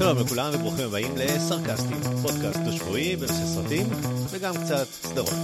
שלום 0.00 0.18
לכולם 0.18 0.50
וברוכים 0.54 0.84
הבאים 0.84 1.14
לסרקסטים, 1.16 2.00
פודקאסט 2.22 2.60
דו-שבועי 2.64 3.16
בנושא 3.16 3.46
סרטים 3.46 3.86
וגם 4.30 4.54
קצת 4.54 4.86
סדרות. 4.86 5.34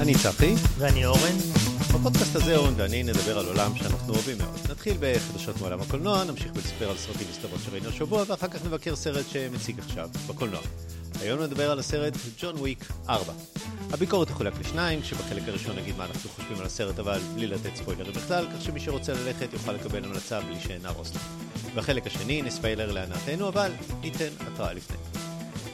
אני 0.00 0.14
צחי. 0.14 0.54
ואני 0.78 1.06
אורן. 1.06 1.36
בפודקאסט 1.94 2.36
הזה 2.36 2.56
אורן 2.56 2.74
ואני 2.76 3.02
נדבר 3.02 3.38
על 3.38 3.46
עולם 3.46 3.76
שאנחנו 3.76 4.14
אוהבים 4.14 4.38
מאוד. 4.38 4.58
נתחיל 4.70 4.96
בחדשות 5.00 5.60
מעולם 5.60 5.80
הקולנוע, 5.80 6.24
נמשיך 6.24 6.52
ולספר 6.54 6.90
על 6.90 6.96
סרטים 6.96 7.26
וסדרות 7.30 7.60
שראינו 7.64 7.88
השבוע 7.88 8.24
ואחר 8.26 8.48
כך 8.48 8.64
נבקר 8.64 8.96
סרט 8.96 9.24
שמציג 9.32 9.78
עכשיו 9.78 10.08
בקולנוע. 10.26 10.60
היום 11.20 11.42
נדבר 11.42 11.70
על 11.70 11.78
הסרט 11.78 12.14
ג'ון 12.40 12.56
וויק 12.56 12.84
4. 13.08 13.32
הביקורת 13.90 14.28
תחולק 14.28 14.52
לשניים, 14.60 15.02
כשבחלק 15.02 15.42
הראשון 15.46 15.76
נגיד 15.76 15.96
מה 15.96 16.04
אנחנו 16.04 16.30
חושבים 16.30 16.58
על 16.60 16.66
הסרט 16.66 16.98
אבל 16.98 17.20
בלי 17.34 17.46
לתת 17.46 17.76
ספוילרים 17.76 18.12
בכלל, 18.12 18.46
כך 18.54 18.62
שמי 18.62 18.80
שרוצה 18.80 19.12
ללכת 19.12 19.52
יוכל 19.52 19.72
לקבל 19.72 20.04
המלצה 20.04 20.40
בלי 20.40 20.60
שנהרוס 20.60 21.14
לו. 21.14 21.45
בחלק 21.76 22.06
השני 22.06 22.42
נספיילר 22.42 22.92
להנאתנו 22.92 23.48
אבל 23.48 23.72
ניתן 24.00 24.28
התראה 24.40 24.72
לפני. 24.72 24.96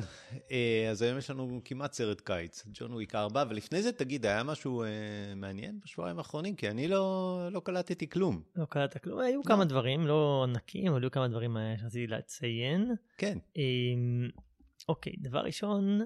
אה, 0.50 0.88
אז 0.90 1.02
היום 1.02 1.18
יש 1.18 1.30
לנו 1.30 1.60
כמעט 1.64 1.92
סרט 1.92 2.20
קיץ, 2.20 2.66
ג'ון 2.74 2.92
וויק 2.92 3.14
4, 3.14 3.44
ולפני 3.48 3.82
זה 3.82 3.92
תגיד, 3.92 4.26
היה 4.26 4.42
משהו 4.42 4.82
אה, 4.82 4.88
מעניין 5.36 5.80
בשבועיים 5.84 6.18
האחרונים? 6.18 6.56
כי 6.56 6.70
אני 6.70 6.88
לא, 6.88 7.38
לא 7.50 7.60
קלטתי 7.60 8.08
כלום. 8.08 8.42
לא 8.56 8.64
קלטת 8.64 9.02
כלום, 9.02 9.18
היו 9.18 9.38
לא. 9.38 9.48
כמה 9.48 9.64
דברים, 9.64 10.06
לא 10.06 10.44
ענקים, 10.48 10.92
אבל 10.92 11.02
היו 11.02 11.10
כמה 11.10 11.28
דברים 11.28 11.56
אה, 11.56 11.74
שרציתי 11.80 12.06
לציין. 12.06 12.94
כן. 13.18 13.38
אוקיי, 14.88 15.12
דבר 15.18 15.40
ראשון, 15.40 16.00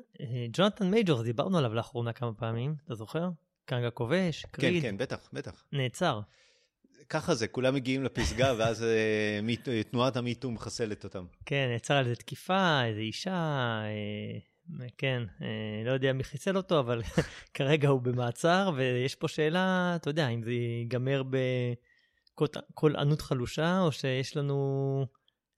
ג'ונתן 0.52 0.90
מייג'ורס, 0.90 1.22
דיברנו 1.22 1.58
עליו 1.58 1.74
לאחרונה 1.74 2.12
כמה 2.12 2.34
פעמים, 2.34 2.74
אתה 2.84 2.94
זוכר? 2.94 3.28
קנגה 3.64 3.90
כובש, 3.90 4.46
קריד. 4.50 4.82
כן, 4.82 4.88
כן, 4.90 4.96
בטח, 4.98 5.30
בטח. 5.32 5.64
נעצר. 5.72 6.20
ככה 7.08 7.34
זה, 7.34 7.48
כולם 7.48 7.74
מגיעים 7.74 8.04
לפסגה, 8.04 8.54
ואז 8.58 8.82
אה, 8.82 9.82
תנועת 9.90 10.16
המיטו 10.16 10.50
מחסלת 10.50 11.04
אותם. 11.04 11.24
כן, 11.46 11.68
נעצר 11.72 11.94
על 11.94 12.04
איזה 12.04 12.16
תקיפה, 12.16 12.84
איזה 12.84 13.00
אישה, 13.00 13.32
אה, 13.84 14.86
כן, 14.98 15.22
אה, 15.42 15.82
לא 15.84 15.90
יודע 15.90 16.12
מי 16.12 16.24
חיסל 16.24 16.56
אותו, 16.56 16.80
אבל 16.80 17.02
כרגע 17.54 17.88
הוא 17.88 18.00
במעצר, 18.00 18.70
ויש 18.76 19.14
פה 19.14 19.28
שאלה, 19.28 19.92
אתה 19.96 20.10
יודע, 20.10 20.28
אם 20.28 20.42
זה 20.42 20.52
ייגמר 20.52 21.22
בקול 22.34 22.96
ענות 22.96 23.20
חלושה, 23.20 23.80
או 23.80 23.92
שיש 23.92 24.36
לנו 24.36 25.06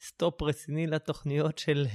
stop 0.00 0.42
רציני 0.42 0.86
לתוכניות 0.86 1.58
של 1.58 1.86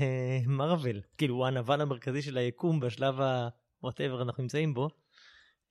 מארוול. 0.46 1.02
כאילו, 1.18 1.36
הוא 1.36 1.46
הנבל 1.46 1.82
המרכזי 1.82 2.22
של 2.22 2.38
היקום 2.38 2.80
בשלב 2.80 3.22
ה-whatever 3.22 4.22
אנחנו 4.22 4.44
נמצאים 4.44 4.74
בו. 4.74 4.90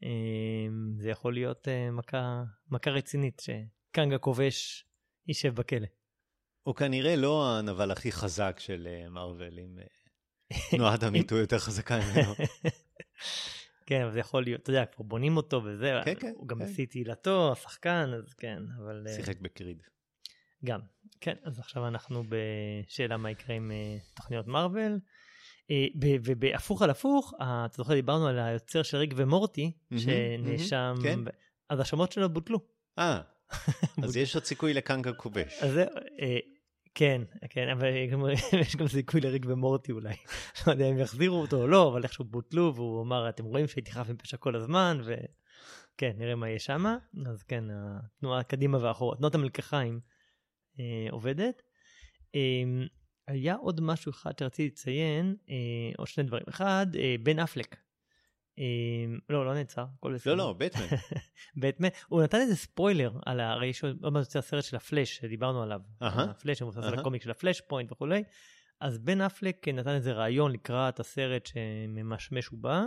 אמ, 0.03 0.95
זה 0.99 1.11
יכול 1.11 1.35
להיות 1.35 1.69
אה, 1.69 1.91
מכה, 1.91 2.43
מכה 2.71 2.91
רצינית 2.91 3.43
שקנגה 3.43 4.19
כובש 4.19 4.87
יישב 5.29 5.55
בכלא. 5.55 5.87
הוא 6.63 6.75
כנראה 6.75 7.17
לא 7.17 7.59
הנבל 7.59 7.91
הכי 7.91 8.13
חזק 8.13 8.57
של 8.61 8.89
אה, 8.91 9.09
מארוול, 9.09 9.59
אם 9.59 9.79
אה, 9.79 9.87
תנועת 10.71 11.03
המיטו 11.03 11.37
יותר 11.37 11.59
חזקה 11.59 11.99
ממנו. 11.99 12.35
כן, 13.87 14.03
אבל 14.03 14.13
זה 14.13 14.21
יכול 14.21 14.45
להיות, 14.45 14.63
אתה 14.63 14.71
יודע, 14.71 14.87
כבר 14.87 15.05
בונים 15.05 15.37
אותו 15.37 15.63
וזה, 15.65 16.01
כן, 16.05 16.15
כן, 16.21 16.33
הוא 16.37 16.49
גם 16.49 16.59
כן. 16.59 16.65
בשיא 16.65 16.87
תהילתו, 16.87 17.53
השחקן, 17.53 18.11
אז 18.19 18.35
כן, 18.35 18.63
אבל... 18.79 19.07
שיחק 19.17 19.41
בקריד. 19.41 19.83
גם, 20.65 20.81
כן, 21.21 21.35
אז 21.43 21.59
עכשיו 21.59 21.89
אנחנו 21.89 22.23
בשאלה 22.29 23.17
מה 23.17 23.31
יקרה 23.31 23.57
עם 23.57 23.73
תוכניות 24.15 24.47
מארוול. 24.47 24.99
אה, 25.71 25.87
ובהפוך 26.25 26.83
על 26.83 26.91
הפוך, 26.91 27.35
אתה 27.37 27.77
זוכר, 27.77 27.95
דיברנו 27.95 28.27
על 28.27 28.39
היוצר 28.39 28.83
של 28.83 28.97
ריק 28.97 29.13
ומורטי, 29.17 29.73
שנאשם, 29.97 30.95
כן. 31.03 31.21
אז 31.69 31.81
השמות 31.81 32.13
שלו 32.13 32.29
בוטלו. 32.29 32.61
אה, 32.99 33.21
אז 34.05 34.17
יש 34.17 34.35
עוד 34.35 34.45
סיכוי 34.45 34.75
לקנגה 34.75 35.13
כובש. 35.13 35.63
אז 35.63 35.79
אה, 35.79 36.39
כן, 36.95 37.23
כן, 37.51 37.69
אבל 37.69 37.87
יש 38.61 38.77
גם 38.77 38.89
סיכוי 38.99 39.21
לריק 39.21 39.47
ומורטי 39.49 39.93
אולי. 39.93 40.15
לא 40.67 40.73
יודע 40.73 40.91
אם 40.91 40.99
יחזירו 40.99 41.41
אותו 41.41 41.57
או 41.57 41.67
לא, 41.67 41.89
אבל 41.89 42.03
איכשהו 42.03 42.25
בוטלו, 42.25 42.73
והוא 42.75 43.03
אמר, 43.03 43.29
אתם 43.29 43.45
רואים 43.45 43.67
שהייתי 43.67 43.93
חף 43.93 44.09
מפשע 44.09 44.37
כל 44.37 44.57
הזמן, 44.57 45.01
וכן, 45.05 46.13
נראה 46.19 46.35
מה 46.35 46.49
יהיה 46.49 46.59
שם. 46.59 46.85
אז 47.27 47.43
כן, 47.43 47.65
התנועה 47.71 48.43
קדימה 48.43 48.79
ואחורה, 48.81 49.17
תנועת 49.17 49.35
המלקחיים 49.35 50.01
אה, 50.81 51.07
עובדת. 51.11 51.63
היה 53.29 53.55
עוד 53.55 53.81
משהו 53.81 54.13
אחד 54.13 54.39
שרציתי 54.39 54.69
לציין, 54.69 55.37
אה, 55.51 55.55
עוד 55.99 56.09
שני 56.09 56.25
דברים. 56.25 56.45
אחד, 56.49 56.87
אה, 56.99 57.15
בן 57.23 57.39
אפלק. 57.39 57.77
אה, 58.59 58.65
לא, 59.29 59.47
לא 59.47 59.55
נעצר, 59.55 59.85
הכל 59.99 60.15
בסדר. 60.15 60.35
לא, 60.35 60.45
לא, 60.45 60.55
בטמן. 60.59 60.87
בטמן. 61.57 61.89
הוא 62.09 62.23
נתן 62.23 62.41
איזה 62.41 62.57
ספוילר 62.57 63.13
על 63.27 63.41
הרי 63.41 63.73
שעוד 63.73 64.13
מעט 64.13 64.25
יוצא 64.25 64.39
הסרט 64.39 64.65
של 64.65 64.77
הפלאש 64.77 65.17
שדיברנו 65.17 65.63
עליו. 65.63 65.81
אהה. 66.03 66.25
הפלאש 66.25 66.59
שמבוסס 66.59 66.79
על 66.79 66.99
הקומיק 66.99 67.23
של 67.23 67.31
הפלאש 67.31 67.61
פוינט 67.61 67.93
וכולי. 67.93 68.23
אז 68.81 68.99
בן 68.99 69.21
אפלק 69.21 69.69
נתן 69.69 69.95
איזה 69.95 70.13
רעיון 70.13 70.53
לקראת 70.53 71.01
הסרט 71.01 71.47
שממשמש 71.47 72.53
ובא. 72.53 72.83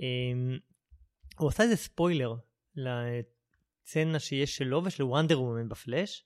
אה, 0.00 0.06
הוא 1.38 1.48
עשה 1.48 1.62
איזה 1.62 1.76
ספוילר 1.76 2.34
לצנה 2.74 4.18
שיש 4.18 4.56
שלו 4.56 4.84
ושל 4.84 5.02
וונדר 5.02 5.42
וומן 5.42 5.68
בפלאש. 5.68 6.24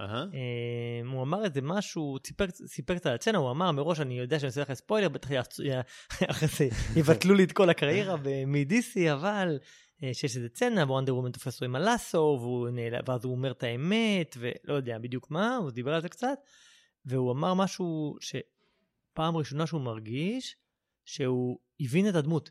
אמ, 0.00 1.10
הוא 1.10 1.22
אמר 1.22 1.44
איזה 1.44 1.60
משהו, 1.62 2.16
סיפר, 2.26 2.44
סיפר 2.66 2.94
קצת 2.94 3.06
על 3.06 3.14
הצצנה, 3.14 3.38
הוא 3.38 3.50
אמר 3.50 3.72
מראש 3.72 4.00
אני 4.00 4.18
יודע 4.18 4.38
שאני 4.38 4.48
עושה 4.48 4.60
לך 4.60 4.72
ספוילר, 4.72 5.08
בטח 5.08 5.28
אחרי 6.30 6.48
זה 6.48 6.68
יבטלו 7.00 7.34
לי 7.34 7.44
את 7.44 7.52
כל 7.52 7.70
הקריירה 7.70 8.16
מ-DC, 8.46 9.12
אבל 9.12 9.58
אה, 10.02 10.14
שיש 10.14 10.36
איזה 10.36 10.48
צצנה, 10.48 10.84
וונדר 10.84 11.16
וומן 11.16 11.30
תופס 11.30 11.54
אותו 11.54 11.64
עם 11.64 11.76
הלאסו, 11.76 12.40
ואז 13.06 13.24
הוא 13.24 13.32
אומר 13.32 13.50
את 13.50 13.62
האמת, 13.62 14.36
ולא 14.38 14.74
יודע 14.74 14.98
בדיוק 14.98 15.30
מה, 15.30 15.56
הוא 15.56 15.70
דיבר 15.70 15.94
על 15.94 16.02
זה 16.02 16.08
קצת, 16.08 16.38
והוא 17.04 17.32
אמר 17.32 17.54
משהו 17.54 18.16
שפעם 18.20 19.36
ראשונה 19.36 19.66
שהוא 19.66 19.80
מרגיש 19.80 20.56
שהוא 21.04 21.58
הבין 21.80 22.08
את 22.08 22.14
הדמות 22.14 22.50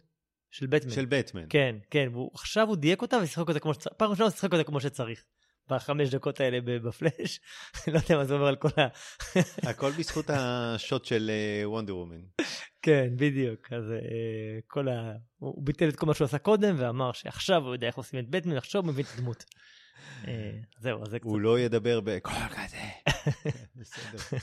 של 0.52 0.68
בטמן. 0.68 0.92
של 0.92 1.06
בטמן. 1.06 1.46
כן, 1.50 1.76
כן, 1.90 2.16
ועכשיו 2.16 2.68
הוא 2.68 2.76
דייק 2.76 3.02
אותה 3.02 3.18
ושיחק 3.24 3.48
אותה 3.50 3.60
כמו 3.60 3.74
שצריך, 3.74 3.96
פעם 3.98 4.10
ראשונה 4.12 4.26
הוא 4.30 4.36
שיחק 4.36 4.54
אותה 4.54 4.64
כמו 4.64 4.82
שצריך. 4.82 5.24
בחמש 5.72 6.10
דקות 6.10 6.40
האלה 6.40 6.62
בפלאש, 6.62 7.40
לא 7.94 8.00
יודע 8.00 8.18
מה 8.18 8.26
זה 8.26 8.34
אומר 8.34 8.48
על 8.48 8.56
כל 8.56 8.70
ה... 8.78 8.88
הכל 9.70 9.92
בזכות 9.92 10.26
השוט 10.30 11.06
של 11.06 11.32
וונדר 11.66 11.98
וומן. 11.98 12.22
כן, 12.82 13.10
בדיוק, 13.16 13.74
אז 13.74 13.92
אה, 13.92 14.60
כל 14.68 14.88
ה... 14.88 15.14
הוא 15.38 15.66
ביטל 15.66 15.90
את 15.90 15.96
כל 15.96 16.06
מה 16.06 16.14
שהוא 16.14 16.26
עשה 16.26 16.38
קודם 16.38 16.76
ואמר 16.78 17.12
שעכשיו 17.12 17.64
הוא 17.64 17.74
יודע 17.74 17.88
איך 17.88 17.96
עושים 17.96 18.20
את 18.20 18.30
בטמן, 18.30 18.58
עכשיו 18.58 18.82
הוא 18.82 18.88
מבין 18.88 19.06
את 19.06 19.20
הדמות. 19.20 19.46
אה, 20.28 20.52
זהו, 20.80 21.04
אז 21.04 21.12
זה 21.12 21.20
קצת... 21.20 21.28
הוא 21.28 21.40
לא 21.40 21.60
ידבר 21.60 22.00
בקול 22.00 22.34
כזה. 22.34 22.78
בסדר. 23.76 24.38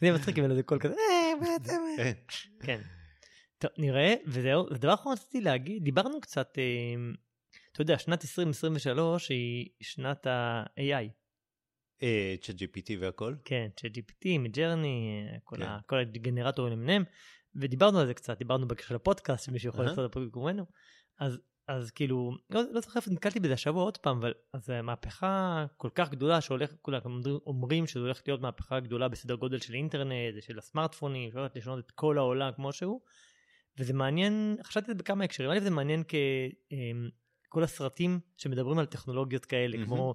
זה 0.00 0.12
מצחיק 0.12 0.38
אם 0.38 0.42
אין 0.42 0.50
לזה 0.50 0.62
קול 0.62 0.78
כזה, 0.78 0.94
אה. 0.94 1.48
כן. 1.96 2.12
כן. 2.60 2.80
טוב, 3.58 3.70
נראה, 3.78 4.14
וזהו, 4.26 4.66
ודבר 4.70 4.94
אחרון 4.94 5.12
רציתי 5.12 5.40
להגיד, 5.40 5.84
דיברנו 5.84 6.20
קצת, 6.20 6.58
אה, 6.58 6.62
אתה 7.76 7.82
יודע, 7.82 7.98
שנת 7.98 8.24
2023 8.24 9.28
היא 9.28 9.68
שנת 9.80 10.26
ה-AI. 10.26 11.08
אה, 12.02 12.34
צ'אט 12.40 12.56
GPT 12.56 12.92
והכל? 13.00 13.34
כן, 13.44 13.68
ChatGPT, 13.80 14.38
מג'רני, 14.38 15.26
כל, 15.44 15.56
כן. 15.56 15.62
ה, 15.62 15.78
כל 15.86 15.98
הגנרטורים 15.98 16.72
למיניהם, 16.72 17.04
ודיברנו 17.54 17.98
על 17.98 18.06
זה 18.06 18.14
קצת, 18.14 18.38
דיברנו 18.38 18.68
בקשר 18.68 18.94
לפודקאסט, 18.94 19.44
שמישהו 19.44 19.68
יכול. 19.68 19.84
לעשות 19.84 19.98
את 19.98 20.04
הפרק 20.04 20.22
במקומנו, 20.24 20.66
אז, 21.18 21.38
אז 21.68 21.90
כאילו, 21.90 22.32
לא, 22.50 22.62
לא 22.72 22.80
זוכר 22.80 22.98
איפה 22.98 23.10
נתקלתי 23.10 23.40
בזה 23.40 23.52
השבוע 23.52 23.82
עוד 23.82 23.98
פעם, 23.98 24.18
אבל 24.18 24.32
זה 24.56 24.82
מהפכה 24.82 25.66
כל 25.76 25.90
כך 25.94 26.10
גדולה 26.10 26.40
שהולך, 26.40 26.72
כולם 26.82 27.00
אומרים- 27.46 27.86
שזה 27.86 28.00
הולך 28.00 28.22
להיות 28.26 28.40
מהפכה 28.40 28.80
גדולה 28.80 29.08
בסדר 29.08 29.34
גודל 29.34 29.58
של 29.58 29.74
אינטרנט, 29.74 30.42
של 30.42 30.58
הסמארטפונים, 30.58 31.30
שהולכת 31.32 31.56
לשנות 31.56 31.78
את 31.78 31.90
כל 31.90 32.18
העולם 32.18 32.52
כמו 32.52 32.72
שהוא, 32.72 33.00
וזה 33.78 33.92
מעניין, 33.92 34.56
חשבתי 34.62 34.90
על 34.90 34.96
זה 34.96 35.02
בכמה 35.02 35.24
הקשרים, 35.24 35.50
א' 35.50 35.60
זה 35.60 35.70
מעניין 35.70 36.02
ככל 37.56 37.64
הסרטים 37.64 38.20
שמדברים 38.36 38.78
על 38.78 38.86
טכנולוגיות 38.86 39.44
כאלה, 39.44 39.76
מהמם. 39.76 39.86
כמו 39.86 40.14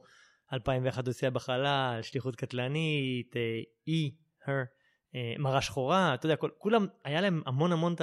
2001 0.53 1.07
אוסייה 1.07 1.31
בחלל, 1.31 1.99
שליחות 2.01 2.35
קטלנית, 2.35 3.35
אה, 3.35 3.61
אי, 3.87 4.11
הר, 4.45 4.63
אה, 5.15 5.33
מראה 5.39 5.61
שחורה, 5.61 6.13
אתה 6.13 6.25
יודע, 6.25 6.35
כל, 6.35 6.49
כולם, 6.57 6.87
היה 7.03 7.21
להם 7.21 7.41
המון 7.45 7.71
המון 7.71 7.93
את 7.93 8.01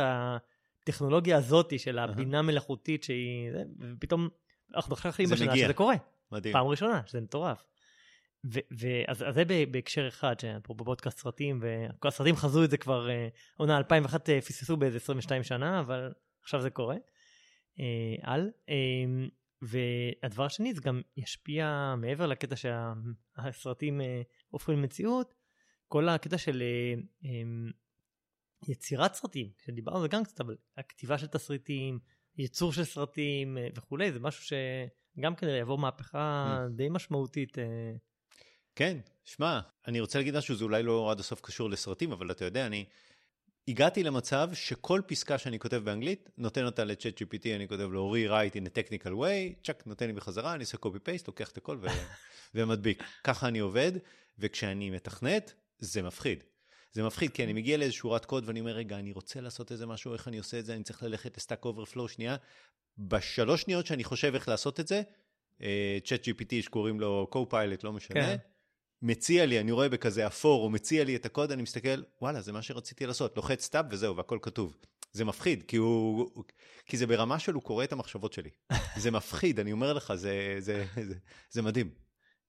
הטכנולוגיה 0.83 1.37
הזאת 1.37 1.81
של. 1.81 1.99
הבינה 1.99 2.43
מלאכותית 2.43 3.05
שהיא, 3.05 3.51
ופתאום 3.81 4.29
אנחנו 4.75 4.95
עכשיו 4.95 5.13
חיים 5.13 5.29
בשנה 5.29 5.51
מגיע. 5.51 5.65
שזה 5.65 5.75
קורה, 5.75 5.95
מדהים. 6.33 6.53
פעם 6.53 6.67
ראשונה, 6.67 7.03
שזה 7.07 7.21
מטורף. 7.21 7.65
ואז 8.45 9.23
אז 9.23 9.35
זה 9.35 9.45
בהקשר 9.71 10.09
אחד, 10.09 10.41
שאנחנו 10.41 10.75
בפודקאסט 10.75 11.19
סרטים, 11.19 11.63
והסרטים 12.03 12.37
חזו 12.37 12.65
את 12.65 12.71
זה 12.71 12.77
כבר, 12.77 13.11
אה, 13.11 13.29
עונה 13.57 13.79
2001 13.79 14.31
אה, 14.31 14.41
פספסו 14.41 14.77
באיזה 14.77 14.97
22 14.97 15.43
שנה, 15.43 15.81
אבל 15.81 16.13
עכשיו 16.43 16.63
זה 16.63 16.71
קורה. 16.71 16.97
אה, 17.81 18.17
על. 18.23 18.51
אה, 18.69 18.75
והדבר 19.63 20.45
השני, 20.45 20.75
זה 20.75 20.81
גם 20.81 21.01
ישפיע 21.17 21.95
מעבר 21.99 22.27
לקטע 22.27 22.57
שהסרטים 22.57 24.01
אה, 24.01 24.23
הופכים 24.49 24.79
למציאות, 24.79 25.35
כל 25.89 26.09
הקטע 26.09 26.39
של 26.39 26.63
אה, 26.63 27.01
אה, 27.25 27.71
יצירת 28.69 29.15
סרטים, 29.15 29.51
שדיברנו 29.65 29.97
על 29.97 30.03
זה 30.03 30.09
גם 30.09 30.25
קצת, 30.25 30.41
אבל 30.41 30.57
הכתיבה 30.77 31.19
של 31.19 31.27
תסריטים, 31.27 31.99
ייצור 32.39 32.73
של 32.73 32.85
סרטים 32.85 33.59
אה, 33.59 33.69
וכולי, 33.77 34.13
זה 34.13 34.21
משהו 34.21 34.57
שגם 35.17 35.35
כנראה 35.35 35.57
יעבור 35.57 35.79
מהפכה 35.79 36.59
די 36.77 36.89
משמעותית. 36.91 37.59
אה, 37.59 37.65
כן, 38.75 38.99
שמע, 39.25 39.61
אני 39.87 40.01
רוצה 40.01 40.19
להגיד 40.19 40.37
משהו, 40.37 40.55
זה 40.55 40.65
אולי 40.65 40.83
לא 40.83 41.11
עד 41.11 41.21
הסוף 41.21 41.41
קשור 41.41 41.71
לסרטים, 41.71 42.13
אבל 42.13 42.31
אתה 42.31 42.45
יודע, 42.45 42.67
אני 42.67 42.85
הגעתי 43.69 44.03
למצב 44.03 44.51
שכל 44.53 45.01
פסקה 45.07 45.39
שאני 45.39 45.59
כותב 45.59 45.77
באנגלית, 45.77 46.31
נותן 46.39 46.65
אותה 46.65 46.85
לצ'אט 46.85 47.23
GPT, 47.23 47.49
אני 47.57 47.69
כותב 47.69 47.89
לו, 47.91 48.15
rewrite 48.15 48.55
in 48.55 48.67
a 48.67 48.71
technical 48.71 49.11
way, 49.11 49.65
צ'אק, 49.65 49.87
נותן 49.87 50.07
לי 50.07 50.13
בחזרה, 50.13 50.55
אני 50.55 50.65
עושה 50.65 50.79
copy-paste, 50.85 51.25
לוקח 51.27 51.51
את 51.51 51.57
הכל 51.57 51.79
ו... 51.81 51.87
ומדביק. 52.55 53.03
ככה 53.25 53.49
אני 53.49 53.59
עובד, 53.59 53.93
וכשאני 54.39 54.91
מתכנת, 54.91 55.53
זה 55.79 56.03
מפחיד. 56.03 56.45
זה 56.93 57.03
מפחיד, 57.03 57.31
כי 57.31 57.45
אני 57.45 57.53
מגיע 57.53 57.77
לאיזו 57.77 57.95
שורת 57.95 58.25
קוד 58.25 58.45
ואני 58.47 58.61
אומר, 58.61 58.73
רגע, 58.73 58.99
אני 58.99 59.13
רוצה 59.13 59.41
לעשות 59.41 59.73
איזה 59.73 59.87
משהו, 59.87 60.13
איך 60.13 60.29
אני 60.29 60.39
עושה 60.39 60.59
את 60.59 60.67
זה, 60.67 60.75
אני 60.75 60.83
צריך 60.83 61.03
ללכת 61.03 61.37
ל 61.37 61.42
Stack 61.42 61.65
Overflow 61.65 62.09
שנייה. 62.09 62.37
בשלוש 62.99 63.63
שניות 63.63 63.87
שאני 63.87 64.05
חושב 64.05 64.35
איך 64.35 64.49
לעשות 64.49 64.81
את 64.81 64.89
זה, 64.89 65.03
ChatGPT 66.05 66.63
שקוראים 66.63 67.01
לו 67.01 67.31
co-pilot, 67.35 67.81
לא 67.83 67.93
משנה, 67.93 68.21
כן. 68.21 68.37
מציע 69.03 69.47
לי, 69.47 69.61
אני 69.61 69.73
רואה 69.73 69.89
בכזה 69.89 70.27
אפור, 70.27 70.63
הוא 70.63 70.71
מציע 70.71 71.05
לי 71.05 71.17
את 71.17 71.27
הקוד, 71.27 71.53
אני 71.53 71.63
מסתכל, 71.63 72.03
וואלה, 72.23 72.41
זה 72.41 72.53
מה 72.53 72.63
שרציתי 72.63 73.07
לעשות, 73.07 73.37
לוחץ 73.37 73.65
טאב 73.65 73.87
וזהו, 73.91 74.17
והכל 74.17 74.39
כתוב. 74.43 74.77
זה 75.13 75.25
מפחיד, 75.25 75.63
כי 75.63 75.77
הוא, 75.77 76.31
כי 76.87 76.97
זה 76.97 77.07
ברמה 77.07 77.39
של 77.39 77.53
הוא 77.53 77.63
קורא 77.63 77.85
את 77.85 77.93
המחשבות 77.93 78.33
שלי. 78.33 78.51
זה 79.03 79.11
מפחיד, 79.11 79.61
אני 79.61 79.73
אומר 79.73 79.93
לך, 79.93 80.15
זה, 80.15 80.57
זה, 80.59 80.85
זה, 80.95 81.15
זה 81.51 81.63
מדהים. 81.63 81.91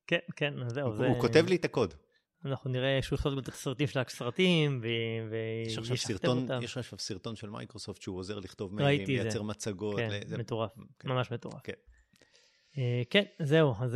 כן, 0.08 0.20
כן, 0.36 0.54
זהו, 0.70 0.88
הוא, 0.88 0.98
זה... 0.98 1.08
הוא 1.08 1.22
כותב 1.22 1.46
לי 1.48 1.56
את 1.56 1.66
הקוד. 1.66 1.94
אנחנו 2.46 2.70
נראה 2.70 3.00
שהוא 3.02 3.16
יכתוב 3.16 3.38
את 3.38 3.48
הסרטים 3.48 3.88
של 3.88 4.00
הסרטים, 4.00 4.80
ו- 4.84 5.68
יש 5.68 5.78
עכשיו 5.78 5.92
וישכתב 5.92 6.14
סרטון, 6.14 6.42
אותם. 6.42 6.60
יש 6.64 6.78
עכשיו 6.78 7.00
סרטון 7.00 7.36
של 7.36 7.50
מייקרוסופט 7.50 8.02
שהוא 8.02 8.18
עוזר 8.18 8.40
לכתוב 8.40 8.76
מיילים. 8.76 9.08
לייצר 9.08 9.42
מצגות. 9.44 9.96
כן, 9.98 10.10
ל- 10.30 10.38
מטורף, 10.38 10.72
כן. 11.00 11.10
ממש 11.10 11.32
מטורף. 11.32 11.62
כן. 11.64 11.74
אה, 12.78 13.02
כן, 13.10 13.24
זהו, 13.40 13.74
אז 13.80 13.92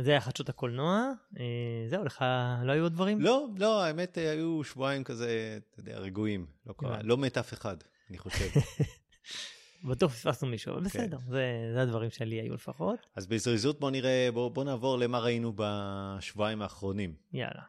זה, 0.00 0.10
היה 0.10 0.20
חדשות 0.20 0.48
הקולנוע. 0.48 1.10
אה, 1.38 1.44
זהו, 1.88 2.04
לך 2.04 2.24
לא 2.64 2.72
היו 2.72 2.82
עוד 2.82 2.92
דברים? 2.92 3.20
לא, 3.20 3.46
לא, 3.58 3.82
האמת, 3.82 4.18
אה, 4.18 4.30
היו 4.30 4.64
שבועיים 4.64 5.04
כזה, 5.04 5.58
אתה 5.70 5.80
יודע, 5.80 5.98
רגועים. 5.98 6.46
לא 6.66 6.74
קרה. 6.76 7.02
לא 7.02 7.18
מת 7.18 7.38
אף 7.38 7.52
אחד, 7.52 7.76
אני 8.10 8.18
חושב. 8.18 8.60
בטוח 9.90 10.12
פספסנו 10.12 10.48
מישהו, 10.48 10.72
כן. 10.72 10.78
אבל 10.78 10.86
בסדר, 10.86 11.18
זה, 11.28 11.70
זה 11.74 11.82
הדברים 11.82 12.10
שלי 12.10 12.40
היו 12.40 12.54
לפחות. 12.54 13.06
אז 13.16 13.26
בזריזות 13.26 13.80
בוא 13.80 13.90
נראה, 13.90 14.28
בוא, 14.34 14.50
בוא 14.50 14.64
נעבור 14.64 14.98
למה 14.98 15.18
ראינו 15.18 15.52
בשבועיים 15.56 16.62
האחרונים. 16.62 17.14
יאללה. 17.32 17.62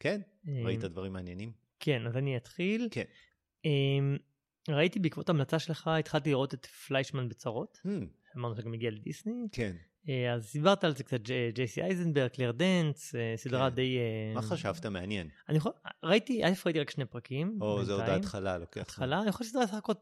כן? 0.00 0.20
ראית 0.64 0.80
דברים 0.80 1.12
מעניינים? 1.12 1.52
כן, 1.80 2.06
אז 2.06 2.16
אני 2.16 2.36
אתחיל. 2.36 2.88
כן. 2.90 3.04
ראיתי 4.68 4.98
בעקבות 4.98 5.28
המלצה 5.28 5.58
שלך, 5.58 5.88
התחלתי 5.88 6.30
לראות 6.30 6.54
את 6.54 6.66
פליישמן 6.66 7.28
בצרות. 7.28 7.80
Hmm, 7.86 8.27
אמרנו 8.36 8.56
שגם 8.56 8.72
הגיע 8.72 8.90
לדיסני. 8.90 9.48
כן. 9.52 9.76
אה, 10.08 10.34
אז 10.34 10.52
דיברת 10.52 10.84
על 10.84 10.96
זה 10.96 11.04
קצת, 11.04 11.20
ג'ייסי 11.54 11.82
אייזנברג, 11.82 12.30
קלר 12.30 12.52
דנץ, 12.52 13.14
אה, 13.14 13.34
סדרה 13.36 13.70
כן. 13.70 13.76
די... 13.76 13.98
אה, 13.98 14.34
מה 14.34 14.42
חשבת? 14.42 14.86
מעניין. 14.86 15.28
אני 15.48 15.56
יכול, 15.56 15.72
ראיתי, 16.04 16.44
א' 16.44 16.52
ראיתי 16.66 16.80
רק 16.80 16.90
שני 16.90 17.04
פרקים. 17.04 17.58
או, 17.60 17.84
זה 17.84 17.92
עוד. 17.92 18.02
ההתחלה, 18.02 18.58
לוקח. 18.58 18.80
התחלה, 18.80 19.22
אני 19.22 19.32
חושב 19.32 19.50
שסדרה 19.50 19.66
סך 19.66 19.74
הכל, 19.74 19.92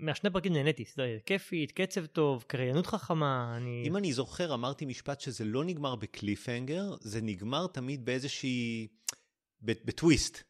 מהשני 0.00 0.30
פרקים 0.30 0.52
נהניתי, 0.52 0.84
סדרה 0.84 1.06
כיפית, 1.26 1.72
קצב 1.72 2.06
טוב, 2.06 2.44
קריינות 2.46 2.86
חכמה, 2.86 3.54
אני... 3.56 3.82
אם 3.86 3.96
אני 3.96 4.12
זוכר, 4.12 4.54
אמרתי 4.54 4.86
משפט 4.86 5.20
שזה 5.20 5.44
לא 5.44 5.64
נגמר 5.64 5.94
בקליפהנגר, 5.94 6.94
זה 7.00 7.20
נגמר 7.22 7.66
תמיד 7.66 8.04
באיזושהי... 8.04 8.88
בטוויסט. 9.64 10.42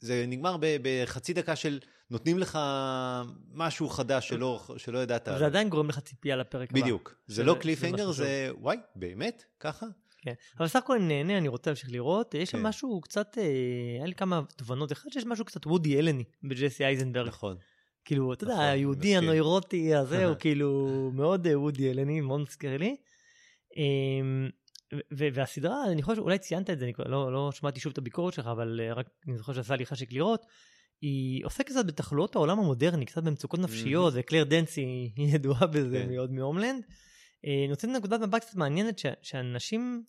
זה 0.00 0.24
נגמר 0.28 0.56
בחצי 0.60 1.32
דקה 1.32 1.56
של 1.56 1.80
נותנים 2.14 2.38
לך 2.38 2.58
משהו 3.52 3.88
חדש 3.88 4.28
שלא, 4.28 4.62
שלא 4.76 4.98
ידעת. 4.98 5.28
זה 5.38 5.46
עדיין 5.46 5.68
גורם 5.68 5.88
לך 5.88 5.98
ציפייה 5.98 6.36
לפרק 6.36 6.70
הבא. 6.70 6.80
בדיוק. 6.80 7.14
זה 7.26 7.44
לא 7.44 7.56
קליפהנגר, 7.60 8.10
זה 8.10 8.50
וואי, 8.58 8.76
באמת? 8.96 9.44
ככה? 9.60 9.86
כן. 10.22 10.32
אבל 10.58 10.68
סך 10.68 10.76
הכל 10.76 10.96
אני 10.96 11.08
נהנה, 11.08 11.38
אני 11.38 11.48
רוצה 11.48 11.70
להמשיך 11.70 11.90
לראות. 11.92 12.34
יש 12.34 12.50
שם 12.50 12.58
כן. 12.58 12.66
משהו 12.66 13.00
קצת, 13.00 13.38
אה, 13.38 13.44
היה 13.98 14.06
לי 14.06 14.14
כמה 14.14 14.40
תובנות. 14.56 14.92
אחד, 14.92 15.10
שיש 15.12 15.26
משהו 15.26 15.44
קצת 15.44 15.66
וודי 15.66 15.98
אלני 15.98 16.24
בג'סי 16.42 16.84
אייזנברג. 16.84 17.28
נכון. 17.28 17.56
כאילו, 18.04 18.32
אתה 18.32 18.44
יודע, 18.44 18.54
נכון, 18.54 18.64
היהודי. 18.64 19.16
הנוירוטי 19.16 19.94
הזה, 19.94 20.26
הוא 20.26 20.36
כאילו 20.42 21.10
מאוד 21.14 21.46
אה, 21.46 21.58
וודי 21.58 21.90
אלני, 21.90 22.20
מאוד 22.20 22.40
מזכיר 22.40 22.76
לי. 22.76 22.96
אמ, 23.76 24.48
והסדרה, 25.10 25.84
אני 25.92 26.02
חושב 26.02 26.16
שאולי 26.16 26.38
ציינת 26.38 26.70
את 26.70 26.78
זה, 26.78 26.84
אני 26.84 26.92
לא, 27.06 27.32
לא 27.32 27.52
שמעתי 27.52 27.80
שוב 27.80 27.90
את 27.92 27.98
הביקורת 27.98 28.34
שלך, 28.34 28.46
אבל 28.46 28.80
אה, 28.82 28.92
רק 28.92 29.06
אני 29.28 29.36
זוכר 29.36 29.52
שעשה 29.52 29.76
לי 29.76 29.86
חשק 29.86 30.12
לראות. 30.12 30.46
היא 31.04 31.46
עוסקת 31.46 31.66
קצת 31.66 31.86
בתחלואות 31.86 32.36
העולם 32.36 32.58
המודרני, 32.58 33.04
קצת 33.06 33.22
במצוקות 33.22 33.60
נפשיות, 33.60 34.12
וקלייר 34.16 34.44
דיינס 34.44 34.76
היא 34.78 35.10
ידועה 35.16 35.66
בזה 35.66 36.04
כן. 36.06 36.12
מאוד 36.14 36.32
מ 36.32 36.37
Homeland. 36.37 36.82
אה, 37.46 37.66
לתת 37.72 37.88
נקודת 37.88 38.20
מבט 38.20 38.44
קצת 38.44 38.56
מעניינת, 38.56 38.98
ש- 38.98 39.06
שאנשים 39.22 40.04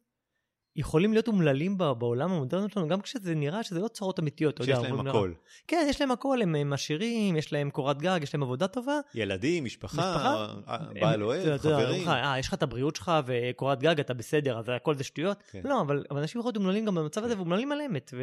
יכולים 0.75 1.13
להיות 1.13 1.27
אומללים 1.27 1.77
ב- 1.77 1.91
בעולם 1.91 2.31
המודרני 2.31 2.69
שלנו, 2.69 2.87
גם 2.87 3.01
כשזה 3.01 3.35
נראה 3.35 3.63
שזה 3.63 3.79
לא 3.79 3.87
צרות 3.87 4.19
אמיתיות. 4.19 4.53
אתה 4.53 4.63
יודע, 4.63 4.75
שיש 4.75 4.83
להם 4.83 5.07
הכל. 5.07 5.33
כן, 5.67 5.87
יש 5.89 6.01
להם 6.01 6.11
הכל, 6.11 6.41
הם, 6.41 6.55
הם 6.55 6.73
עשירים, 6.73 7.35
יש 7.35 7.53
להם 7.53 7.69
קורת 7.69 7.97
גג, 8.01 8.19
יש 8.23 8.33
להם 8.33 8.43
עבודה 8.43 8.67
טובה. 8.67 8.99
ילדים, 9.15 9.65
משפחה, 9.65 9.97
משפחה? 9.97 10.53
אה, 10.67 10.77
בעל 11.01 11.23
אוהב, 11.23 11.57
חברים. 11.57 12.07
אה, 12.07 12.39
יש 12.39 12.47
לך 12.47 12.53
את 12.53 12.63
הבריאות 12.63 12.95
שלך 12.95 13.11
וקורת 13.25 13.79
גג, 13.79 13.99
אתה 13.99 14.13
בסדר, 14.13 14.59
אז 14.59 14.65
הכל 14.75 14.95
זה 14.95 15.03
שטויות. 15.03 15.43
כן. 15.51 15.61
לא, 15.63 15.81
אבל, 15.81 16.03
אבל 16.11 16.19
אנשים 16.19 16.39
יכולים 16.39 16.53
להיות 16.53 16.57
אומללים 16.65 16.85
גם 16.85 16.95
במצב 16.95 17.23
הזה, 17.23 17.37
ואומללים 17.37 17.71
על 17.71 17.81
אמת, 17.81 18.13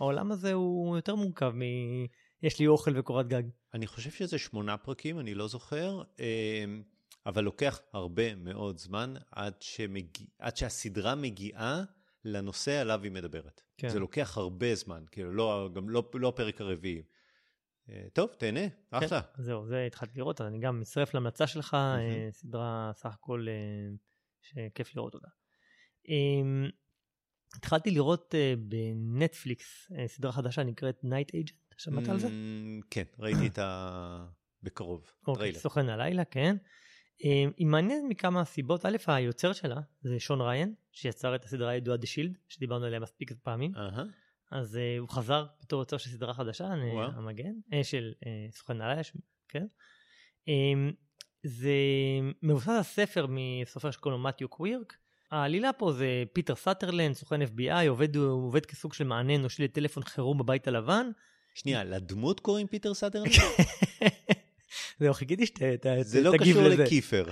והעולם 0.00 0.32
הזה 0.32 0.52
הוא 0.52 0.96
יותר 0.96 1.14
מורכב 1.14 1.52
מ... 1.54 1.62
יש 2.42 2.58
לי 2.58 2.66
אוכל 2.66 2.98
וקורת 2.98 3.28
גג. 3.28 3.42
אני 3.74 3.86
חושב 3.86 4.10
שזה 4.10 4.38
שמונה 4.38 4.76
פרקים, 4.76 5.20
אני 5.20 5.34
לא 5.34 5.48
זוכר, 5.48 6.02
אמ, 6.18 6.82
אבל 7.26 7.44
לוקח 7.44 7.80
הרבה 7.92 8.34
מאוד 8.34 8.78
זמן 8.78 9.14
עד, 9.30 9.54
שמגיע, 9.60 10.26
עד 10.38 10.56
שהסדרה 10.56 11.14
מגיעה 11.14 11.82
לנושא 12.24 12.80
עליו 12.80 13.02
היא 13.02 13.12
מדברת. 13.12 13.60
כן. 13.78 13.88
זה 13.88 13.98
לוקח 13.98 14.38
הרבה 14.38 14.74
זמן, 14.74 15.04
כאילו, 15.10 15.32
לא, 15.32 15.70
גם 15.74 15.88
לא, 15.88 16.10
לא 16.14 16.28
הפרק 16.28 16.60
הרביעי. 16.60 17.02
אה, 17.90 18.06
טוב, 18.12 18.30
תהנה, 18.38 18.60
אחלה. 18.90 19.22
כן, 19.22 19.42
זהו, 19.42 19.66
זה 19.66 19.84
התחלתי 19.86 20.18
לראות, 20.18 20.40
אז 20.40 20.46
אני 20.46 20.58
גם 20.58 20.80
מצטרף 20.80 21.14
להמלצה 21.14 21.46
שלך, 21.46 21.74
אה, 21.74 22.28
סדרה 22.30 22.90
סך 22.94 23.14
הכל 23.14 23.46
אה, 23.48 23.54
שכיף 24.40 24.96
לראות 24.96 25.14
אותה. 25.14 25.28
אה, 27.52 27.58
התחלתי 27.58 27.90
לראות 27.90 28.34
אה, 28.34 28.54
בנטפליקס 28.58 29.92
אה, 29.98 30.08
סדרה 30.08 30.32
חדשה 30.32 30.62
נקראת 30.62 31.00
Night 31.04 31.34
Agent, 31.36 31.74
שמעת 31.78 32.08
על 32.08 32.18
זה? 32.18 32.26
אמ, 32.26 32.80
כן, 32.90 33.04
ראיתי 33.18 33.46
את 33.46 33.58
ה... 33.58 34.26
בקרוב, 34.62 35.12
אוקיי, 35.26 35.34
טריילר. 35.34 35.58
סוכן 35.58 35.88
הלילה, 35.88 36.24
כן. 36.24 36.56
אה, 37.24 37.44
היא 37.56 37.66
מעניינת 37.66 38.04
מכמה 38.08 38.44
סיבות. 38.44 38.86
א', 38.86 38.96
היוצר 39.06 39.52
שלה 39.52 39.80
זה 40.02 40.20
שון 40.20 40.40
ריין, 40.40 40.74
שיצר 40.92 41.34
את 41.34 41.44
הסדרה 41.44 41.70
הידועה 41.70 41.98
The 41.98 42.00
Shield, 42.00 42.38
שדיברנו 42.48 42.84
עליה 42.84 43.00
מספיק 43.00 43.32
פעמים. 43.42 43.72
אהה, 43.76 44.04
אז 44.50 44.74
uh, 44.74 45.00
הוא 45.00 45.08
חזר 45.08 45.46
בתור 45.62 45.80
יוצר 45.80 45.96
של 45.96 46.10
סדרה 46.10 46.34
חדשה. 46.34 46.64
וואו. 46.92 47.10
המגן, 47.10 47.52
uh, 47.70 47.84
של 47.84 48.12
uh, 48.20 48.56
סוכן 48.56 48.80
הלילה, 48.80 49.02
ש- 49.02 49.12
כן. 49.48 49.66
Um, 50.46 50.94
זה 51.42 51.72
מבוסס 52.42 52.68
על 52.68 52.82
ספר 52.82 53.26
מסופר 53.28 53.90
שקוראים 53.90 54.20
לו 54.20 54.28
מתיו 54.28 54.48
קווירק. 54.48 54.96
העלילה 55.32 55.72
פה 55.72 55.92
זה 55.92 56.22
פיטר 56.32 56.54
סאטרלנד, 56.54 57.14
סוכן 57.14 57.42
FBI, 57.42 57.88
עובד, 57.88 58.16
עובד 58.16 58.66
כסוג 58.66 58.94
של 58.94 59.04
מענה 59.04 59.34
אנושי 59.36 59.62
לטלפון 59.62 60.02
חירום 60.02 60.38
בבית 60.38 60.68
הלבן. 60.68 61.10
שנייה, 61.54 61.84
לדמות 61.84 62.40
קוראים 62.40 62.66
פיטר 62.66 62.94
סאטרלנד? 62.94 63.32
זהו, 65.00 65.14
חיכיתי 65.14 65.46
שתגיב 65.46 66.02
זה 66.02 66.20
לא 66.22 66.34
לזה. 66.34 66.38
קשור 66.38 66.62
לקיפר. 66.62 67.24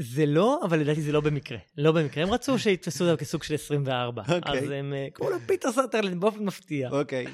זה 0.00 0.26
לא, 0.26 0.60
אבל 0.64 0.78
לדעתי 0.78 1.02
זה 1.02 1.12
לא 1.12 1.20
במקרה. 1.20 1.58
לא 1.76 1.92
במקרה. 1.92 2.24
הם 2.24 2.30
רצו 2.30 2.58
שיתפסו 2.58 3.04
אותם 3.04 3.16
כסוג 3.16 3.42
של 3.42 3.54
24. 3.54 4.22
אוקיי. 4.22 4.58
אז 4.58 4.70
הם 4.70 4.94
אה, 4.94 5.08
קראו 5.12 5.30
לו 5.30 5.36
פיטר 5.46 5.72
סאטרלנד 5.72 6.20
באופן 6.20 6.44
מפתיע. 6.44 6.90
אוקיי. 6.90 7.26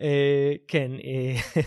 אה, 0.00 0.52
כן, 0.68 0.90
אה, 1.04 1.62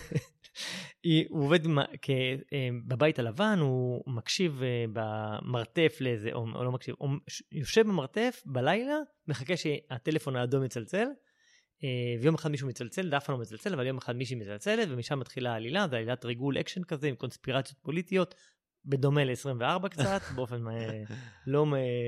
הוא 1.28 1.44
עובד 1.44 1.66
אה, 1.66 2.68
בבית 2.86 3.18
הלבן, 3.18 3.58
הוא 3.60 4.02
מקשיב 4.06 4.62
אה, 4.62 4.84
במרתף 4.92 5.96
לאיזה, 6.00 6.30
או 6.32 6.46
או 6.54 6.64
לא 6.64 6.72
מקשיב, 6.72 6.94
הוא 6.98 7.10
יושב 7.52 7.82
במרתף 7.86 8.42
בלילה, 8.46 8.96
מחכה 9.28 9.56
שהטלפון 9.56 10.36
האדום 10.36 10.64
יצלצל. 10.64 11.06
אה, 11.84 11.88
ויום 12.20 12.34
אחד 12.34 12.50
מישהו 12.50 12.68
מצלצל, 12.68 13.10
זה 13.10 13.16
אף 13.16 13.24
פעם 13.24 13.34
לא 13.34 13.40
מצלצל, 13.40 13.74
אבל 13.74 13.86
יום 13.86 13.98
אחד 13.98 14.16
מישהי 14.16 14.36
מצלצלת, 14.36 14.88
ומשם 14.90 15.18
מתחילה 15.18 15.52
העלילה, 15.52 15.86
זה 15.90 15.96
עלילת 15.96 16.24
ריגול 16.24 16.60
אקשן 16.60 16.84
כזה, 16.84 17.08
עם 17.08 17.14
קונספירציות 17.14 17.78
פוליטיות, 17.82 18.34
בדומה 18.84 19.24
ל-24 19.24 19.88
קצת, 19.88 20.20
באופן 20.36 20.64
לא 21.46 21.66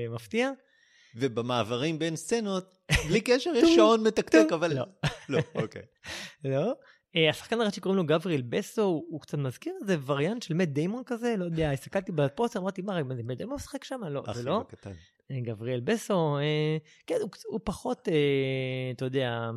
מפתיע. 0.09 0.51
ובמעברים 1.15 1.99
בין 1.99 2.15
סצנות, 2.15 2.75
בלי 3.07 3.21
קשר, 3.27 3.51
יש 3.55 3.75
שעון 3.75 4.07
מתקתק, 4.07 4.45
אבל 4.53 4.73
לא. 4.73 4.85
לא, 5.29 5.39
אוקיי. 5.55 5.81
לא. 6.45 6.73
אה, 7.15 7.29
השחקן 7.29 7.61
הראשי 7.61 7.81
קוראים 7.81 7.97
לו 7.97 8.05
גבריאל 8.05 8.41
בסו, 8.41 9.03
הוא 9.07 9.21
קצת 9.21 9.37
מזכיר 9.37 9.73
איזה 9.81 9.97
וריאנט 10.05 10.43
של 10.43 10.53
מת 10.53 10.73
דיימון 10.73 11.03
כזה, 11.05 11.35
לא 11.37 11.45
יודע, 11.45 11.71
הסתכלתי 11.71 12.11
בפוסטר, 12.11 12.59
אמרתי, 12.59 12.81
מה, 12.81 13.03
מת 13.03 13.37
דיימון 13.37 13.55
משחק 13.55 13.83
שם? 13.83 14.03
לא, 14.09 14.23
זה 14.33 14.43
לא. 14.43 14.63
אה, 15.31 15.39
גבריאל 15.39 15.79
בסו, 15.79 16.37
אה, 16.37 16.77
כן, 17.07 17.15
הוא 17.47 17.59
פחות, 17.63 18.07
אתה 18.95 19.05
יודע, 19.05 19.49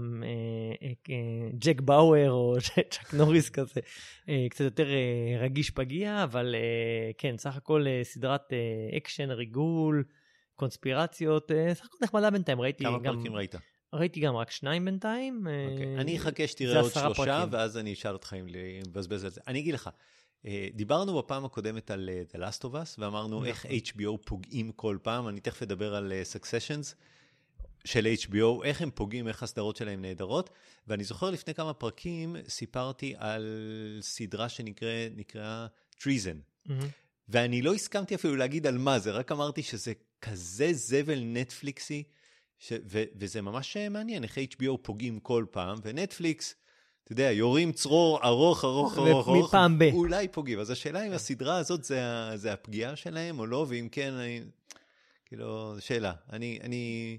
ג'ק 1.54 1.80
באואר 1.80 2.30
או 2.30 2.56
צ'ק 2.90 3.14
נוריס 3.14 3.50
כזה, 3.50 3.80
קצת 4.50 4.64
יותר 4.64 4.88
רגיש 5.40 5.70
פגיע, 5.70 6.24
אבל 6.24 6.54
כן, 7.18 7.36
סך 7.36 7.56
הכל 7.56 7.84
סדרת 8.02 8.52
אקשן, 8.96 9.30
ריגול, 9.30 10.04
קונספירציות, 10.54 11.50
סך 11.72 11.84
הכל 11.84 11.98
נחמדה 12.02 12.30
בינתיים, 12.30 12.60
ראיתי 12.60 12.84
גם... 12.84 13.00
כמה 13.02 13.14
פרקים 13.14 13.34
ראית? 13.34 13.54
ראיתי 13.92 14.21
גם 14.21 14.37
רק 14.37 14.50
שניים 14.50 14.85
בינתיים. 14.85 15.47
אוקיי. 15.71 15.97
אני 15.99 16.16
אחכה 16.16 16.47
שתראה 16.47 16.80
עוד 16.80 16.92
שלושה, 16.92 17.14
פרקים. 17.14 17.49
ואז 17.50 17.76
אני 17.76 17.92
אשאל 17.92 18.12
אותך 18.12 18.37
אם 18.40 18.47
לבזבז 18.49 19.25
על 19.25 19.30
זה. 19.30 19.40
אני 19.47 19.59
אגיד 19.59 19.75
לך, 19.75 19.90
אה, 20.47 20.68
דיברנו 20.75 21.18
בפעם 21.18 21.45
הקודמת 21.45 21.90
על 21.90 22.11
אה, 22.12 22.23
The 22.33 22.42
Last 22.42 22.61
of 22.62 22.73
Us, 22.73 22.95
ואמרנו 22.99 23.37
נכון. 23.37 23.47
איך 23.47 23.66
HBO 23.66 24.16
פוגעים 24.25 24.73
כל 24.73 24.99
פעם, 25.02 25.28
אני 25.28 25.40
תכף 25.40 25.62
אדבר 25.62 25.95
על 25.95 26.12
אה, 26.12 26.23
Succession 26.23 26.94
של 27.85 28.14
HBO, 28.21 28.64
איך 28.64 28.83
הם 28.83 28.90
פוגעים, 28.90 29.28
איך 29.28 29.42
הסדרות 29.42 29.76
שלהם 29.76 30.02
נהדרות, 30.02 30.50
ואני 30.87 31.04
זוכר 31.04 31.30
לפני 31.30 31.54
כמה 31.54 31.75
פרקים 31.75 32.37
סיפרתי 32.49 33.14
על 33.18 33.99
סדרה 34.00 34.49
שנקראה 34.49 35.66
Treason. 35.99 36.68
Mm-hmm. 36.68 36.73
ואני 37.28 37.62
לא 37.62 37.75
הסכמתי 37.75 38.14
אפילו 38.14 38.37
להגיד 38.37 38.66
על 38.66 38.78
מה 38.78 38.99
זה, 38.99 39.11
רק 39.11 39.33
אמרתי 39.33 39.62
שזה 39.62 39.92
כזה 40.21 40.73
זבל 40.73 41.21
נטפליקסי, 41.25 42.02
ש, 42.58 42.72
ו, 42.86 43.02
וזה 43.16 43.42
ממש 43.42 43.76
מעניין 43.76 44.24
איך 44.24 44.38
HBO 44.38 44.76
פוגעים 44.82 45.20
כל 45.20 45.44
פעם, 45.50 45.78
ונטפליקס, 45.82 46.54
אתה 47.08 47.12
יודע, 47.12 47.30
יורים 47.32 47.72
צרור 47.72 48.20
ארוך, 48.24 48.64
ארוך, 48.64 48.98
ארוך, 48.98 49.28
ארוך, 49.28 49.48
מפעם 49.48 49.78
ב... 49.78 49.82
אולי 49.92 50.28
פוגעים. 50.28 50.60
אז 50.60 50.70
השאלה 50.70 51.06
אם 51.06 51.12
הסדרה 51.12 51.56
הזאת 51.56 51.84
זה, 51.84 52.00
זה 52.34 52.52
הפגיעה 52.52 52.96
שלהם 52.96 53.38
או 53.38 53.46
לא, 53.46 53.66
ואם 53.68 53.88
כן, 53.92 54.12
אני, 54.12 54.40
כאילו, 55.26 55.76
שאלה. 55.80 56.12
אני, 56.32 56.58
אני, 56.62 57.18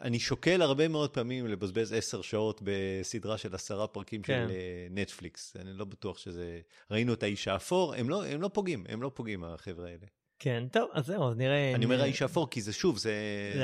אני 0.00 0.18
שוקל 0.18 0.62
הרבה 0.62 0.88
מאוד 0.88 1.10
פעמים 1.10 1.46
לבזבז 1.46 1.92
עשר 1.92 2.22
שעות 2.22 2.60
בסדרה 2.64 3.38
של 3.38 3.54
עשרה 3.54 3.86
פרקים 3.86 4.22
כן. 4.22 4.46
של 4.48 4.54
אה, 4.54 4.86
נטפליקס. 4.90 5.56
אני 5.56 5.72
לא 5.72 5.84
בטוח 5.84 6.18
שזה... 6.18 6.60
ראינו 6.90 7.12
את 7.12 7.22
האיש 7.22 7.48
האפור, 7.48 7.94
הם 7.94 8.08
לא, 8.08 8.24
הם 8.24 8.40
לא 8.40 8.48
פוגעים, 8.48 8.84
הם 8.88 9.02
לא 9.02 9.10
פוגעים, 9.14 9.44
החבר'ה 9.44 9.86
האלה. 9.86 10.06
כן, 10.44 10.64
טוב, 10.72 10.90
אז 10.92 11.06
זהו, 11.06 11.28
אז 11.28 11.36
נראה... 11.36 11.74
אני 11.74 11.84
אומר 11.84 12.02
האיש 12.02 12.22
האפור, 12.22 12.50
כי 12.50 12.62
זה 12.62 12.72
שוב, 12.72 12.98
זה, 12.98 13.12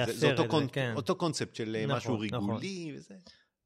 זה, 0.06 0.12
זה, 0.12 0.30
אותו, 0.30 0.48
קונ... 0.48 0.66
כן. 0.72 0.92
אותו 0.96 1.14
קונספט 1.14 1.54
של 1.54 1.76
אה, 1.76 1.86
נכון, 1.86 1.96
משהו 1.96 2.14
נכון. 2.14 2.20
ריגולי 2.22 2.84
נכון. 2.88 2.98
וזה. 2.98 3.14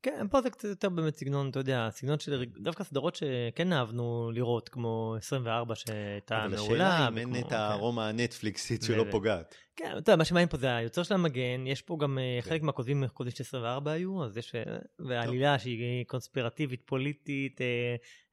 כן, 0.03 0.27
פה 0.31 0.41
זה 0.41 0.51
קצת 0.51 0.69
יותר 0.69 0.89
באמת 0.89 1.17
סגנון, 1.17 1.51
אתה 1.51 1.59
יודע, 1.59 1.89
סגנון 1.93 2.19
של 2.19 2.45
דווקא 2.63 2.85
סדרות 2.85 3.17
שכן 3.17 3.73
אהבנו 3.73 4.31
לראות, 4.35 4.69
כמו 4.69 5.15
24 5.19 5.75
שהייתה 5.75 6.35
מעולה. 6.35 6.47
אבל 6.47 6.65
השאלה 6.65 7.09
אם 7.09 7.19
אין 7.19 7.37
את 7.37 7.49
כן. 7.49 7.55
הארומה 7.55 8.09
הנטפליקסית 8.09 8.83
שלא 8.83 9.05
פוגעת. 9.11 9.55
כן, 9.77 9.91
אתה 9.91 10.11
יודע, 10.11 10.17
מה 10.17 10.25
שמעניין 10.25 10.49
פה 10.49 10.57
זה 10.57 10.77
היוצר 10.77 11.03
של 11.03 11.15
המגן, 11.15 11.67
יש 11.67 11.83
פה 11.83 11.97
גם 12.01 12.19
אה, 12.19 12.41
כן. 12.43 12.51
חלק 12.51 12.63
מהכותבים 12.63 13.05
כותבים 13.13 13.37
של 13.37 13.43
24 13.43 13.93
היו, 13.93 14.25
אז 14.25 14.37
יש, 14.37 14.55
אה, 14.55 14.63
והעלילה 14.99 15.59
שהיא 15.59 16.05
קונספירטיבית, 16.07 16.83
פוליטית, 16.87 17.61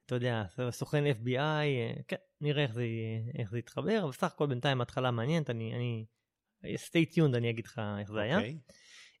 אתה 0.06 0.14
יודע, 0.14 0.44
סוכן 0.70 1.04
FBI, 1.06 1.36
אה, 1.36 1.92
כן, 2.08 2.16
נראה 2.40 2.62
איך 2.62 2.72
זה, 2.72 2.84
איך 3.38 3.50
זה 3.50 3.58
יתחבר, 3.58 4.00
אבל 4.02 4.10
בסך 4.10 4.32
הכל 4.32 4.46
בינתיים 4.46 4.80
התחלה 4.80 5.10
מעניינת, 5.10 5.50
אני, 5.50 5.74
אני, 5.74 6.06
stay 6.64 7.14
tuned, 7.14 7.36
אני 7.36 7.50
אגיד 7.50 7.66
לך 7.66 7.80
איך 8.00 8.10
זה 8.10 8.18
okay. 8.18 8.22
היה. 8.22 8.36
אוקיי. 8.36 8.58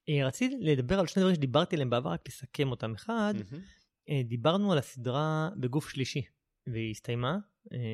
אה, 0.08 0.26
רציתי 0.26 0.56
לדבר 0.60 0.98
על 1.00 1.06
שני 1.06 1.20
דברים 1.22 1.36
שדיברתי 1.36 1.76
עליהם 1.76 1.90
בעבר, 1.90 2.10
רק 2.10 2.28
לסכם 2.28 2.70
אותם. 2.70 2.94
אחד, 2.94 3.34
mm-hmm. 3.38 4.12
דיברנו 4.24 4.72
על 4.72 4.78
הסדרה 4.78 5.50
בגוף 5.56 5.88
שלישי, 5.88 6.22
והיא 6.66 6.90
הסתיימה, 6.90 7.38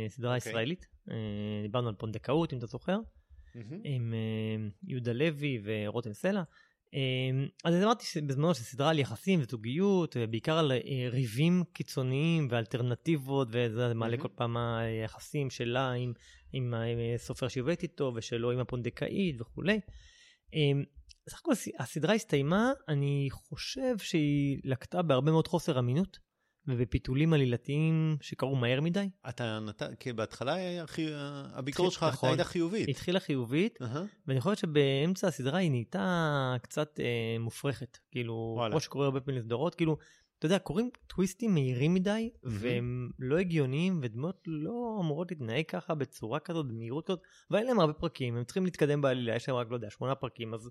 סדרה 0.09 0.33
okay. 0.33 0.37
אוקיי. 0.37 0.50
ישראלית, 0.50 0.87
דיברנו 1.62 1.88
על 1.88 1.95
פונדקאות, 1.95 2.52
אם 2.52 2.59
אתה 2.59 2.66
זוכר, 2.66 2.99
mm-hmm. 2.99 3.75
עם 3.85 4.14
יהודה 4.83 5.12
לוי 5.12 5.61
ורותם 5.64 6.12
סלע. 6.12 6.42
אמ, 6.95 7.49
אז 7.64 7.75
אמרתי 7.83 8.04
בזמנו 8.26 8.54
שסדרה 8.54 8.90
על 8.90 8.99
יחסים 8.99 9.40
וזוגיות, 9.40 10.16
בעיקר 10.30 10.59
על 10.59 10.73
אה, 10.73 11.09
ריבים 11.11 11.64
קיצוניים 11.73 12.49
ואלטרנטיבות, 12.50 13.49
וזה 13.50 13.95
מעלה 13.95 14.16
mm-hmm. 14.16 14.21
כל 14.21 14.28
פעם 14.35 14.57
היחסים 14.57 15.50
שלה 15.50 15.92
עם, 15.92 16.12
עם 16.52 16.75
הסופר 17.14 17.49
שעובדת 17.49 17.83
איתו, 17.83 18.12
ושלו 18.14 18.50
עם 18.50 18.59
הפונדקאית 18.59 19.40
וכולי. 19.40 19.80
אמ, 20.54 20.85
סך 21.28 21.40
הכל 21.40 21.52
הסדרה 21.78 22.14
הסתיימה, 22.14 22.73
אני 22.88 23.28
חושב 23.30 23.99
שהיא 23.99 24.61
לקטה 24.64 25.02
בהרבה 25.02 25.30
מאוד 25.30 25.49
חוסר 25.49 25.78
אמינות. 25.78 26.28
ובפיתולים 26.69 27.33
עלילתיים 27.33 28.17
שקרו 28.21 28.57
מהר 28.57 28.81
מדי. 28.81 29.09
אתה 29.29 29.59
נתן, 29.61 29.95
כי 29.95 30.13
בהתחלה 30.13 30.57
הביקורת 31.53 31.93
שלך 31.93 32.03
נכון, 32.03 32.29
הייתה 32.29 32.45
חיובית. 32.45 32.89
התחילה 32.89 33.21
חיובית, 33.21 33.79
uh-huh. 33.83 33.99
ואני 34.27 34.41
חושב 34.41 34.57
שבאמצע 34.57 35.29
הסדרה 35.29 35.59
היא 35.59 35.71
נהייתה 35.71 36.57
קצת 36.63 37.01
אה, 37.01 37.37
מופרכת. 37.41 37.99
כאילו, 38.11 38.53
וואלה. 38.57 38.73
כמו 38.73 38.81
שקורה 38.81 39.05
הרבה 39.05 39.21
פעמים 39.21 39.41
לסדרות, 39.41 39.75
כאילו, 39.75 39.97
אתה 40.38 40.47
יודע, 40.47 40.59
קורים 40.59 40.90
טוויסטים 41.07 41.54
מהירים 41.54 41.95
מדי, 41.95 42.30
mm-hmm. 42.33 42.49
והם 42.50 43.11
לא 43.18 43.38
הגיוניים, 43.38 44.00
ודמות 44.02 44.42
לא 44.47 44.99
אמורות 45.00 45.30
להתנהג 45.30 45.64
ככה 45.68 45.95
בצורה 45.95 46.40
כזאת, 46.40 46.66
במהירות 46.66 47.07
כזאת, 47.07 47.21
ואין 47.50 47.66
להם 47.66 47.80
הרבה 47.80 47.92
פרקים, 47.92 48.37
הם 48.37 48.45
צריכים 48.45 48.64
להתקדם 48.64 49.00
בעלילה, 49.00 49.37
יש 49.37 49.49
להם 49.49 49.59
רק, 49.59 49.66
לא 49.71 49.76
יודע, 49.76 49.90
שמונה 49.90 50.14
פרקים, 50.14 50.54
אז 50.54 50.71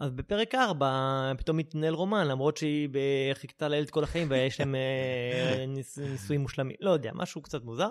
אז 0.00 0.12
בפרק 0.12 0.54
4 0.54 1.32
פתאום 1.38 1.56
מתנהל 1.56 1.94
רומן, 1.94 2.26
למרות 2.26 2.56
שהיא 2.56 2.88
חיכתה 3.34 3.68
לילד 3.68 3.90
כל 3.90 4.04
החיים 4.04 4.26
ויש 4.30 4.60
להם 4.60 4.74
אה, 4.74 5.64
נישואים 6.12 6.40
מושלמים. 6.40 6.76
לא 6.80 6.90
יודע, 6.90 7.10
משהו 7.14 7.42
קצת 7.42 7.64
מוזר. 7.64 7.88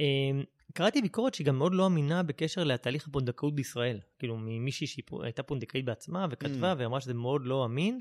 אמ, 0.00 0.42
קראתי 0.72 1.02
ביקורת 1.02 1.34
שהיא 1.34 1.46
גם 1.46 1.58
מאוד 1.58 1.74
לא 1.74 1.86
אמינה 1.86 2.22
בקשר 2.22 2.64
לתהליך 2.64 3.08
הפונדקאות 3.08 3.54
בישראל. 3.54 4.00
כאילו 4.18 4.36
ממישהי 4.40 4.86
שהייתה 4.86 5.42
פונדקאית 5.42 5.84
בעצמה 5.84 6.26
וכתבה 6.30 6.72
mm. 6.72 6.76
ואמרה 6.78 7.00
שזה 7.00 7.14
מאוד 7.14 7.42
לא 7.44 7.64
אמין. 7.64 8.00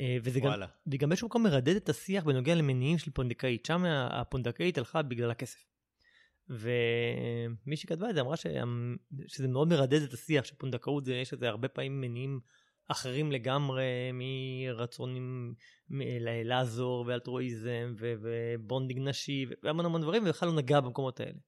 אה, 0.00 0.16
וזה 0.22 0.40
גם, 0.40 0.52
והיא 0.86 1.00
גם 1.00 1.08
באיזשהו 1.08 1.28
מקום 1.28 1.42
מרדד 1.42 1.76
את 1.76 1.88
השיח 1.88 2.24
בנוגע 2.24 2.54
למניעים 2.54 2.98
של 2.98 3.10
פונדקאית. 3.10 3.66
שם 3.66 3.84
הפונדקאית 4.10 4.78
הלכה 4.78 5.02
בגלל 5.02 5.30
הכסף. 5.30 5.64
ומי 6.48 7.76
שכתבה 7.76 8.10
את 8.10 8.14
זה 8.14 8.20
אמרה 8.20 8.36
שזה 9.26 9.48
מאוד 9.48 9.68
מרדד 9.68 10.02
את 10.02 10.12
השיח 10.12 10.44
שפונדקאות 10.44 11.04
זה 11.04 11.14
יש 11.14 11.32
לזה 11.32 11.48
הרבה 11.48 11.68
פעמים 11.68 12.00
מניעים 12.00 12.40
אחרים 12.88 13.32
לגמרי 13.32 13.84
מרצונים 14.12 15.54
לעזור 16.44 17.04
ואלטרואיזם 17.06 17.94
ו 17.98 18.12
bonding 18.12 19.08
נשי 19.08 19.46
והמון 19.62 19.84
המון 19.84 20.02
דברים 20.02 20.22
ובכלל 20.26 20.48
לא 20.48 20.54
נגע 20.54 20.80
במקומות 20.80 21.20
האלה. 21.20 21.38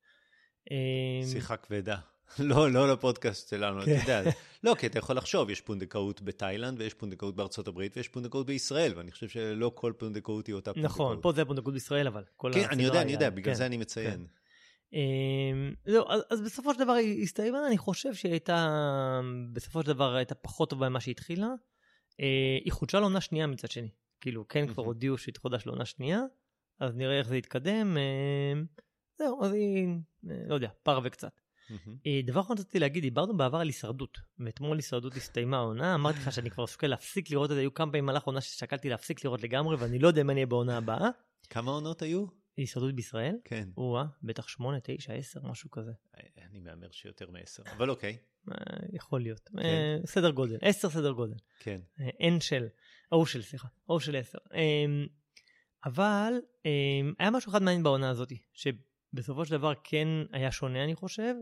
אמ, 0.70 1.26
שיחה 1.26 1.56
כבדה. 1.56 1.98
לא, 2.38 2.70
לא 2.70 2.92
לפודקאסט 2.92 3.48
שלנו, 3.50 3.82
אתה 3.82 3.90
יודע. 3.90 4.22
לא, 4.64 4.74
כי 4.78 4.86
אתה 4.86 4.98
יכול 4.98 5.16
לחשוב, 5.16 5.50
יש 5.50 5.60
פונדקאות 5.60 6.22
בתאילנד, 6.22 6.80
ויש 6.80 6.94
פונדקאות 6.94 7.36
בארצות 7.36 7.68
הברית, 7.68 7.96
ויש 7.96 8.08
פונדקאות 8.08 8.46
בישראל, 8.46 8.92
ואני 8.96 9.12
חושב 9.12 9.28
שלא 9.28 9.72
כל 9.74 9.92
פונדקאות 9.98 10.46
היא 10.46 10.54
אותה 10.54 10.72
פונדקאות. 10.72 10.94
נכון, 10.94 11.18
פה 11.22 11.32
זה 11.32 11.44
פונדקאות 11.44 11.74
בישראל, 11.74 12.06
אבל 12.06 12.24
כן, 12.52 12.64
אני 12.70 12.82
יודע, 12.82 13.02
אני 13.02 13.12
יודע, 13.12 13.30
בגלל 13.30 13.54
כן, 13.54 13.58
זה 13.58 13.66
אני 13.66 13.76
מציין. 13.76 14.26
כן. 14.26 14.38
אמ, 14.92 15.74
זהו, 15.84 16.04
אז, 16.30 16.40
בסופו 16.40 16.74
של 16.74 16.80
דבר 16.80 16.92
היא 16.92 17.22
הסתיימה, 17.22 17.66
אני 17.66 17.78
חושב 17.78 18.14
שהיא 18.14 18.32
הייתה, 18.32 19.20
בסופו 19.52 19.82
של 19.82 19.88
דבר 19.88 20.14
הייתה 20.14 20.34
פחות 20.34 20.70
טובה 20.70 20.88
ממה 20.88 21.00
שהיא 21.00 21.12
התחילה. 21.12 21.48
אה, 22.20 22.58
היא 22.64 22.72
חודשה 22.72 23.00
לעונה 23.00 23.20
שנייה 23.20 23.46
מצד 23.46 23.70
שני. 23.70 23.88
כאילו, 24.20 24.48
כן 24.48 24.66
כבר 24.66 24.82
הודיעו 24.82 25.18
שהיא 25.18 25.34
תחודש 25.34 25.66
לעונה 25.66 25.84
שנייה, 25.84 26.22
אז 26.80 26.94
נראה 26.94 27.18
איך 27.18 27.28
זה 27.28 27.36
יתקדם. 27.36 27.96
אמ, 27.96 28.66
זהו, 29.18 29.44
אז 29.44 29.52
היא, 29.52 29.88
אה, 30.30 30.36
לא 30.46 30.54
יודע, 30.54 30.68
פר 30.82 31.00
וקצת. 31.04 31.40
אה, 32.06 32.20
דבר 32.24 32.40
אחרון 32.40 32.58
רציתי 32.58 32.78
להגיד, 32.78 33.02
דיברנו 33.02 33.36
בעבר 33.36 33.58
על 33.58 33.66
הישרדות, 33.66 34.18
ואתמול 34.38 34.76
הישרדות 34.76 35.16
הסתיימה 35.16 35.56
העונה, 35.56 35.94
אמרתי 35.94 36.18
לך 36.18 36.32
שאני 36.32 36.50
כבר 36.50 36.66
שוקל 36.66 36.86
להפסיק 36.86 37.30
לראות 37.30 37.50
את 37.50 37.54
זה, 37.54 37.60
היו 37.60 37.74
כמה 37.74 37.92
פעמים 37.92 38.04
במהלך 38.04 38.22
העונה 38.22 38.40
ששקלתי 38.40 38.88
להפסיק 38.88 39.24
לראות 39.24 39.42
לגמרי, 39.42 39.76
ואני 39.76 39.98
לא 39.98 40.08
יודע 40.08 40.20
אם 40.20 40.30
אני 40.30 40.34
אהיה 40.34 40.46
בעונה 40.46 40.76
הבאה. 40.76 41.08
כמה 41.50 41.70
עונות 41.70 42.02
היו? 42.02 42.26
הישרדות 42.56 42.94
בישראל? 42.94 43.36
כן. 43.44 43.68
או-אה, 43.76 44.04
בטח 44.22 44.48
שמונה, 44.48 44.78
תשע, 44.82 45.12
עשר, 45.12 45.40
משהו 45.42 45.70
כזה. 45.70 45.92
אני 46.50 46.60
מהמר 46.60 46.90
שיותר 46.90 47.30
מעשר, 47.30 47.62
אבל 47.76 47.90
אוקיי. 47.90 48.18
אה, 48.52 48.56
יכול 48.92 49.20
להיות. 49.20 49.48
כן. 49.48 49.58
אה, 49.58 49.96
סדר 50.06 50.30
גודל, 50.30 50.56
עשר 50.62 50.90
סדר 50.90 51.12
גודל. 51.12 51.36
כן. 51.58 51.80
אין 51.98 52.34
אה, 52.34 52.40
של, 52.40 52.66
או 53.12 53.26
של, 53.26 53.42
סליחה, 53.42 53.68
או 53.88 54.00
של 54.00 54.16
עשר. 54.16 54.38
אמ, 54.54 55.06
אבל 55.84 56.32
אמ, 56.64 57.12
היה 57.18 57.30
משהו 57.30 57.50
אחד 57.50 57.62
מעניין 57.62 57.82
בעונה 57.82 58.10
הזאת, 58.10 58.32
שבסופו 58.52 59.44
של 59.44 59.50
דבר 59.50 59.72
כן 59.84 60.08
היה 60.32 60.52
שונה, 60.52 60.84
אני 60.84 60.94
חושב. 60.94 61.34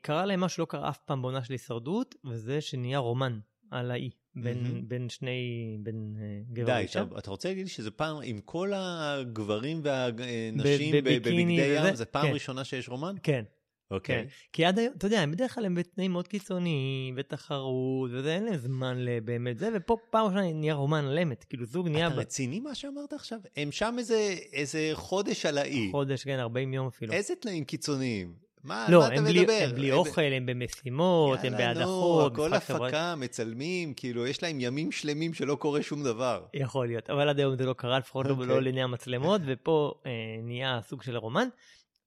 קרה 0.00 0.26
להם 0.26 0.40
מה 0.40 0.48
שלא 0.48 0.64
קרה 0.64 0.88
אף 0.88 0.98
פעם 0.98 1.22
בעונה 1.22 1.44
של 1.44 1.52
הישרדות, 1.52 2.14
וזה 2.24 2.60
שנהיה 2.60 2.98
רומן 2.98 3.38
על 3.70 3.90
האי. 3.90 4.10
בין, 4.36 4.62
מהמם. 4.62 4.88
בין 4.88 5.08
שני, 5.08 5.76
בין 5.82 6.16
אה, 6.20 6.40
גבר 6.52 6.66
די, 6.66 6.72
ואישה. 6.72 7.02
אתה, 7.02 7.18
אתה 7.18 7.30
רוצה 7.30 7.48
להגיד 7.48 7.66
שזה 7.66 7.90
פעם, 7.90 8.16
עם 8.24 8.40
כל 8.40 8.72
הגברים 8.74 9.80
והנשים 9.84 10.92
ב- 10.94 10.98
בביקיני 10.98 11.60
בבגדי? 11.60 11.88
ים, 11.88 11.94
זה 11.94 12.04
פעם 12.04 12.26
כן. 12.26 12.32
ראשונה 12.32 12.64
שיש 12.64 12.88
רומן? 12.88 13.14
כן, 13.22 13.44
אוקיי. 13.90 14.22
כן. 14.22 14.28
כי 14.52 14.64
עד 14.64 14.78
היום, 14.78 14.94
אתה 14.98 15.06
יודע, 15.06 15.20
הם 15.20 15.30
בדרך 15.30 15.54
כלל 15.54 15.64
הם 15.64 15.74
בתנאים 15.74 16.12
מאוד 16.12 16.28
קיצוניים, 16.28 17.14
ותחרות, 17.18 18.10
וזה, 18.12 18.34
אין 18.34 18.44
להם 18.44 18.56
זמן 18.56 18.98
לבאמת 18.98 19.58
זה, 19.58 19.68
ופה 19.74 19.96
פעם 20.10 20.26
ראשונה 20.26 20.52
נהיה 20.52 20.74
רומן 20.74 21.04
על 21.04 21.18
אמת, 21.18 21.44
כאילו 21.44 21.64
זוג 21.64 21.88
נהיה 21.88 22.06
אתה 22.06 22.14
רציני 22.14 22.60
מה 22.60 22.74
שאמרת 22.74 23.12
עכשיו? 23.12 23.38
הם 23.56 23.72
שם 23.72 23.94
איזה, 23.98 24.36
איזה 24.52 24.90
חודש 24.92 25.46
על 25.46 25.58
האי. 25.58 25.88
בחודש, 25.88 26.24
כן, 26.24 26.38
40 26.38 26.74
יום 26.74 26.86
אפילו. 26.86 27.12
איזה 27.12 27.34
תנאים 27.40 27.64
קיצוניים? 27.64 28.43
מה, 28.64 28.86
לא, 28.88 29.00
מה 29.00 29.06
הם 29.06 29.12
אתה 29.12 29.22
בלי, 29.22 29.40
מדבר? 29.40 29.58
הם 29.68 29.74
בלי 29.74 29.92
אוכל, 29.92 30.20
הם 30.22 30.46
במשימות, 30.46 31.38
הם 31.38 31.52
יאללה, 31.52 31.84
נו, 31.84 32.30
בהדחות, 32.30 32.32
הכל. 32.32 32.54
הפקה, 32.54 33.14
מצלמים, 33.16 33.94
כאילו, 33.94 34.26
יש 34.26 34.42
להם 34.42 34.60
ימים 34.60 34.92
שלמים 34.92 35.34
שלא 35.34 35.54
קורה 35.54 35.82
שום 35.82 36.04
דבר. 36.04 36.44
יכול 36.54 36.86
להיות, 36.86 37.10
אבל 37.10 37.28
עד 37.28 37.38
היום 37.38 37.56
זה 37.56 37.66
לא 37.66 37.72
קרה, 37.72 37.98
לפחות 37.98 38.26
לא- 38.26 38.30
אוקיי. 38.30 38.46
לא 38.46 38.62
לעיני 38.62 38.82
המצלמות, 38.82 39.40
ופה 39.46 39.94
אה, 40.06 40.10
נהיה 40.42 40.80
סוג 40.82 41.02
של 41.02 41.16
רומן, 41.16 41.48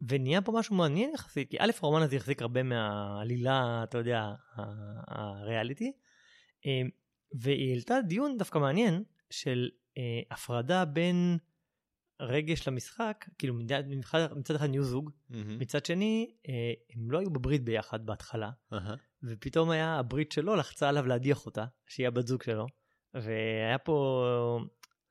ונהיה 0.02 0.42
פה 0.42 0.52
משהו 0.52 0.76
מעניין 0.76 1.12
יחסית, 1.14 1.50
כי 1.50 1.58
א', 1.60 1.72
הרומן 1.82 2.02
הזה 2.02 2.16
החזיק 2.16 2.42
הרבה 2.42 2.64
מהעלילה, 2.64 3.82
אתה 3.84 3.98
יודע, 3.98 4.32
הריאליטי, 5.08 5.92
אה, 6.66 6.82
והיא 7.42 7.72
העלתה 7.72 7.96
דיון 8.08 8.38
דווקא 8.38 8.60
מעניין 8.60 9.04
של 9.30 9.70
אה, 9.98 10.02
הפרדה 10.32 10.86
בין 10.86 11.38
רגש 12.20 12.68
למשחק, 12.68 13.26
כאילו 13.38 13.54
מצד, 13.54 13.84
מצד 14.36 14.56
אחד 14.56 14.70
נהיו 14.70 14.84
זוג, 14.84 15.12
מהמם. 15.30 15.60
מצד 15.60 15.86
שני, 15.86 16.32
אה, 16.50 16.74
הם 16.96 17.12
לא 17.12 17.20
היו 17.20 17.30
בברית 17.30 17.64
ביחד 17.64 18.06
בהתחלה, 18.06 18.50
אהה. 18.74 18.96
ופתאום 19.24 19.70
היה 19.70 20.00
הברית 20.00 20.32
שלו 20.32 20.56
לחצה 20.56 20.90
עליו 20.90 21.08
להדיח 21.08 21.46
אותה, 21.46 21.66
שהיא 21.88 22.08
הבת 22.08 22.28
זוג 22.28 22.44
שלו, 22.44 22.66
והיה 23.14 23.78
פה, 23.78 24.60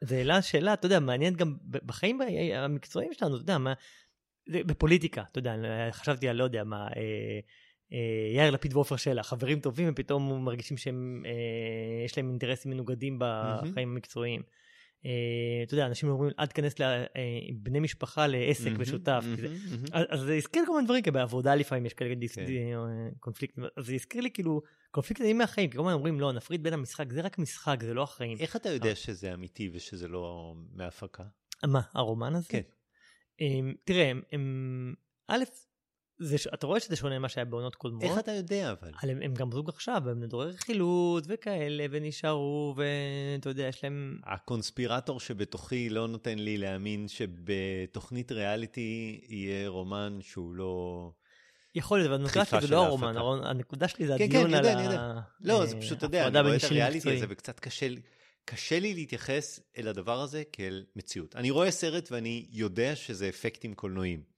זה 0.05 0.17
העלה 0.17 0.43
שאלה, 0.43 0.73
אתה 0.73 0.87
יודע, 0.87 1.01
מעניינת 1.01 1.37
גם 1.37 1.57
בחיים 1.63 2.21
המקצועיים 2.55 3.13
שלנו, 3.13 3.35
אתה 3.35 3.43
יודע, 3.43 3.59
מה, 3.59 3.73
בפוליטיקה, 4.49 5.25
אתה 5.33 5.39
יודע, 5.39 5.55
חשבתי 5.91 6.29
על 6.29 6.37
לא 6.37 6.45
יודע 6.45 6.65
מה, 6.65 6.89
אה, 6.97 7.41
אה, 7.93 8.37
יאיר 8.37 8.51
לפיד 8.51 8.75
ועופר 8.75 8.97
שלח, 8.97 9.29
חברים 9.29 9.61
טובים 9.61 9.89
ופתאום 9.93 10.45
מרגישים 10.45 10.77
שהם, 10.77 11.23
אה, 11.27 12.05
יש 12.05 12.17
להם 12.19 12.29
אינטרסים 12.29 12.71
מנוגדים 12.71 13.19
בחיים 13.21 13.93
המקצועיים. 13.93 14.43
אה, 15.07 15.63
אתה 15.63 15.75
יודע, 15.75 15.87
אנשים 15.87 16.09
אומרים, 16.09 16.33
אל 16.39 16.47
תיכנס 16.47 16.75
לבני 16.79 17.81
משפחה 17.81 18.27
לעסק 18.27 18.71
משותף. 18.79 19.25
אז 19.93 20.21
זה 20.21 20.35
הזכיר 20.35 20.63
כל 20.67 20.73
מיני 20.73 20.85
דברים, 20.85 21.03
כי 21.03 21.11
בעבודה 21.11 21.55
לפעמים 21.55 21.87
יש 21.87 21.95
כאלה 21.95 22.15
כן. 22.35 22.47
אה, 22.47 23.09
קונפליקטים, 23.21 23.65
אז 23.77 23.87
זה 23.87 23.95
הזכיר 23.95 24.21
לי 24.21 24.31
כאילו 24.31 24.63
קונפליקטים 24.91 25.39
מהחיים, 25.39 25.71
כי 25.71 25.77
כל 25.77 25.83
הזמן 25.83 25.93
אומרים 25.93 26.21
לא, 26.21 26.33
נפריד 26.33 26.63
בין 26.63 26.73
המשחק, 26.73 27.13
זה 27.13 27.21
רק 27.21 27.39
משחק, 27.39 27.83
זה 27.83 27.95
לא 27.95 28.03
החיים. 28.03 28.39
איך 28.41 28.57
אתה 28.57 28.69
יודע 28.69 28.95
שזה 28.95 29.35
אמיתי 29.35 29.71
ושזה 29.73 30.09
לא 30.09 30.55
מהפקה? 30.73 31.25
מה, 31.67 31.81
הרומן 31.95 32.35
הזה? 32.35 32.49
כן. 32.49 32.61
תראה, 33.85 34.13
א', 35.29 35.45
זה 36.19 36.37
אתה 36.55 36.67
רואה 36.67 36.81
שזה 36.81 36.97
שונה 36.97 37.19
ממה 37.19 37.29
שהיה 37.29 37.45
בעונות 37.45 37.75
קודמות. 37.75 38.03
איך 38.03 38.19
אתה 38.19 38.33
יודע 38.33 38.73
אבל? 38.73 38.91
אבל 39.03 39.11
הם, 39.11 39.23
הם 39.23 39.35
גם 39.35 39.53
זוג 39.53 39.69
עכשיו, 39.69 40.11
הם 40.11 40.23
נדורי 40.23 40.51
רכילות 40.51 41.25
וכאלה, 41.29 41.87
ונשארו, 41.91 42.75
ואתה 42.77 43.49
יודע, 43.49 43.63
יש 43.63 43.85
להם... 43.85 44.19
הקונספירטור 44.25 45.21
שבתוכי 45.21 45.89
לא 45.89 46.09
נותן 46.09 46.39
לי 46.39 46.59
להאמין 46.59 47.09
שבתוכנית 47.09 48.33
ריאליטי 48.33 49.21
יהיה 49.29 49.69
רומן 49.69 50.19
שהוא 50.21 50.55
לא... 50.55 51.11
יכול 51.75 51.99
להיות, 51.99 52.13
אבל 52.13 52.21
הנקודה 52.23 52.45
שלי 52.45 52.61
זה 52.61 52.69
לא. 52.69 52.87
הרומן, 52.87 53.17
הנקודה 53.45 53.89
שלי 53.89 54.07
זה 54.07 54.15
כן, 54.19 54.25
הדיון 54.25 54.51
כן, 54.51 54.55
אני 54.55 54.57
על 54.57 54.65
יודע, 54.65 54.73
אני 54.73 54.83
ה... 54.83 54.91
יודע. 54.91 55.21
לא, 55.41 55.61
אה, 55.61 55.67
זה 55.67 55.77
פשוט, 55.81 55.99
אתה 55.99 56.07
יודע, 56.07 56.27
אני 56.27 56.41
רואה 56.41 56.57
את 56.57 56.65
הריאליטי. 56.65 57.17
הזה 57.17 57.27
וקצת 57.29 57.61
קשה 57.61 57.89
לי. 57.89 58.01
קשה 58.45 58.81
לי 58.81 58.95
להתייחס 58.95 59.61
אל 59.79 59.89
הדבר 59.89 60.21
הזה 60.21 60.43
כאל 60.53 60.85
מציאות. 60.97 61.37
אני 61.37 61.51
רואה 61.51 61.71
סרט 61.71 62.09
ואני 62.13 62.47
יודע 62.51 62.97
שזה 62.97 63.29
אפקטים 63.29 63.75
קולנועיים. 63.75 64.36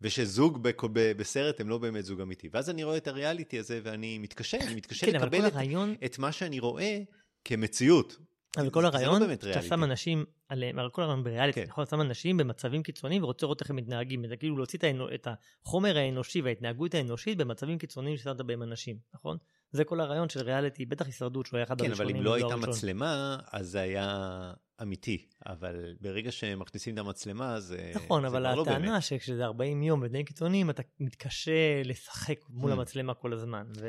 ושזוג 0.00 0.62
בק- 0.62 0.82
בסרט 0.92 1.60
הם 1.60 1.68
לא 1.68 1.78
באמת 1.78 2.04
זוג 2.04 2.20
אמיתי. 2.20 2.48
ואז 2.52 2.70
אני 2.70 2.84
רואה 2.84 2.96
את 2.96 3.08
הריאליטי 3.08 3.58
הזה 3.58 3.80
ואני 3.82 4.18
מתקשה, 4.18 4.58
אני 4.66 4.74
מתקשה 4.74 5.06
כן, 5.06 5.14
לקבל 5.14 5.46
את, 5.46 5.52
הרעיון, 5.52 5.94
את 6.04 6.18
מה 6.18 6.32
שאני 6.32 6.58
רואה 6.58 6.98
כמציאות. 7.44 8.16
אבל 8.56 8.70
כל 8.70 8.80
לא 8.80 8.86
הרעיון, 8.86 9.22
ריאליטי. 9.22 9.68
שם 9.68 9.84
אנשים, 9.84 10.24
עליהם, 10.48 10.78
הרי 10.78 10.88
כל 10.92 11.02
הרעיון 11.02 11.24
בריאליטי, 11.24 11.60
כן. 11.60 11.66
נכון? 11.68 11.84
אתה 11.84 11.90
שם 11.96 12.00
אנשים 12.00 12.36
במצבים 12.36 12.82
קיצוניים 12.82 13.22
ורוצה 13.22 13.46
לראות 13.46 13.60
איך 13.60 13.70
הם 13.70 13.76
מתנהגים, 13.76 14.28
זה 14.28 14.36
כאילו 14.36 14.56
להוציא 14.56 14.78
את 15.14 15.28
החומר 15.64 15.96
האנושי 15.98 16.42
וההתנהגות 16.42 16.94
האנושית 16.94 17.38
במצבים 17.38 17.78
קיצוניים 17.78 18.16
ששמת 18.16 18.40
בהם 18.40 18.62
אנשים, 18.62 18.98
נכון? 19.14 19.36
זה 19.70 19.84
כל 19.84 20.00
הרעיון 20.00 20.28
של 20.28 20.40
ריאליטי, 20.40 20.86
בטח 20.86 21.06
הישרדות 21.06 21.46
שהוא 21.46 21.58
היה 21.58 21.64
אחד 21.64 21.80
כן, 21.80 21.86
הראשונים. 21.86 22.16
אבל 22.16 22.20
אם 22.20 22.24
לא 22.24 22.34
הייתה 22.34 22.52
הראשון. 22.52 22.70
מצלמה, 22.70 23.38
אז 23.52 23.66
זה 23.66 23.80
היה 23.80 24.52
אמיתי. 24.82 25.28
אבל 25.46 25.96
ברגע 26.00 26.32
שמכניסים 26.32 26.94
את 26.94 26.98
המצלמה, 26.98 27.60
זה 27.60 27.92
נכון, 27.94 28.22
זה 28.22 28.28
אבל 28.28 28.54
לא. 28.54 28.62
הטענה 28.62 29.00
שכשזה 29.00 29.44
40 29.44 29.82
יום 29.82 30.00
בתנאים 30.00 30.24
קיצוניים, 30.24 30.70
אתה 30.70 30.82
מתקשה 31.00 31.82
לשחק 31.84 32.40
מול 32.48 32.70
Hmm. 32.70 32.74
המצלמה 32.74 33.14
כל 33.14 33.32
הזמן. 33.32 33.66
ו... 33.80 33.88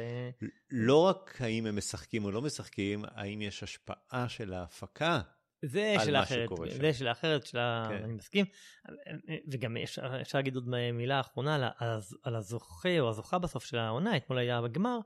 לא 0.72 0.98
רק 0.98 1.38
האם 1.40 1.66
הם 1.66 1.76
משחקים 1.78 2.26
או 2.26 2.32
לא 2.32 2.42
משחקים, 2.42 3.06
האם 3.08 3.42
יש 3.42 3.64
השפעה 3.64 4.30
של 4.30 4.54
ההפקה. 4.54 5.22
זה 5.66 5.96
שאלה 6.06 6.20
מה 6.20 6.24
אחרת. 6.24 6.50
זה 6.82 6.94
שאלה 6.94 7.12
אחרת, 7.12 7.46
שאלה, 7.46 7.88
כן. 7.90 8.04
אני 8.04 8.14
מסכים. 8.14 8.46
וגם 9.52 9.78
אפשר, 9.78 10.22
אפשר 10.22 10.38
להגיד 10.38 10.56
עוד 10.56 10.70
מילה 10.94 11.20
אחרונה 11.20 11.72
על 12.24 12.36
הזוכה 12.36 13.00
או 13.00 13.10
הזוכה 13.10 13.40
בסוף 13.40 13.66
של 13.66 13.78
העונה, 13.78 14.18
אתמול 14.18 14.40
היה 14.40 14.62
בגמר, 14.62 15.00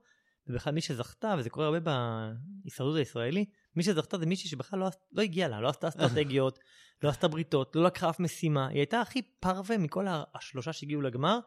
ובכלל 0.48 0.74
מי 0.74 0.82
שזכתה, 0.82 1.36
וזה 1.38 1.50
קורה 1.50 1.66
הרבה 1.66 1.80
בהישרדות 1.80 2.98
הישראלי, 2.98 3.46
מי 3.76 3.84
שזכתה 3.84 4.18
זה 4.18 4.26
מישהי 4.26 4.50
שבכלל 4.50 4.80
לא, 4.80 4.88
לא 5.12 5.22
הגיעה 5.22 5.50
לה, 5.50 5.62
לא 5.62 5.70
עשתה 5.70 5.88
אסטרטגיות, 5.88 6.60
לא 7.04 7.10
עשתה 7.10 7.28
בריתות, 7.28 7.76
לא 7.76 7.84
לקחה 7.84 8.10
אף 8.10 8.20
משימה, 8.20 8.68
היא 8.68 8.78
הייתה 8.78 9.02
הכי 9.02 9.22
פרווה 9.22 9.78
מכל 9.78 10.06
השלושה 10.34 10.74
שהגיעו 10.74 11.02
לגמר, 11.02 11.40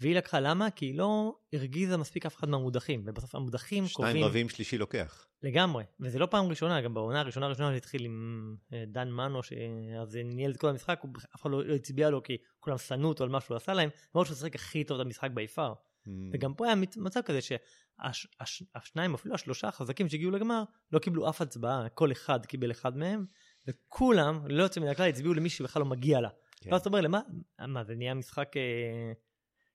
והיא 0.00 0.16
לקחה 0.16 0.40
למה? 0.40 0.70
כי 0.70 0.86
היא 0.86 0.98
לא 0.98 1.36
הרגיזה 1.52 1.96
מספיק 1.96 2.26
אף 2.26 2.36
אחד 2.36 2.48
מהמודחים, 2.48 3.02
ובסוף 3.06 3.34
המודחים 3.34 3.86
שניים 3.86 4.06
קובעים 4.06 4.24
רבים, 4.24 4.48
שלישי 4.48 4.78
לוקח. 4.78 5.26
לגמרי, 5.42 5.84
וזה 6.00 6.18
לא 6.18 6.26
פעם 6.26 6.48
ראשונה, 6.48 6.80
גם 6.80 6.94
בעונה 6.94 7.20
הראשונה 7.20 7.46
הראשונה 7.46 7.70
זה 7.70 7.76
התחיל 7.76 8.04
עם 8.04 8.56
אה, 8.72 8.84
דן 8.86 9.10
מנו, 9.10 9.42
שאז 9.42 10.16
ניהל 10.24 10.50
את 10.50 10.56
כל 10.56 10.68
המשחק, 10.68 11.02
אף 11.34 11.42
אחד 11.42 11.50
לא 11.50 11.64
לא 11.64 11.74
הצביע 11.74 12.10
לו 12.10 12.22
כי 12.22 12.36
כולם 12.60 12.78
שנאו 12.78 13.08
אותו 13.08 13.24
על 13.24 13.30
מה 13.30 13.40
שהוא 13.40 13.56
עשה 13.56 13.74
להם, 13.74 13.90
למרות 14.14 14.26
שהוא 14.26 14.36
שיחק 14.36 14.54
הכי 14.54 14.84
טוב 14.84 15.00
את 15.00 15.06
המשחק 15.06 15.30
ביפר. 15.30 15.72
Mm. 16.06 16.10
וגם 16.32 16.54
פה 16.54 16.66
היה 16.66 16.74
מצ- 16.74 16.96
מצב 16.96 17.20
כזה 17.20 17.38
שהשניים, 17.40 19.14
אפילו 19.14 19.34
השלושה 19.34 19.68
החזקים 19.68 20.08
שהגיעו 20.08 20.30
לגמר, 20.30 20.64
לא 20.92 20.98
קיבלו 20.98 21.28
אף 21.28 21.40
הצבעה, 21.40 21.88
כל 21.88 22.12
אחד 22.12 22.46
קיבל 22.46 22.70
אחד 22.70 22.96
מהם, 22.96 23.26
וכולם, 23.66 24.46
ללא 24.46 24.62
יוצא 24.62 24.80
מן 24.80 24.88
הכלל, 24.88 25.08
הצביעו 25.08 25.34
למי 25.34 25.50
שבכלל 25.50 25.82
לא 25.82 25.86
מגיע 25.88 26.20
לה. 26.20 26.28
כן. 26.60 26.72
ואז 26.72 26.80
אתה 26.80 26.88
אומר, 26.88 27.00
למה, 27.00 27.20
מה, 27.68 27.84
זה 27.84 27.94
נהיה 27.94 28.14
משחק, 28.14 28.56
אה, 28.56 29.12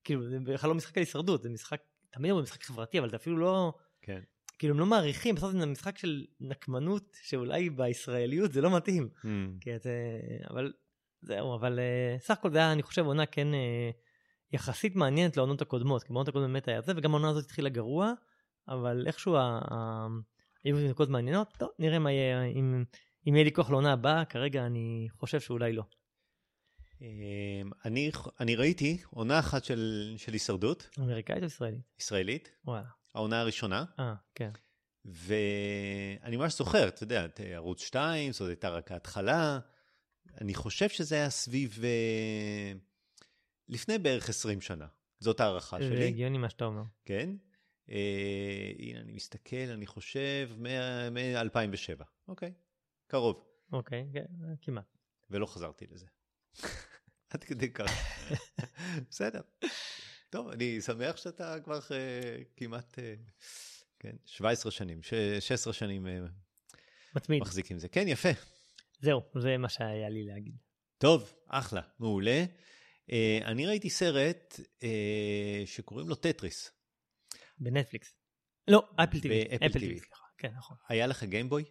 כאילו, 0.04 0.30
זה 0.30 0.38
בכלל 0.40 0.70
לא 0.70 0.76
משחק 0.76 0.98
על 0.98 1.02
הישרדות, 1.02 1.44
זה 1.44 1.50
משחק, 1.50 1.82
תמיד 2.12 2.32
אומרים 2.32 2.44
משחק 2.44 2.64
חברתי, 2.64 3.00
אבל 3.00 3.10
זה 3.10 3.16
אפילו 3.16 3.38
לא... 3.38 3.74
כן. 4.02 4.20
כאילו 4.60 4.74
הם 4.74 4.80
לא 4.80 4.86
מעריכים, 4.86 5.36
בסוף 5.36 5.52
זה 5.52 5.66
משחק 5.66 5.98
של 5.98 6.26
נקמנות 6.40 7.18
שאולי 7.22 7.70
בישראליות 7.70 8.52
זה 8.52 8.62
לא 8.62 8.76
מתאים. 8.78 9.10
Mm. 9.16 9.28
כי 9.62 9.80
זה, 9.80 10.20
אבל 10.50 10.74
זהו, 11.22 11.56
אבל 11.56 11.80
uh, 11.80 12.22
סך 12.22 12.38
הכל 12.38 12.52
זה 12.52 12.58
היה, 12.58 12.72
אני 12.72 12.84
חושב, 12.84 13.06
עונה 13.06 13.26
כן 13.26 13.48
uh, 13.52 14.07
יחסית 14.52 14.96
מעניינת 14.96 15.38
לעונות 15.38 15.62
הקודמות, 15.62 16.04
כי 16.04 16.08
בעונות 16.14 16.28
הקודמות 16.28 16.50
באמת 16.52 16.68
היה 16.68 16.82
זה, 16.82 16.94
וגם 16.96 17.12
העונה 17.12 17.30
הזאת 17.30 17.46
התחילה 17.46 17.70
גרוע, 17.70 18.14
אבל 18.68 19.04
איכשהו 19.08 19.36
ה- 19.38 20.08
היו 20.64 20.90
נקודות 20.90 21.10
מעניינות, 21.10 21.54
טוב, 21.58 21.70
נראה 21.80 22.00
מה 22.00 22.12
יהיה, 22.12 22.44
אם, 22.44 22.84
אם 23.28 23.36
יהיה 23.36 23.44
לי 23.44 23.52
כוח 23.52 23.70
לעונה 23.70 23.94
הבאה, 23.94 24.26
כרגע 24.26 24.66
אני 24.66 25.08
חושב 25.12 25.40
שאולי 25.40 25.74
לא. 25.74 25.84
אמ, 27.02 27.70
אני, 27.86 28.12
אני 28.40 28.56
ראיתי 28.56 28.98
עונה 29.10 29.40
אחת 29.40 29.64
של, 29.64 30.14
של 30.18 30.34
הישרדות 30.34 30.90
אמריקאית 31.00 31.42
או 31.42 31.46
ישראלית? 31.46 31.82
ישראלית, 32.00 32.52
וואלה. 32.66 32.88
העונה 33.16 33.42
הראשונה, 33.42 33.86
אה, 34.00 34.14
כן. 34.36 34.50
ואני 35.06 36.38
ממש 36.38 36.58
זוכר, 36.58 36.88
אתה 36.88 37.04
יודע, 37.04 37.26
את 37.26 37.40
ערוץ 37.44 37.82
2, 37.82 38.32
זאת 38.32 38.48
הייתה 38.48 38.70
רק 38.70 38.92
ההתחלה. 38.92 39.60
אני 40.42 40.54
חושב 40.54 40.90
שזה 40.90 41.16
היה 41.16 41.30
סביב... 41.30 41.80
לפני 43.70 43.98
בערך 43.98 44.30
20 44.30 44.62
שנה. 44.62 44.88
זאת 45.20 45.40
הערכה 45.40 45.78
זה 45.80 45.84
שלי, 45.90 46.08
הגיוני 46.08 46.38
מה 46.38 46.50
שאתה 46.50 46.66
אומר. 46.66 46.84
כן? 47.06 47.30
אה, 47.90 48.72
הנה, 48.80 49.00
אני 49.00 49.12
מסתכל, 49.12 49.56
אני 49.56 49.86
חושב, 49.88 50.50
מ-2007. 50.58 52.04
אוקיי, 52.28 52.54
קרוב. 53.08 53.44
אוקיי, 53.72 54.06
כן, 54.14 54.26
כמעט. 54.62 54.98
ולא 55.30 55.46
חזרתי 55.46 55.86
לזה. 55.92 56.06
עד 57.30 57.44
כדי 57.44 57.74
כך. 57.74 57.92
בסדר. 59.10 59.42
טוב, 60.30 60.48
אני 60.48 60.82
שמח 60.82 61.18
שאתה 61.18 61.60
כבר 61.64 61.80
אה, 61.92 62.44
כמעט, 62.56 63.00
אה, 63.00 63.14
כן, 64.00 64.16
17 64.26 64.72
שנים, 64.72 65.04
ש- 65.04 65.14
16 65.40 65.74
שנים 65.74 66.08
אה, 66.08 66.20
מתמיד. 67.16 67.42
מחזיק 67.42 67.72
עם 67.72 67.80
זה. 67.80 67.88
כן, 67.90 68.08
יפה. 68.08 68.30
זהו, 69.00 69.22
זה 69.40 69.58
מה 69.58 69.70
שהיה 69.70 70.10
לי 70.10 70.24
להגיד. 70.24 70.56
טוב, 70.98 71.34
אחלה, 71.48 71.82
מעולה. 72.00 72.46
אה, 73.12 73.40
אני 73.46 73.66
ראיתי 73.66 73.90
סרט 73.90 74.60
אה, 74.84 75.64
שקוראים 75.66 76.10
לו 76.10 76.16
טטריס. 76.16 76.72
בנטפליקס. 77.60 78.16
לא, 78.68 78.84
אפל 78.96 79.20
טיווי. 79.20 79.42
אפל. 79.56 79.80
טיווי, 79.80 80.00
סליחה. 80.00 80.26
כן, 80.38 80.52
נכון. 80.58 80.78
היה 80.90 81.08
לך 81.08 81.24
גיימבוי? 81.24 81.64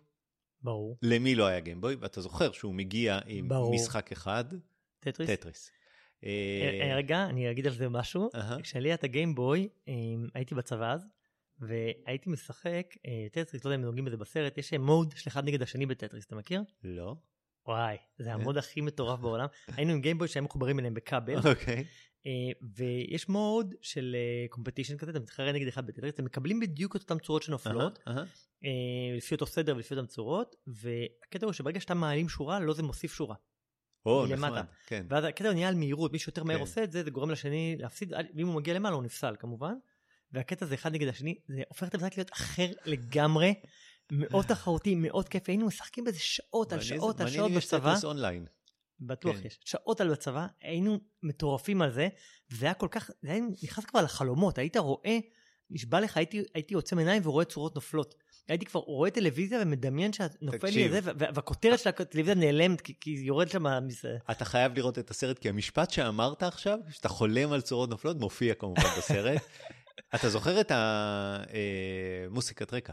ברור. 0.62 0.98
למי 1.02 1.34
לא 1.34 1.46
היה 1.46 1.60
גיימבוי? 1.60 1.94
ואתה 1.94 2.20
זוכר 2.20 2.52
שהוא 2.52 2.74
מגיע 2.74 3.18
עם 3.26 3.48
ברור. 3.48 3.74
משחק 3.74 4.12
אחד, 4.12 4.44
טטריס? 5.00 5.30
טטריס. 5.30 5.70
אה, 6.24 6.94
רגע, 6.96 7.24
אני 7.24 7.50
אגיד 7.50 7.66
על 7.66 7.72
זה 7.72 7.88
משהו. 7.88 8.30
אהה. 8.34 8.62
כשהיה 8.62 8.87
לי 8.87 8.94
את 8.94 9.04
הגיימבוי, 9.04 9.68
אה, 9.88 9.94
הייתי 10.34 10.54
בצבא 10.54 10.92
אז, 10.92 11.06
והייתי 11.58 12.30
משחק 12.30 12.94
טטריס, 13.32 13.64
לא 13.64 13.70
יודע 13.70 13.80
אם 13.80 13.84
נוגעים 13.84 14.04
בזה 14.04 14.16
בסרט, 14.16 14.58
יש 14.58 14.72
מוד 14.72 15.14
של 15.16 15.30
אחד 15.30 15.44
נגד 15.44 15.62
השני 15.62 15.86
בטטריס, 15.86 16.26
אתה 16.26 16.36
מכיר? 16.36 16.62
לא. 16.84 17.16
וואי, 17.66 17.96
זה 18.18 18.28
אה? 18.28 18.34
המוד 18.34 18.58
הכי 18.58 18.80
מטורף 18.80 19.20
בעולם. 19.20 19.46
היינו 19.76 19.92
עם 19.92 20.00
גיימבוי 20.00 20.28
שהיו 20.28 20.44
מחוברים 20.44 20.78
אליהם 20.78 20.94
בכבל, 20.94 21.36
אוקיי. 21.50 21.84
אה, 22.26 22.32
ויש 22.76 23.28
מוד 23.28 23.74
של 23.82 24.16
competition 24.50 24.96
כזה, 24.96 25.10
אתה 25.10 25.20
מתחרה 25.20 25.52
נגד 25.52 25.66
אחד 25.66 25.86
בטטריס, 25.86 26.14
אתם 26.14 26.24
מקבלים 26.24 26.60
בדיוק 26.60 26.96
את 26.96 27.00
אותן 27.00 27.18
צורות 27.18 27.42
שנופלות. 27.42 27.98
אה, 28.06 29.16
לפי 29.16 29.34
אותו 29.34 29.46
סדר 29.46 29.76
ולפי 29.76 29.94
אותן 29.94 30.06
צורות, 30.06 30.56
והקטע 30.66 31.46
הוא 31.46 31.52
שברגע 31.52 31.80
שאתה 31.80 31.94
מעלים 31.94 32.28
שורה, 32.28 32.60
לא 32.60 32.72
זה 32.74 32.82
מוסיף 32.82 33.14
שורה. 33.14 33.36
או. 34.06 34.26
נחמד. 34.26 34.64
כן. 34.86 35.06
ואז 35.08 35.24
הקטע 35.24 35.52
נהיה 35.52 35.68
על 35.68 35.74
מהירות, 35.74 36.12
מי 36.12 36.18
שיותר 36.18 36.44
מהר 36.44 36.56
כן. 36.56 36.60
עושה 36.60 36.84
את 36.84 36.92
זה, 36.92 37.02
זה 37.02 37.10
גורם 37.10 37.30
לשני 37.30 37.76
להפסיד, 37.78 38.12
ואם 38.36 38.46
הוא 38.46 38.54
מגיע 38.56 38.74
למעלה 38.74 38.94
הוא 38.94 39.02
נפסל 39.02 39.34
כמובן. 39.38 39.74
והקטע 40.32 40.66
זה 40.66 40.74
אחד 40.74 40.92
נגד 40.92 41.08
השני, 41.08 41.38
זה 41.48 41.62
הופך 41.68 41.88
את 41.88 41.94
המשחק 41.94 42.16
להיות 42.16 42.32
אחר 42.32 42.66
לגמרי, 42.84 43.54
מאוד 44.12 44.44
תחרותי, 44.44 44.94
מאוד 44.94 45.28
כיף, 45.28 45.48
היינו 45.48 45.66
משחקים 45.66 46.04
בזה 46.04 46.18
שעות 46.18 46.72
על 46.72 46.78
מעניין- 46.78 46.98
שעות 47.00 47.20
על 47.20 47.24
מעניין 47.26 47.40
שעות 47.40 47.50
אם 47.52 47.58
יש 47.58 47.64
בצבא, 47.66 47.88
טטריס 47.90 48.04
אונליין. 48.04 48.46
בטוח 49.00 49.36
כן. 49.36 49.46
יש, 49.46 49.58
שעות 49.64 50.00
על 50.00 50.10
בצבא, 50.10 50.46
היינו 50.60 50.98
מטורפים 51.22 51.82
על 51.82 51.90
זה, 51.90 52.08
וזה 52.52 52.66
היה 52.66 52.74
כל 52.74 52.88
כך, 52.90 53.10
זה 53.22 53.30
היה 53.30 53.40
נכנס 53.62 53.84
כבר 53.84 54.02
לחלומות, 54.02 54.58
היית 54.58 54.76
רואה, 54.76 55.18
נשבע 55.70 56.00
לך, 56.00 56.16
הייתי, 56.16 56.42
הייתי 56.54 56.74
עוצם 56.74 56.98
עיניים 56.98 57.22
ורואה 57.26 57.44
צורות 57.44 57.74
נופלות. 57.74 58.14
הייתי 58.48 58.64
כבר 58.66 58.80
רואה 58.80 59.10
טלוויזיה 59.10 59.58
ומדמיין 59.62 60.12
שנופל 60.12 60.68
לי. 60.68 60.86
את 60.86 60.90
זה, 60.92 61.00
וה- 61.02 61.12
והכותרת 61.34 61.78
של 61.78 61.88
הטלוויזיה 61.88 62.34
נעלמת, 62.34 62.80
כי, 62.80 62.94
כי 63.00 63.10
יורד 63.10 63.48
שם 63.48 63.86
מזה. 63.86 64.16
אתה 64.30 64.44
חייב 64.44 64.74
לראות 64.74 64.98
את 64.98 65.10
הסרט, 65.10 65.38
כי 65.38 65.48
המשפט 65.48 65.90
שאמרת 65.90 66.42
עכשיו, 66.42 66.78
שאתה 66.90 67.08
חולם 67.08 67.52
על 67.52 67.60
צורות 67.60 67.90
נופלות, 67.90 68.16
מופיע 68.20 68.54
כמובן 68.54 68.82
בסרט. 68.98 69.42
אתה 70.14 70.28
זוכר 70.28 70.60
את 70.60 70.72
המוסיקת 72.30 72.72
רקע? 72.74 72.92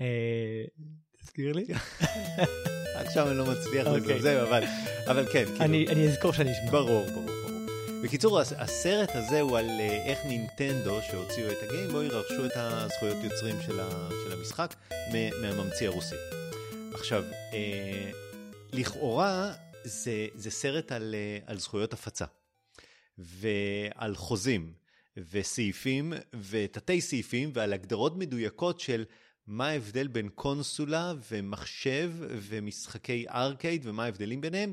אה, 0.00 0.64
תזכיר 1.22 1.52
לי. 1.52 1.64
עכשיו 3.04 3.28
אני 3.28 3.38
לא 3.38 3.44
מצליח 3.46 3.86
אוקיי. 3.86 4.00
לזמזם, 4.00 4.36
אבל, 4.48 4.64
אבל 5.06 5.26
כן, 5.32 5.44
כאילו, 5.44 5.64
אני 5.92 6.08
אזכור 6.08 6.32
שאני 6.32 6.52
אשמע. 6.52 6.70
ברור, 6.70 7.06
ברור. 7.14 7.26
בקיצור, 8.04 8.40
הס- 8.40 8.52
הסרט 8.56 9.10
הזה 9.14 9.40
הוא 9.40 9.58
על 9.58 9.64
אה, 9.70 10.04
איך 10.06 10.18
נינטנדו, 10.26 10.98
שהוציאו 11.10 11.50
את 11.50 11.56
הגיימבוי, 11.62 12.08
רכשו 12.08 12.46
את 12.46 12.52
הזכויות 12.54 13.16
יוצרים 13.24 13.56
של, 13.66 13.80
ה, 13.80 14.08
של 14.24 14.32
המשחק 14.38 14.74
מהממציא 15.42 15.88
הרוסי. 15.88 16.14
עכשיו, 16.94 17.24
אה, 17.52 18.10
לכאורה 18.72 19.52
זה, 19.84 20.26
זה 20.34 20.50
סרט 20.50 20.92
על, 20.92 21.14
על 21.46 21.58
זכויות 21.58 21.92
הפצה, 21.92 22.24
ועל 23.18 24.14
חוזים, 24.14 24.72
וסעיפים, 25.30 26.12
ותתי 26.50 27.00
סעיפים, 27.00 27.50
ועל 27.54 27.72
הגדרות 27.72 28.16
מדויקות 28.16 28.80
של 28.80 29.04
מה 29.46 29.68
ההבדל 29.68 30.06
בין 30.06 30.28
קונסולה 30.28 31.12
ומחשב 31.30 32.12
ומשחקי 32.20 33.24
ארקייד 33.28 33.82
ומה 33.84 34.04
ההבדלים 34.04 34.40
ביניהם. 34.40 34.72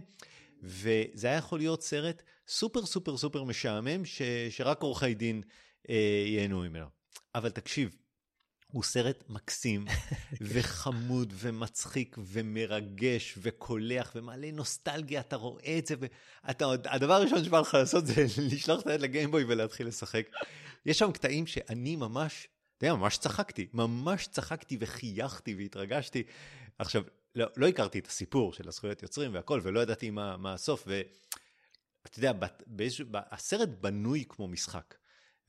וזה 0.64 1.28
היה 1.28 1.38
יכול 1.38 1.60
להיות 1.60 1.82
סרט 1.82 2.24
סופר 2.48 2.86
סופר 2.86 3.18
סופר 3.18 3.44
משעמם, 3.44 4.06
ש, 4.06 4.22
שרק 4.50 4.82
עורכי 4.82 5.14
דין 5.14 5.42
אה, 5.90 6.24
ייהנו 6.28 6.62
ממנו. 6.62 6.86
אבל 7.36 7.50
תקשיב, 7.50 7.96
הוא 8.68 8.84
סרט 8.84 9.24
מקסים 9.30 9.86
וחמוד 10.42 11.34
ומצחיק 11.36 12.18
ומרגש 12.20 13.38
וקולח 13.42 14.12
ומלא 14.16 14.52
נוסטלגיה, 14.52 15.20
אתה 15.20 15.36
רואה 15.36 15.78
את 15.78 15.88
זה, 15.88 15.96
ואתה, 16.46 16.66
הדבר 16.86 17.14
הראשון 17.14 17.44
שבא 17.44 17.60
לך 17.60 17.74
לעשות 17.74 18.06
זה 18.06 18.26
לשלוח 18.52 18.82
את 18.82 18.88
היד 18.88 19.02
לגיימבוי 19.02 19.44
ולהתחיל 19.44 19.88
לשחק. 19.88 20.26
יש 20.86 21.00
שם 21.00 21.12
קטעים 21.12 21.48
שאני 21.48 21.96
ממש, 21.96 22.48
אתה 22.84 22.89
יודע, 22.91 23.02
ממש 23.02 23.17
צחקתי, 23.17 23.67
ממש 23.74 24.28
צחקתי 24.28 24.78
וחייכתי 24.80 25.56
והתרגשתי. 25.56 26.24
עכשיו, 26.80 27.04
לא, 27.36 27.46
לא 27.58 27.67
הכרתי 27.67 28.00
את 28.00 28.08
הסיפור 28.08 28.54
של 28.54 28.67
הזכויות 28.67 29.04
יוצרים 29.04 29.34
והכל, 29.34 29.60
ולא 29.63 29.80
ידעתי 29.80 30.10
מה, 30.10 30.38
מה 30.38 30.54
הסוף, 30.54 30.88
ואתה 30.88 32.19
יודע, 32.19 32.32
באיזשהו, 32.67 33.06
הסרט 33.13 33.69
בנוי 33.69 34.26
כמו 34.30 34.48
משחק. 34.48 34.96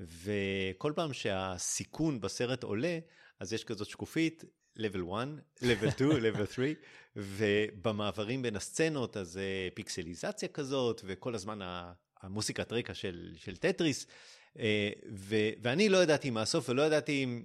וכל 0.01 0.93
פעם 0.97 1.13
שהסיכון 1.13 2.21
בסרט 2.21 2.63
עולה, 2.63 2.99
אז 3.41 3.53
יש 3.53 3.65
כזאת 3.65 3.89
שקופית, 3.89 4.45
level 4.79 5.15
1, 5.15 5.29
level 5.63 5.91
2, 5.91 6.11
level 6.27 6.53
3, 6.55 6.69
ובמעברים 7.17 8.43
בין 8.43 8.57
הסצנות, 8.57 9.17
אז 9.17 9.37
אה, 9.39 9.69
פיקסליזציה 9.75 10.49
כזאת, 10.49 11.01
וכל 11.05 11.35
הזמן 11.35 11.59
המוסיקת 12.23 12.73
רקע 12.73 12.95
של, 12.95 13.33
של 13.37 13.57
טטריס, 13.57 14.07
ו, 15.13 15.37
ואני 15.63 15.89
לא 15.89 16.03
ידעתי 16.03 16.31
מה 16.31 16.43
הסוף, 16.43 16.69
ולא 16.69 16.83
ידעתי 16.83 17.25
אם, 17.25 17.45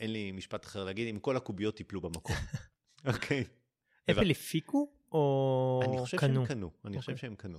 אין 0.00 0.12
לי 0.12 0.32
משפט 0.32 0.64
אחר 0.64 0.84
להגיד, 0.84 1.08
אם 1.08 1.18
כל 1.18 1.36
הקוביות 1.36 1.76
טיפלו 1.76 2.00
במקום. 2.00 2.36
אוקיי. 3.06 3.44
אפל 4.10 4.30
הפיקו 4.30 4.88
או 5.12 5.80
אני 5.84 5.98
חושב 5.98 6.18
קנו? 6.18 6.34
שהם 6.34 6.46
קנו, 6.46 6.70
אני 6.84 6.98
חושב 6.98 7.12
אוקיי. 7.12 7.20
שהם 7.20 7.34
קנו. 7.34 7.58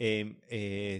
אה, 0.00 0.22
אה, 0.50 0.98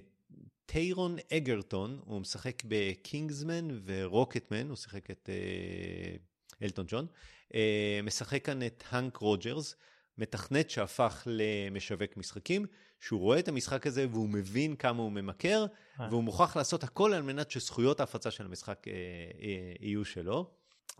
טארון 0.66 1.16
אגרטון, 1.32 2.00
הוא 2.04 2.20
משחק 2.20 2.62
בקינגסמן 2.64 3.68
ורוקטמן, 3.84 4.68
הוא 4.68 4.76
שיחק 4.76 5.10
את 5.10 5.30
אה, 5.32 6.16
אלטון 6.62 6.86
ג'ון, 6.88 7.06
אה, 7.54 8.00
משחק 8.02 8.44
כאן 8.44 8.62
את 8.62 8.84
האנק 8.88 9.16
רוג'רס, 9.16 9.76
מתכנת 10.18 10.70
שהפך 10.70 11.26
למשווק 11.30 12.16
משחקים, 12.16 12.66
שהוא 13.00 13.20
רואה 13.20 13.38
את 13.38 13.48
המשחק 13.48 13.86
הזה 13.86 14.06
והוא 14.10 14.28
מבין 14.28 14.76
כמה 14.76 15.02
הוא 15.02 15.12
ממכר, 15.12 15.66
אה. 16.00 16.08
והוא 16.10 16.24
מוכרח 16.24 16.56
לעשות 16.56 16.84
הכל 16.84 17.12
על 17.12 17.22
מנת 17.22 17.50
שזכויות 17.50 18.00
ההפצה 18.00 18.30
של 18.30 18.44
המשחק 18.44 18.88
אה, 18.88 18.92
אה, 18.92 19.72
יהיו 19.80 20.04
שלו. 20.04 20.50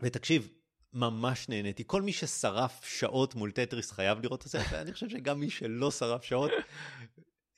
ותקשיב, 0.03 0.49
ממש 0.93 1.49
נהניתי. 1.49 1.83
כל 1.87 2.03
מי 2.03 2.13
ששרף 2.13 2.85
שעות 2.85 3.35
מול 3.35 3.51
טטריס 3.51 3.93
חייב 3.93 4.23
לראות 4.23 4.47
את 4.47 4.51
זה, 4.51 4.59
ואני 4.73 4.93
חושב 4.93 5.09
שגם 5.09 5.41
מי 5.41 5.51
שלא 5.51 5.91
שרף 5.91 6.25
שעות, 6.25 6.51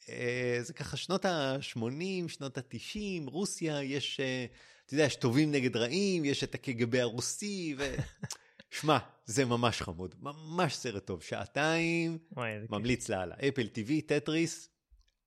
אה, 0.09 0.59
זה 0.63 0.73
ככה 0.73 0.97
שנות 0.97 1.25
ה-80, 1.25 2.29
שנות 2.29 2.59
ה-90, 2.59 3.31
רוסיה, 3.31 3.83
יש, 3.83 4.21
אה, 4.21 4.47
אתה 4.87 4.95
יודע, 4.95 5.05
יש 5.05 5.17
טובים 5.17 5.53
נגד 5.53 5.77
רעים, 5.77 6.25
יש 6.25 6.45
את 6.45 6.55
הקג"ב 6.55 6.95
הרוסי, 6.95 7.75
ו... 7.79 7.95
שמע, 8.71 8.99
זה 9.25 9.45
ממש 9.45 9.83
חמוד, 9.83 10.15
ממש 10.21 10.75
סרט 10.75 11.07
טוב, 11.07 11.23
שעתיים, 11.23 12.19
וואי, 12.33 12.53
ממליץ 12.71 13.07
כיף. 13.07 13.11
לאללה. 13.11 13.35
אפל 13.49 13.69
TV, 13.75 13.91
טטריס, 14.07 14.69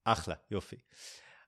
אחלה, 0.04 0.36
יופי. 0.52 0.76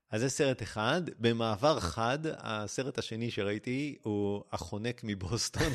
אז 0.10 0.21
זה 0.21 0.29
סרט 0.29 0.63
אחד. 0.63 1.01
במעבר 1.19 1.79
חד, 1.79 2.19
הסרט 2.23 2.97
השני 2.97 3.32
שראיתי 3.32 3.97
הוא 4.01 4.43
החונק 4.51 5.01
מבוסטון. 5.03 5.73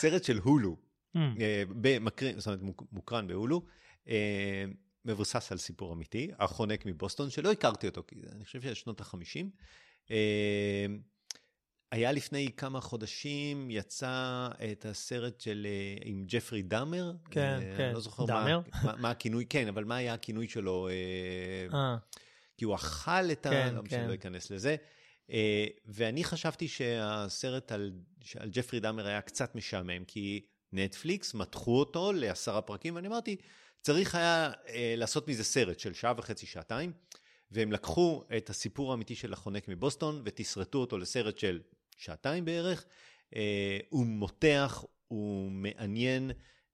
סרט 0.00 0.24
של 0.24 0.38
הולו, 0.38 0.76
mm. 1.16 1.18
במקרין, 1.68 2.38
זאת 2.40 2.46
אומרת, 2.46 2.76
מוקרן 2.92 3.26
בהולו. 3.26 3.62
אה, 4.08 4.64
מבוסס 5.04 5.52
על 5.52 5.58
סיפור 5.58 5.92
אמיתי, 5.92 6.30
החונק 6.38 6.86
מבוסטון, 6.86 7.30
שלא 7.30 7.52
הכרתי 7.52 7.86
אותו, 7.86 8.02
כי 8.06 8.16
אני 8.32 8.44
חושב 8.44 8.62
שזה 8.62 8.74
שנות 8.74 9.00
ה-50. 9.00 9.46
היה 11.90 12.12
לפני 12.12 12.50
כמה 12.56 12.80
חודשים, 12.80 13.70
יצא 13.70 14.48
את 14.72 14.84
הסרט 14.84 15.40
של, 15.40 15.66
אה, 15.70 15.96
עם 16.04 16.24
ג'פרי 16.26 16.62
דאמר. 16.62 17.12
כן, 17.30 17.58
אה, 17.62 17.76
כן. 17.76 17.84
אני 17.84 17.94
לא 17.94 18.00
זוכר 18.00 18.24
דאמר? 18.24 18.60
מה, 18.72 18.84
מה, 18.84 18.96
מה 18.96 19.10
הכינוי, 19.10 19.46
כן, 19.48 19.68
אבל 19.68 19.84
מה 19.84 19.96
היה 19.96 20.14
הכינוי 20.14 20.48
שלו? 20.48 20.88
אה, 20.88 21.96
כי 22.56 22.64
הוא 22.64 22.74
אכל 22.74 23.30
את 23.32 23.46
ה... 23.46 23.50
כן, 23.50 23.74
לא 23.74 23.82
כן. 23.88 24.08
לא 24.08 24.14
אכנס 24.14 24.50
לזה. 24.50 24.76
ואני 25.86 26.24
חשבתי 26.24 26.68
שהסרט 26.68 27.72
על, 27.72 27.92
על 28.38 28.50
ג'פרי 28.52 28.80
דאמר 28.80 29.06
היה 29.06 29.20
קצת 29.20 29.54
משעמם, 29.54 30.04
כי 30.04 30.40
נטפליקס 30.72 31.34
מתחו 31.34 31.78
אותו 31.78 32.12
לעשרה 32.12 32.62
פרקים, 32.62 32.94
ואני 32.94 33.08
אמרתי, 33.08 33.36
צריך 33.80 34.14
היה 34.14 34.50
לעשות 34.96 35.28
מזה 35.28 35.44
סרט 35.44 35.78
של 35.78 35.94
שעה 35.94 36.14
וחצי, 36.16 36.46
שעתיים, 36.46 36.92
והם 37.50 37.72
לקחו 37.72 38.24
את 38.36 38.50
הסיפור 38.50 38.90
האמיתי 38.90 39.14
של 39.14 39.32
החונק 39.32 39.68
מבוסטון 39.68 40.22
ותסרטו 40.24 40.78
אותו 40.78 40.98
לסרט 40.98 41.38
של 41.38 41.60
שעתיים 42.00 42.44
בערך. 42.44 42.84
אה, 43.36 43.78
הוא 43.88 44.06
מותח, 44.06 44.84
הוא 45.08 45.50
מעניין, 45.50 46.30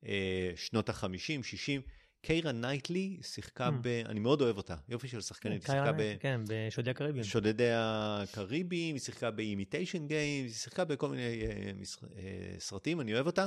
אה, 0.06 0.50
שנות 0.56 0.88
החמישים, 0.88 1.42
שישים. 1.42 1.80
קיירה 2.22 2.52
נייטלי 2.52 3.18
שיחקה 3.22 3.68
Mm. 3.68 3.72
ב... 3.82 3.86
אני 4.06 4.20
מאוד 4.20 4.42
אוהב 4.42 4.56
אותה, 4.56 4.74
יופי 4.88 5.08
של 5.08 5.20
שחקנית, 5.20 5.68
היא 5.68 5.76
שיחקה 5.76 5.92
ב... 5.92 6.16
כן, 6.20 6.40
בשודדי 6.48 6.90
הקריבים. 6.90 7.24
שודדי 7.24 7.70
הקריבים, 7.74 8.94
היא 8.94 9.00
שיחקה 9.00 9.30
ב 9.30 9.38
Imitation 9.38 10.06
Game, 10.06 10.50
היא 10.52 10.58
שיחקה 10.58 10.84
בכל 10.84 11.08
מיני 11.08 11.22
אה, 11.46 11.70
משח- 11.80 12.04
אה, 12.16 12.54
סרטים, 12.58 13.00
אני 13.00 13.14
אוהב 13.14 13.26
אותה. 13.26 13.46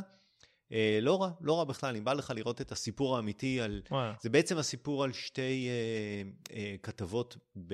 אה, 0.71 0.99
לא 1.01 1.21
רע, 1.21 1.31
לא 1.41 1.57
רע 1.57 1.63
בכלל, 1.63 1.95
אם 1.95 2.03
בא 2.03 2.13
לך 2.13 2.33
לראות 2.35 2.61
את 2.61 2.71
הסיפור 2.71 3.15
האמיתי 3.15 3.61
על... 3.61 3.81
וואלה. 3.91 4.13
זה 4.21 4.29
בעצם 4.29 4.57
הסיפור 4.57 5.03
על 5.03 5.13
שתי 5.13 5.67
אה, 5.69 6.23
אה, 6.57 6.75
כתבות, 6.83 7.37
ב, 7.67 7.73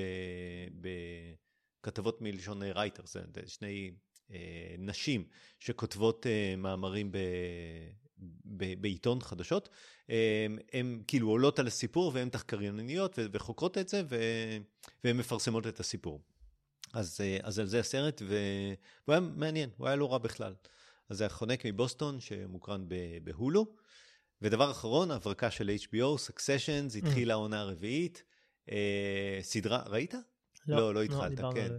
ב, 0.82 0.88
כתבות 1.86 2.22
מלשון 2.22 2.64
רייטר, 2.64 3.04
זה 3.06 3.22
שני 3.48 3.92
אה, 4.32 4.76
נשים 4.78 5.26
שכותבות 5.60 6.28
אה, 6.28 6.56
מאמרים 6.58 7.12
ב, 7.12 7.18
ב, 8.46 8.82
בעיתון 8.82 9.22
חדשות, 9.22 9.70
אה, 10.10 10.48
הן 10.74 11.02
כאילו 11.08 11.30
עולות 11.30 11.60
על 11.60 11.68
הסיפור 11.68 12.12
והן 12.14 12.30
תחקרניות 12.30 13.20
וחוקרות 13.32 13.78
את 13.78 13.90
זה 13.90 14.02
והן 15.04 15.18
מפרסמות 15.18 15.68
את 15.68 15.80
הסיפור. 15.80 16.22
אז, 16.94 17.22
אה, 17.22 17.38
אז 17.44 17.60
על 17.60 17.68
זה 17.68 17.80
הסרט, 17.80 18.22
והוא 18.22 19.14
היה 19.14 19.20
מעניין, 19.20 19.70
הוא 19.78 19.88
היה 19.88 19.96
לא 19.96 20.12
רע 20.12 20.18
בכלל. 20.18 20.54
אז 21.10 21.18
זה 21.18 21.26
החונק 21.26 21.66
מבוסטון 21.66 22.20
שמוקרן 22.20 22.86
בהולו. 23.24 23.76
ודבר 24.42 24.72
אחרון, 24.72 25.12
הברקה 25.12 25.52
של 25.52 25.72
HBO, 25.82 26.30
Successions, 26.30 26.94
mm. 26.94 26.98
התחילה 26.98 27.34
העונה 27.34 27.62
הרביעית. 27.62 28.24
אה, 28.72 29.40
סדרה, 29.42 29.84
ראית? 29.88 30.14
לא, 30.68 30.78
לא, 30.78 30.94
לא 30.94 31.04
התחלת, 31.04 31.40
לא, 31.40 31.52
כן. 31.56 31.72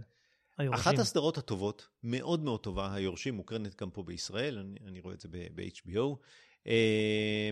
אחת 0.73 0.99
הסדרות 0.99 1.37
הטובות, 1.37 1.87
מאוד 2.03 2.43
מאוד 2.43 2.59
טובה, 2.59 2.93
היורשים, 2.93 3.33
מוקרנת 3.33 3.81
גם 3.81 3.89
פה 3.89 4.03
בישראל, 4.03 4.57
אני, 4.57 4.79
אני 4.87 4.99
רואה 4.99 5.13
את 5.13 5.19
זה 5.19 5.27
ב-HBO. 5.31 6.15
אה, 6.67 7.49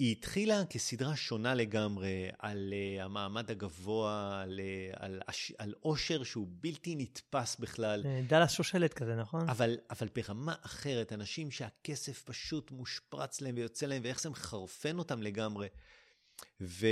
היא 0.00 0.12
התחילה 0.12 0.64
כסדרה 0.70 1.16
שונה 1.16 1.54
לגמרי 1.54 2.28
על 2.38 2.72
uh, 2.72 3.02
המעמד 3.02 3.50
הגבוה, 3.50 4.40
על, 4.42 4.60
uh, 4.60 4.96
על, 5.02 5.20
על 5.58 5.74
עושר 5.80 6.22
שהוא 6.22 6.48
בלתי 6.50 6.94
נתפס 6.96 7.56
בכלל. 7.56 8.02
אה, 8.06 8.20
דאלאס 8.28 8.50
שושלת 8.50 8.94
כזה, 8.94 9.16
נכון? 9.16 9.48
אבל, 9.48 9.76
אבל 9.90 10.08
ברמה 10.14 10.54
אחרת, 10.62 11.12
אנשים 11.12 11.50
שהכסף 11.50 12.22
פשוט 12.22 12.70
מושפרץ 12.70 13.40
להם 13.40 13.54
ויוצא 13.56 13.86
להם, 13.86 14.02
ואיך 14.04 14.20
זה 14.20 14.30
מחרפן 14.30 14.98
אותם 14.98 15.22
לגמרי. 15.22 15.66
ו, 16.60 16.86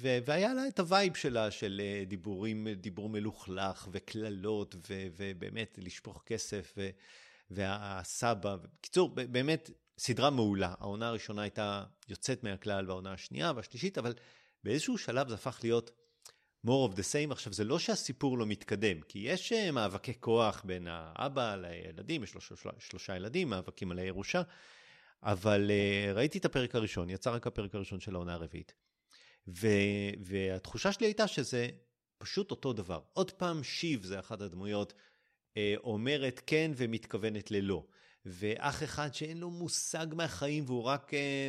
ו, 0.00 0.18
והיה 0.26 0.54
לה 0.54 0.68
את 0.68 0.78
ה 0.78 0.86
vibe 0.86 1.16
שלה, 1.16 1.50
של 1.50 1.80
דיבורים, 2.06 2.68
דיבור 2.68 3.08
מלוכלך 3.08 3.88
וקללות, 3.92 4.74
ו, 4.88 5.06
ובאמת 5.16 5.78
לשפוך 5.82 6.22
כסף, 6.26 6.72
ו, 6.76 6.88
והסבא. 7.50 8.56
בקיצור, 8.56 9.08
באמת, 9.08 9.70
סדרה 9.98 10.30
מעולה. 10.30 10.74
העונה 10.80 11.08
הראשונה 11.08 11.42
הייתה 11.42 11.84
יוצאת 12.08 12.44
מהכלל 12.44 12.88
והעונה 12.88 13.12
השנייה 13.12 13.52
והשלישית, 13.56 13.98
אבל 13.98 14.14
באיזשהו 14.64 14.98
שלב 14.98 15.28
זה 15.28 15.34
הפך 15.34 15.60
להיות 15.62 15.90
more 16.66 16.90
of 16.90 16.94
the 16.94 17.02
same. 17.12 17.32
עכשיו, 17.32 17.52
זה 17.52 17.64
לא 17.64 17.78
שהסיפור 17.78 18.38
לא 18.38 18.46
מתקדם, 18.46 19.00
כי 19.00 19.18
יש 19.18 19.52
אה, 19.52 19.70
מאבקי 19.70 20.12
כוח 20.20 20.62
בין 20.64 20.86
האבא 20.90 21.56
לילדים, 21.56 22.22
יש 22.22 22.34
לו 22.34 22.40
שלושה, 22.40 22.70
שלושה 22.78 23.16
ילדים, 23.16 23.48
מאבקים 23.48 23.90
על 23.90 23.98
הירושה, 23.98 24.42
אבל 25.24 25.70
uh, 25.70 26.16
ראיתי 26.16 26.38
את 26.38 26.44
הפרק 26.44 26.74
הראשון, 26.74 27.10
יצא 27.10 27.30
רק 27.30 27.46
הפרק 27.46 27.74
הראשון 27.74 28.00
של 28.00 28.14
העונה 28.14 28.34
הרביעית. 28.34 28.74
ו, 29.48 29.68
והתחושה 30.20 30.92
שלי 30.92 31.06
הייתה 31.06 31.28
שזה 31.28 31.68
פשוט 32.18 32.50
אותו 32.50 32.72
דבר. 32.72 33.00
עוד 33.12 33.30
פעם, 33.30 33.62
שיב 33.62 34.04
זה 34.04 34.18
אחת 34.18 34.40
הדמויות, 34.40 34.92
uh, 34.92 35.56
אומרת 35.76 36.40
כן 36.46 36.70
ומתכוונת 36.76 37.50
ללא. 37.50 37.84
ואח 38.26 38.82
אחד 38.82 39.14
שאין 39.14 39.38
לו 39.38 39.50
מושג 39.50 40.06
מהחיים 40.12 40.64
והוא 40.66 40.82
רק 40.82 41.14
אה, 41.14 41.48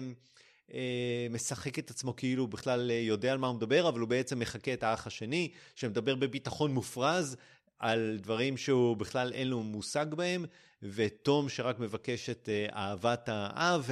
אה, 0.74 1.28
משחק 1.30 1.80
את 1.80 1.90
עצמו 1.90 2.16
כאילו 2.16 2.44
הוא 2.44 2.50
בכלל 2.50 2.92
אה, 2.92 2.96
יודע 2.96 3.32
על 3.32 3.38
מה 3.38 3.48
הוא 3.48 3.56
מדבר, 3.56 3.90
אבל 3.90 4.00
הוא 4.00 4.10
בעצם 4.10 4.40
מחקה 4.40 4.74
את 4.74 4.84
האח 4.84 5.08
השני, 5.08 5.52
שמדבר 5.76 6.16
בביטחון 6.16 6.74
מופרז 6.74 7.38
על 7.80 8.18
דברים 8.22 8.58
שהוא 8.58 8.98
בכלל 8.98 9.34
אין 9.34 9.48
לו 9.48 9.64
מושג 9.64 10.06
בהם, 10.10 10.46
ותום 10.84 11.50
שרק 11.50 11.80
מבקש 11.80 12.30
את 12.30 12.50
אה, 12.50 12.68
אהבת 12.76 13.30
האב, 13.30 13.90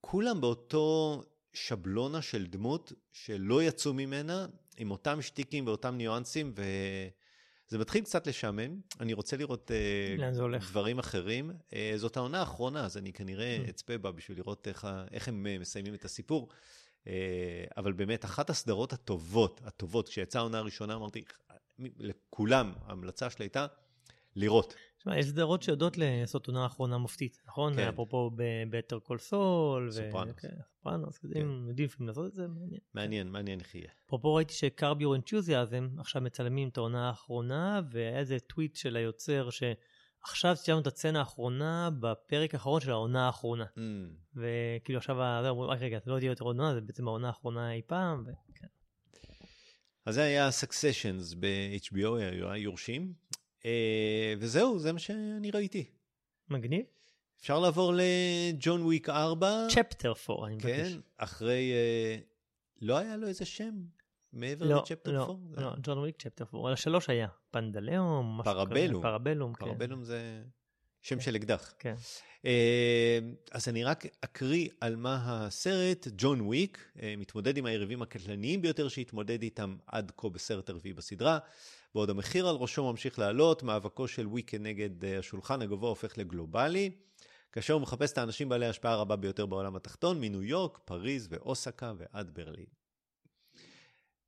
וכולם 0.00 0.40
באותו 0.40 1.22
שבלונה 1.52 2.22
של 2.22 2.46
דמות 2.46 2.92
שלא 3.12 3.62
יצאו 3.62 3.94
ממנה, 3.94 4.46
עם 4.76 4.90
אותם 4.90 5.22
שטיקים 5.22 5.66
ואותם 5.66 5.94
ניואנסים, 5.96 6.52
ו... 6.56 6.62
זה 7.68 7.78
מתחיל 7.78 8.04
קצת 8.04 8.26
לשעמם, 8.26 8.80
אני 9.00 9.12
רוצה 9.12 9.36
לראות 9.36 9.70
uh, 9.70 10.58
דברים 10.60 10.98
אחרים. 10.98 11.50
Uh, 11.50 11.74
זאת 11.96 12.16
העונה 12.16 12.40
האחרונה, 12.40 12.84
אז 12.84 12.96
אני 12.96 13.12
כנראה 13.12 13.58
mm. 13.66 13.70
אצפה 13.70 13.98
בה 13.98 14.12
בשביל 14.12 14.38
לראות 14.38 14.68
איך, 14.68 14.86
איך 15.12 15.28
הם 15.28 15.46
מסיימים 15.60 15.94
את 15.94 16.04
הסיפור. 16.04 16.48
אבל 17.76 17.92
באמת, 17.92 18.24
אחת 18.24 18.50
הסדרות 18.50 18.92
הטובות, 18.92 19.60
הטובות, 19.64 20.08
כשיצאה 20.08 20.40
העונה 20.40 20.58
הראשונה, 20.58 20.94
אמרתי, 20.94 21.24
לכולם, 21.78 22.72
ההמלצה 22.86 23.30
שלי 23.30 23.44
הייתה 23.44 23.66
לראות. 24.36 24.74
תשמע, 24.98 25.18
יש 25.18 25.26
סדרות 25.26 25.62
שיודעות 25.62 25.98
לעשות 25.98 26.46
עונה 26.46 26.66
אחרונה 26.66 26.98
מופתית, 26.98 27.38
נכון? 27.46 27.76
כן. 27.76 27.88
אפרופו 27.88 28.30
ב 28.36 28.45
Better 28.45 28.98
Call 28.98 29.18
Saul. 29.18 29.90
סופרנוס. 29.90 30.34
כן, 30.38 30.48
סופרנוס, 30.76 31.18
כן. 31.18 31.28
יודעים 31.68 31.86
לפעמים 31.86 32.08
לעשות 32.08 32.26
את 32.26 32.34
זה, 32.34 32.48
מעניין. 32.48 32.80
מעניין, 32.94 33.28
מעניין 33.28 33.60
איך 33.60 33.74
יהיה. 33.74 33.88
אפרופו 34.06 34.34
ראיתי 34.34 34.54
ש 34.54 34.66
Curb 34.66 34.91
Your 34.91 35.16
Enthusiasm 35.16 35.88
עכשיו 35.98 36.22
מצלמים 36.22 36.68
את 36.68 36.76
העונה 36.76 37.08
האחרונה, 37.08 37.80
והיה 37.90 38.18
איזה 38.18 38.38
טוויט 38.40 38.76
של 38.76 38.96
היוצר 38.96 39.48
שעכשיו 39.50 40.56
סיימנו 40.56 40.80
את 40.80 40.86
הסצנה 40.86 41.18
האחרונה 41.18 41.90
בפרק 42.00 42.54
האחרון 42.54 42.80
של 42.80 42.90
העונה 42.90 43.26
האחרונה. 43.26 43.64
Mm. 43.64 43.80
וכאילו 44.36 44.98
עכשיו, 44.98 45.48
אומרים, 45.48 45.70
רק 45.70 45.80
רגע, 45.80 45.98
זה 46.04 46.10
לא 46.10 46.18
תהיה 46.18 46.30
יותר 46.30 46.44
עונה, 46.44 46.74
זה 46.74 46.80
בעצם 46.80 47.08
העונה 47.08 47.26
האחרונה 47.26 47.72
אי 47.72 47.82
פעם, 47.86 48.22
וכן. 48.22 48.66
אז 50.06 50.14
זה 50.14 50.22
היה 50.22 50.50
סקסשנס 50.50 51.34
ב-HBO, 51.34 52.14
היה 52.18 52.56
יורשים. 52.56 53.12
אה, 53.64 54.34
וזהו, 54.38 54.78
זה 54.78 54.92
מה 54.92 54.98
שאני 54.98 55.50
ראיתי. 55.50 55.90
מגניב. 56.48 56.84
אפשר 57.40 57.58
לעבור 57.58 57.92
לג'ון 57.96 58.82
וויק 58.82 59.08
4. 59.08 59.66
צ'פטר 59.70 60.12
4, 60.30 60.46
אני 60.46 60.54
מבקש. 60.54 60.92
כן, 60.92 61.00
אחרי... 61.16 61.72
אה, 61.72 62.16
לא 62.80 62.98
היה 62.98 63.16
לו 63.16 63.28
איזה 63.28 63.44
שם 63.44 63.74
מעבר 64.32 64.66
לא, 64.66 64.76
לצ'פטר 64.76 65.12
לא, 65.12 65.22
4? 65.22 65.62
לא, 65.62 65.70
לא, 65.70 65.76
ג'ון 65.82 65.98
וויק 65.98 66.22
צ'פטר 66.22 66.44
4. 66.54 66.68
על 66.68 66.72
השלוש 66.72 67.08
היה. 67.08 67.28
פנדלאום, 67.50 68.40
פרבלום. 68.44 69.02
פרבלום, 69.02 69.54
כן. 69.54 69.66
פרבלום 69.66 70.04
זה 70.04 70.42
שם 71.02 71.16
כן. 71.16 71.20
של 71.20 71.36
אקדח. 71.36 71.74
כן. 71.78 71.94
אה, 72.46 73.18
אז 73.50 73.68
אני 73.68 73.84
רק 73.84 74.04
אקריא 74.20 74.68
על 74.80 74.96
מה 74.96 75.22
הסרט. 75.24 76.08
ג'ון 76.16 76.40
וויק 76.40 76.92
מתמודד 77.18 77.56
עם 77.56 77.66
היריבים 77.66 78.02
הקטלניים 78.02 78.62
ביותר 78.62 78.88
שהתמודד 78.88 79.42
איתם 79.42 79.76
עד 79.86 80.12
כה 80.16 80.28
בסרט 80.28 80.68
הרביעי 80.68 80.94
בסדרה. 80.94 81.38
בעוד 81.94 82.10
המחיר 82.10 82.48
על 82.48 82.56
ראשו 82.56 82.92
ממשיך 82.92 83.18
לעלות, 83.18 83.62
מאבקו 83.62 84.08
של 84.08 84.26
וויק 84.26 84.50
כנגד 84.50 85.04
אה, 85.04 85.18
השולחן 85.18 85.62
הגבוה 85.62 85.88
הופך 85.88 86.18
לגלובלי, 86.18 86.90
כאשר 87.52 87.74
הוא 87.74 87.82
מחפש 87.82 88.12
את 88.12 88.18
האנשים 88.18 88.48
בעלי 88.48 88.66
ההשפעה 88.66 88.92
הרבה 88.92 89.16
ביותר 89.16 89.46
בעולם 89.46 89.76
התחתון, 89.76 90.20
מניו 90.20 90.42
יורק, 90.42 90.78
פריז 90.84 91.28
ואוסקה 91.30 91.92
ועד 91.98 92.34
ברלין. 92.34 92.66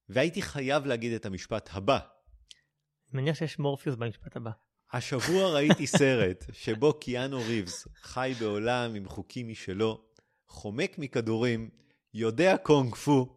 והייתי 0.08 0.42
חייב 0.42 0.86
להגיד 0.86 1.12
את 1.12 1.26
המשפט 1.26 1.68
הבא. 1.72 1.98
אני 3.12 3.22
מניח 3.22 3.36
שיש 3.36 3.58
מורפיוס 3.58 3.96
במשפט 3.96 4.36
הבא. 4.36 4.50
השבוע 4.92 5.50
ראיתי 5.54 5.86
סרט 5.86 6.44
שבו 6.52 6.92
קיאנו 6.92 7.40
ריבס 7.46 7.88
חי 8.02 8.34
בעולם 8.40 8.94
עם 8.94 9.08
חוקים 9.08 9.48
משלו, 9.48 10.04
חומק 10.48 10.98
מכדורים, 10.98 11.70
יודע 12.14 12.56
קונג 12.56 12.94
פו, 12.94 13.36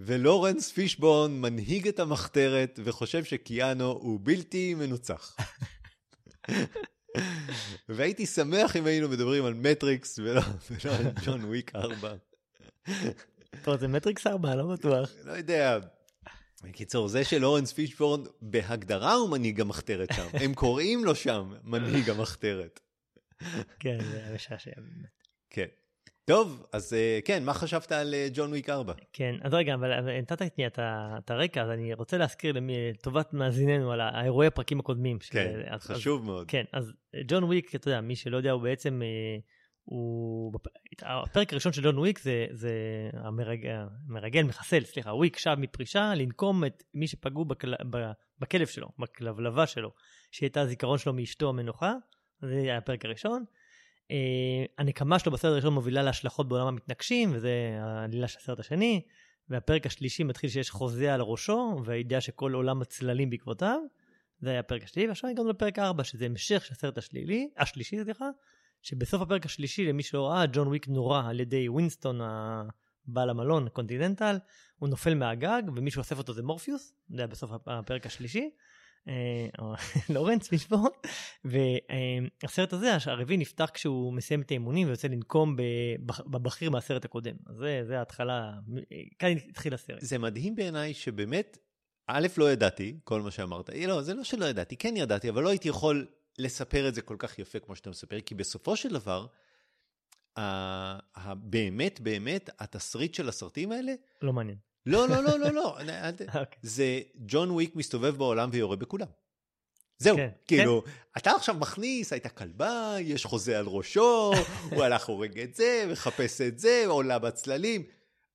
ולורנס 0.00 0.72
פישבורן 0.72 1.32
מנהיג 1.32 1.88
את 1.88 1.98
המחתרת 2.00 2.80
וחושב 2.84 3.24
שקיאנו 3.24 3.90
הוא 3.90 4.20
בלתי 4.22 4.74
מנוצח. 4.74 5.36
והייתי 7.88 8.26
שמח 8.26 8.76
אם 8.76 8.86
היינו 8.86 9.08
מדברים 9.08 9.44
על 9.44 9.54
מטריקס 9.54 10.18
ולא, 10.18 10.42
ולא 10.70 10.94
על 10.96 11.04
ג'ון 11.24 11.44
וויק 11.44 11.74
4. 11.74 12.14
טוב, 13.62 13.76
זה 13.76 13.88
מטריקס 13.88 14.26
4, 14.26 14.54
לא 14.54 14.66
בטוח. 14.66 15.10
לא 15.24 15.32
יודע. 15.32 15.78
בקיצור, 16.64 17.08
זה 17.08 17.24
של 17.24 17.38
לורנס 17.38 17.72
פישבורן, 17.72 18.20
בהגדרה 18.40 19.14
הוא 19.14 19.30
מנהיג 19.30 19.60
המחתרת 19.60 20.08
שם. 20.12 20.26
הם 20.32 20.54
קוראים 20.54 21.04
לו 21.04 21.14
שם 21.14 21.54
מנהיג 21.64 22.10
המחתרת. 22.10 22.80
כן, 23.80 23.98
זה 24.00 24.30
משעשע 24.34 24.70
באמת. 24.76 25.10
כן. 25.50 25.66
טוב, 26.24 26.66
אז 26.72 26.94
אה, 26.94 27.18
כן, 27.24 27.44
מה 27.44 27.54
חשבת 27.54 27.92
על 27.92 28.14
אה, 28.14 28.28
ג'ון 28.34 28.50
וויק 28.50 28.70
4? 28.70 28.92
כן, 29.12 29.34
אז 29.42 29.54
רגע, 29.54 29.74
אבל 29.74 30.18
נתת 30.18 30.40
לי 30.58 30.66
את 30.66 31.30
הרקע, 31.30 31.62
אז 31.62 31.70
אני 31.70 31.94
רוצה 31.94 32.18
להזכיר 32.18 32.54
לטובת 32.60 33.32
מאזיננו, 33.32 33.92
על 33.92 34.00
האירועי 34.00 34.46
הפרקים 34.46 34.80
הקודמים. 34.80 35.18
כן, 35.30 35.60
חשוב 35.78 36.24
מאוד. 36.24 36.50
כן, 36.50 36.64
אז 36.72 36.92
ג'ון 37.26 37.44
וויק, 37.44 37.74
אתה 37.74 37.88
יודע, 37.88 38.00
מי 38.00 38.16
שלא 38.16 38.36
יודע, 38.36 38.50
הוא 38.50 38.62
בעצם, 38.62 39.02
אה, 39.02 39.38
הוא, 39.86 40.52
הפרק 41.02 41.52
הראשון 41.52 41.72
של 41.72 41.82
ג'ון 41.82 41.98
וויק 41.98 42.18
זה, 42.18 42.46
זה 42.50 42.72
המרגל, 43.12 43.74
המרגל, 44.08 44.42
מחסל, 44.42 44.84
סליחה, 44.84 45.14
וויק 45.14 45.38
שב 45.38 45.54
מפרישה 45.58 46.14
לנקום 46.14 46.64
את 46.64 46.82
מי 46.94 47.06
שפגעו 47.06 47.44
בכל, 47.44 47.72
בכלב 48.38 48.66
שלו, 48.66 48.88
בכלבלבה 48.98 49.66
שלו, 49.66 49.90
שהייתה 50.30 50.60
הזיכרון 50.60 50.98
שלו 50.98 51.12
מאשתו 51.12 51.48
המנוחה, 51.48 51.94
זה 52.42 52.56
היה 52.56 52.78
הפרק 52.78 53.04
הראשון. 53.04 53.44
אה, 54.10 54.64
הנקמה 54.78 55.18
שלו 55.18 55.32
בסרט 55.32 55.52
הראשון 55.52 55.74
מובילה 55.74 56.02
להשלכות 56.02 56.48
בעולם 56.48 56.66
המתנגשים, 56.66 57.30
וזה 57.34 57.78
העלילה 57.80 58.28
של 58.28 58.38
הסרט 58.38 58.60
השני, 58.60 59.02
והפרק 59.48 59.86
השלישי 59.86 60.22
מתחיל 60.22 60.50
שיש 60.50 60.70
חוזה 60.70 61.14
על 61.14 61.20
ראשו, 61.20 61.76
והידיעה 61.84 62.20
שכל 62.20 62.52
עולם 62.52 62.82
הצללים 62.82 63.30
בעקבותיו, 63.30 63.80
זה 64.40 64.50
היה 64.50 64.60
הפרק 64.60 64.84
השלישי, 64.84 65.08
ועכשיו 65.08 65.30
הגענו 65.30 65.50
לפרק 65.50 65.78
4, 65.78 66.04
שזה 66.04 66.26
המשך 66.26 66.64
של 66.64 66.72
הסרט 66.72 66.98
השלילי, 66.98 67.48
השלישי, 67.56 68.04
סליחה, 68.04 68.28
שבסוף 68.86 69.22
הפרק 69.22 69.46
השלישי, 69.46 69.84
למי 69.84 70.02
שלא 70.02 70.28
ראה, 70.28 70.46
ג'ון 70.52 70.68
וויק 70.68 70.88
נורה 70.88 71.28
על 71.28 71.40
ידי 71.40 71.68
ווינסטון, 71.68 72.20
בעל 73.06 73.30
המלון, 73.30 73.68
קונטיננטל, 73.68 74.38
הוא 74.78 74.88
נופל 74.88 75.14
מהגג, 75.14 75.62
ומי 75.76 75.90
שאוסף 75.90 76.18
אותו 76.18 76.32
זה 76.32 76.42
מורפיוס, 76.42 76.94
זה 77.08 77.20
היה 77.20 77.26
בסוף 77.26 77.50
הפרק 77.66 78.06
השלישי. 78.06 78.50
אה, 79.08 79.74
לורנס 80.14 80.48
פישבורן, 80.48 80.90
והסרט 81.44 82.72
הזה, 82.72 82.96
הרביעי 83.06 83.36
נפתח 83.36 83.70
כשהוא 83.74 84.12
מסיים 84.12 84.40
את 84.40 84.50
האימונים 84.50 84.86
ויוצא 84.86 85.08
לנקום 85.08 85.56
בבכיר 86.26 86.70
מהסרט 86.70 87.04
הקודם. 87.04 87.36
זה, 87.58 87.82
זה 87.86 87.98
ההתחלה, 87.98 88.52
כאן 89.18 89.28
התחיל 89.48 89.74
הסרט. 89.74 90.00
זה 90.00 90.18
מדהים 90.18 90.54
בעיניי 90.54 90.94
שבאמת, 90.94 91.58
א', 92.06 92.26
לא 92.36 92.52
ידעתי 92.52 92.98
כל 93.04 93.20
מה 93.20 93.30
שאמרת. 93.30 93.70
לא, 93.88 94.02
זה 94.02 94.14
לא 94.14 94.24
שלא 94.24 94.44
ידעתי, 94.44 94.76
כן 94.76 94.94
ידעתי, 94.96 95.28
אבל 95.28 95.42
לא 95.42 95.48
הייתי 95.48 95.68
יכול 95.68 96.06
לספר 96.38 96.88
את 96.88 96.94
זה 96.94 97.02
כל 97.02 97.16
כך 97.18 97.38
יפה 97.38 97.58
כמו 97.58 97.76
שאתה 97.76 97.90
מספר, 97.90 98.20
כי 98.20 98.34
בסופו 98.34 98.76
של 98.76 98.88
דבר, 98.88 99.26
באמת 101.36 102.00
באמת 102.00 102.50
התסריט 102.58 103.14
של 103.14 103.28
הסרטים 103.28 103.72
האלה... 103.72 103.92
לא 104.22 104.32
מעניין. 104.32 104.58
לא, 104.86 105.08
לא, 105.08 105.20
לא, 105.22 105.38
לא, 105.38 105.50
לא. 105.50 105.78
אוקיי. 106.40 106.58
זה 106.62 107.00
ג'ון 107.26 107.50
וויק 107.50 107.76
מסתובב 107.76 108.16
בעולם 108.16 108.48
ויורה 108.52 108.76
בכולם. 108.76 109.06
זהו, 109.98 110.16
כן, 110.16 110.28
כאילו, 110.46 110.82
כן. 110.84 110.90
אתה 111.16 111.30
עכשיו 111.30 111.54
מכניס, 111.54 112.12
הייתה 112.12 112.28
כלבה, 112.28 112.96
יש 113.00 113.24
חוזה 113.24 113.58
על 113.58 113.66
ראשו, 113.66 114.32
הוא 114.70 114.82
הלך 114.82 115.06
הורג 115.06 115.38
את 115.38 115.54
זה, 115.54 115.86
מחפש 115.92 116.40
את 116.40 116.58
זה, 116.58 116.84
עולה 116.86 117.18
בצללים. 117.18 117.82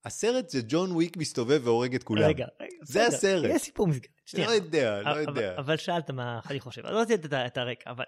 הסרט 0.05 0.49
זה 0.49 0.61
ג'ון 0.67 0.91
וויק 0.91 1.17
מסתובב 1.17 1.61
והורג 1.63 1.95
את 1.95 2.03
כולם. 2.03 2.27
רגע, 2.27 2.45
רגע. 2.61 2.75
זה 2.83 3.07
הסרט. 3.07 3.51
יש 3.55 3.61
סיפור 3.61 3.87
מסגרת. 3.87 4.11
לא 4.33 4.51
יודע, 4.51 5.01
לא 5.01 5.15
יודע. 5.15 5.57
אבל 5.57 5.77
שאלת 5.77 6.09
מה 6.09 6.39
אני 6.49 6.59
חושב, 6.59 6.85
אני 6.85 6.95
לא 6.95 7.01
רציתי 7.01 7.27
את 7.45 7.57
הרקע, 7.57 7.91
אבל 7.91 8.03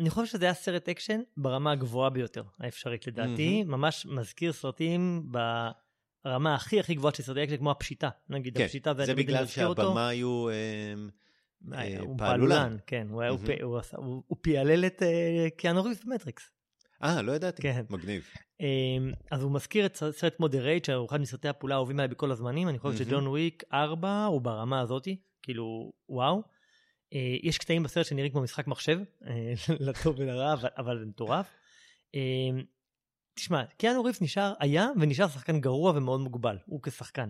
אני 0.00 0.10
חושב 0.10 0.32
שזה 0.32 0.44
היה 0.44 0.54
סרט 0.54 0.88
אקשן 0.88 1.20
ברמה 1.36 1.72
הגבוהה 1.72 2.10
ביותר 2.10 2.42
האפשרית 2.60 3.06
לדעתי, 3.06 3.64
ממש 3.64 4.06
מזכיר 4.06 4.52
סרטים 4.52 5.26
ברמה 6.24 6.54
הכי 6.54 6.80
הכי 6.80 6.94
גבוהה 6.94 7.14
של 7.14 7.22
סרטי 7.22 7.44
אקשן, 7.44 7.56
כמו 7.56 7.70
הפשיטה, 7.70 8.08
נגיד, 8.28 8.58
כן, 8.58 8.64
הפשיטה, 8.64 8.92
זה 9.04 9.14
בגלל 9.14 9.46
שהבמאי 9.46 10.08
הוא... 10.08 10.48
אה, 10.48 10.54
אה, 11.74 12.00
הוא 12.00 12.18
פעלולן, 12.18 12.76
כן, 12.86 13.06
הוא 14.00 14.36
פיעלל 14.40 14.86
את 14.86 15.02
אה, 15.02 15.48
קיאנו 15.56 15.84
ריבס 15.84 16.04
במטריקס. 16.04 16.50
אה, 17.02 17.22
לא 17.22 17.32
ידעתי, 17.32 17.62
כן. 17.62 17.84
מגניב. 17.90 18.28
אז 19.30 19.42
הוא 19.42 19.52
מזכיר 19.52 19.86
את 19.86 19.96
סרט 19.96 20.40
המוד 20.40 20.60
רייד, 20.60 20.84
שהוא 20.84 21.06
אחד 21.06 21.20
מסרטי 21.20 21.48
הפעולה 21.48 21.74
האהובים 21.74 22.00
עליי 22.00 22.08
בכל 22.08 22.30
הזמנים, 22.30 22.68
אני 22.68 22.78
חושב 22.78 23.04
שג'ון 23.04 23.26
וויק 23.26 23.62
4 23.72 24.24
הוא 24.24 24.40
ברמה 24.40 24.80
הזאתי, 24.80 25.16
כאילו, 25.42 25.92
וואו. 26.08 26.42
אה, 27.14 27.36
יש 27.42 27.58
קטעים 27.58 27.82
בסרט 27.82 28.06
שנראים 28.06 28.32
כמו 28.32 28.40
משחק 28.42 28.66
מחשב, 28.66 29.00
אה, 29.26 29.52
לטוב 29.86 30.18
ולרע, 30.18 30.54
אבל, 30.76 30.98
זה 30.98 31.06
מטורף. 31.06 31.46
אה, 32.14 32.62
תשמע, 33.34 33.64
קיאנו 33.64 34.04
ריבס 34.04 34.22
נשאר, 34.22 34.52
היה 34.60 34.88
ונשאר 35.00 35.28
שחקן 35.28 35.60
גרוע 35.60 35.92
ומאוד 35.96 36.20
מוגבל, 36.20 36.58
הוא 36.66 36.82
כשחקן. 36.82 37.28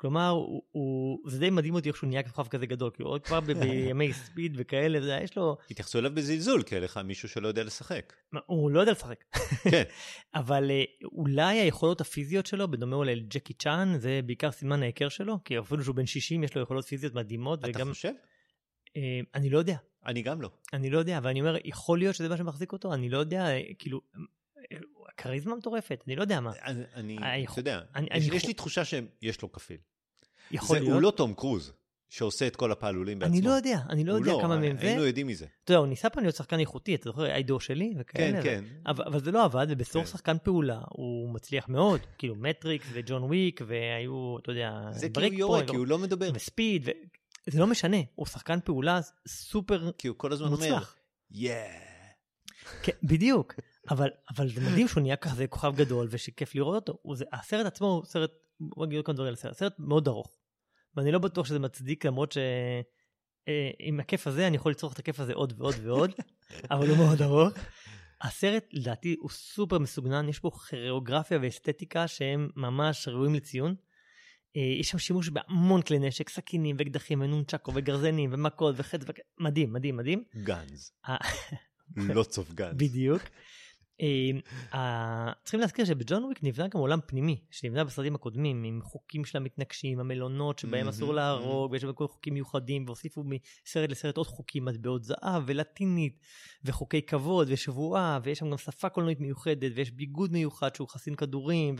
כלומר, 0.00 0.28
הוא, 0.28 0.62
הוא, 0.70 1.18
זה 1.30 1.38
די 1.38 1.50
מדהים 1.50 1.74
אותי 1.74 1.88
איך 1.88 1.96
שהוא 1.96 2.08
נהיה 2.08 2.22
כוכב 2.22 2.48
כזה 2.48 2.66
גדול, 2.66 2.90
כי 2.90 3.02
הוא 3.02 3.10
עוד 3.10 3.24
כבר 3.24 3.40
בימי 3.60 4.12
ספיד 4.12 4.54
וכאלה, 4.56 5.00
זה, 5.00 5.18
יש 5.22 5.36
לו... 5.36 5.56
התייחסו 5.70 5.98
אליו 5.98 6.14
בזלזול, 6.14 6.62
כאלך 6.62 6.96
מישהו 6.96 7.28
שלא 7.28 7.48
יודע 7.48 7.64
לשחק. 7.64 8.12
הוא 8.46 8.70
לא 8.70 8.80
יודע 8.80 8.92
לשחק. 8.92 9.24
כן. 9.70 9.82
אבל 10.34 10.70
אולי 11.04 11.60
היכולות 11.60 12.00
הפיזיות 12.00 12.46
שלו, 12.46 12.70
בדומה 12.70 12.96
אולי 12.96 13.16
לג'קי 13.16 13.52
צ'אן, 13.52 13.98
זה 13.98 14.20
בעיקר 14.26 14.50
סימן 14.50 14.82
ההיכר 14.82 15.08
שלו, 15.08 15.38
כי 15.44 15.58
אפילו 15.58 15.84
שהוא 15.84 15.94
בן 15.94 16.06
60, 16.06 16.44
יש 16.44 16.56
לו 16.56 16.62
יכולות 16.62 16.84
פיזיות 16.84 17.14
מדהימות. 17.14 17.58
אתה 17.58 17.68
וגם... 17.68 17.88
חושב? 17.88 18.12
אה, 18.96 19.20
אני 19.34 19.50
לא 19.50 19.58
יודע. 19.58 19.76
אני 20.06 20.22
גם 20.22 20.42
לא. 20.42 20.50
אני 20.72 20.90
לא 20.90 20.98
יודע, 20.98 21.18
אבל 21.18 21.30
אני 21.30 21.40
אומר, 21.40 21.56
יכול 21.64 21.98
להיות 21.98 22.14
שזה 22.14 22.28
מה 22.28 22.36
שמחזיק 22.36 22.72
אותו, 22.72 22.94
אני 22.94 23.08
לא 23.08 23.18
יודע, 23.18 23.46
אה, 23.46 23.60
כאילו, 23.78 24.00
כריזמה 25.22 25.56
מטורפת, 25.56 26.04
אני 26.06 26.16
לא 26.16 26.22
יודע 26.22 26.40
מה. 26.40 26.52
אני, 26.94 27.46
אתה 27.52 27.60
יודע, 27.60 27.80
יש 28.14 28.46
לי 28.46 28.54
תחושה 28.54 28.84
שיש 28.84 29.42
לו 29.42 29.52
כפיל. 29.52 29.76
יכול 30.50 30.76
להיות. 30.76 30.92
הוא 30.92 31.02
לא 31.02 31.10
תום 31.10 31.34
קרוז. 31.34 31.72
שעושה 32.10 32.46
את 32.46 32.56
כל 32.56 32.72
הפעלולים 32.72 33.18
בעצמו. 33.18 33.34
אני 33.34 33.42
לא 33.42 33.50
יודע, 33.50 33.78
אני 33.90 34.04
לא 34.04 34.12
יודע 34.12 34.32
לא, 34.32 34.38
כמה 34.42 34.56
מהם 34.56 34.76
זה. 34.80 34.86
היינו 34.86 35.04
יודעים 35.04 35.26
מזה. 35.26 35.46
אתה 35.64 35.72
יודע, 35.72 35.78
הוא 35.78 35.86
ניסה 35.86 36.10
פעם 36.10 36.22
להיות 36.22 36.36
שחקן 36.36 36.58
איכותי, 36.58 36.94
אתה 36.94 37.04
זוכר, 37.04 37.26
איידו 37.26 37.60
שלי 37.60 37.94
וכאלה. 37.98 38.42
כן, 38.42 38.62
כן. 38.62 38.90
אבל, 38.90 39.24
זה 39.24 39.32
לא 39.32 39.44
עבד, 39.44 39.66
ובסוף 39.70 40.04
כן. 40.04 40.10
שחקן 40.10 40.36
פעולה 40.42 40.80
הוא 40.88 41.30
מצליח 41.34 41.68
מאוד, 41.68 42.00
כאילו 42.18 42.34
מטריקס 42.34 42.86
וג'ון 42.92 43.22
וויק, 43.22 43.60
והיו, 43.66 44.36
אתה 44.42 44.50
יודע, 44.52 44.80
זה 44.92 45.08
כאילו 45.08 45.38
יורה, 45.38 45.66
כי 45.66 45.76
הוא 45.76 45.86
לא 45.86 45.98
מדבר. 45.98 46.30
וספיד, 46.34 46.88
זה 47.46 47.60
לא 47.60 47.66
משנה, 47.66 47.98
הוא 48.14 48.26
שחקן 48.26 48.58
פעולה 48.64 49.00
סופר 49.28 49.84
מוצלח. 49.84 49.94
כי 49.98 50.08
הוא 50.08 50.16
כל 50.18 50.32
הזמן 50.32 50.52
אומר, 50.52 50.78
יאה. 51.30 51.80
כן, 52.82 52.92
בדיוק. 53.02 53.54
אבל, 53.90 54.08
אבל 54.36 54.48
זה 54.48 54.60
מדהים 54.60 54.88
שהוא 54.88 55.02
נהיה 55.02 55.16
כזה 55.16 55.46
כוכב 55.46 55.72
גדול 55.76 56.08
ושכיף 56.10 56.54
לראות 56.54 56.88
אותו. 56.88 57.14
זה, 57.14 57.24
הסרט 57.32 57.66
עצמו 57.66 57.86
הוא 57.86 58.04
סרט, 58.04 58.30
בוא 58.60 58.86
נגיד 58.86 59.04
כמה 59.04 59.14
דברים 59.14 59.28
על 59.28 59.34
הסרט, 59.34 59.56
סרט 59.56 59.74
מאוד 59.78 60.08
ארוך. 60.08 60.36
ואני 60.96 61.12
לא 61.12 61.18
בטוח 61.18 61.46
שזה 61.46 61.58
מצדיק 61.58 62.04
למרות 62.04 62.32
שעם 62.32 63.98
אה, 63.98 64.00
הכיף 64.00 64.26
הזה 64.26 64.46
אני 64.46 64.56
יכול 64.56 64.72
לצרוך 64.72 64.92
את 64.92 64.98
הכיף 64.98 65.20
הזה 65.20 65.34
עוד 65.34 65.52
ועוד 65.56 65.74
ועוד, 65.82 66.10
אבל 66.70 66.88
הוא 66.88 66.96
מאוד 66.96 67.22
ארוך. 67.22 67.52
הסרט 68.22 68.64
לדעתי 68.72 69.16
הוא 69.20 69.30
סופר 69.30 69.78
מסוגנן, 69.78 70.28
יש 70.28 70.42
בו 70.42 70.50
כיאוגרפיה 70.50 71.38
ואסתטיקה 71.42 72.08
שהם 72.08 72.50
ממש 72.56 73.08
ראויים 73.08 73.34
לציון. 73.34 73.74
אה, 74.56 74.62
יש 74.80 74.88
שם 74.88 74.98
שימוש 74.98 75.28
בהמון 75.28 75.82
כלי 75.82 75.98
נשק, 75.98 76.28
סכינים 76.28 76.76
ואקדחים 76.78 77.20
ונונצ'קו 77.20 77.72
וגרזנים 77.74 78.30
ומכות 78.32 78.74
וחץ, 78.78 79.00
מדהים, 79.40 79.72
מדהים, 79.72 79.96
מדהים. 79.96 80.24
Guns. 80.36 80.92
Lots 81.96 82.38
of 82.38 82.52
guns. 82.52 82.76
בדיוק. 82.76 83.22
אה, 84.74 85.32
צריכים 85.42 85.60
להזכיר 85.60 85.84
שבג'ון 85.84 86.24
וויק 86.24 86.42
נבנה 86.42 86.68
גם 86.68 86.80
עולם 86.80 86.98
פנימי, 87.06 87.40
שנבנה 87.50 87.84
בסרטים 87.84 88.14
הקודמים, 88.14 88.64
עם 88.64 88.80
חוקים 88.82 89.24
של 89.24 89.38
המתנקשים, 89.38 90.00
המלונות 90.00 90.58
שבהם 90.58 90.88
אסור 90.88 91.14
להרוג, 91.14 91.72
ויש 91.72 91.84
כל 91.94 92.08
חוקים 92.08 92.34
מיוחדים, 92.34 92.84
והוסיפו 92.86 93.24
מסרט 93.24 93.90
לסרט 93.90 94.16
עוד 94.16 94.26
חוקים, 94.26 94.64
מטבעות 94.64 95.04
זהב 95.04 95.42
ולטינית, 95.46 96.18
וחוקי 96.64 97.02
כבוד 97.02 97.48
ושבועה, 97.50 98.18
ויש 98.22 98.38
שם 98.38 98.50
גם 98.50 98.58
שפה 98.58 98.88
קולנועית 98.88 99.20
מיוחדת, 99.20 99.72
ויש 99.74 99.90
ביגוד 99.90 100.32
מיוחד 100.32 100.74
שהוא 100.74 100.88
חסין 100.88 101.14
כדורים, 101.14 101.74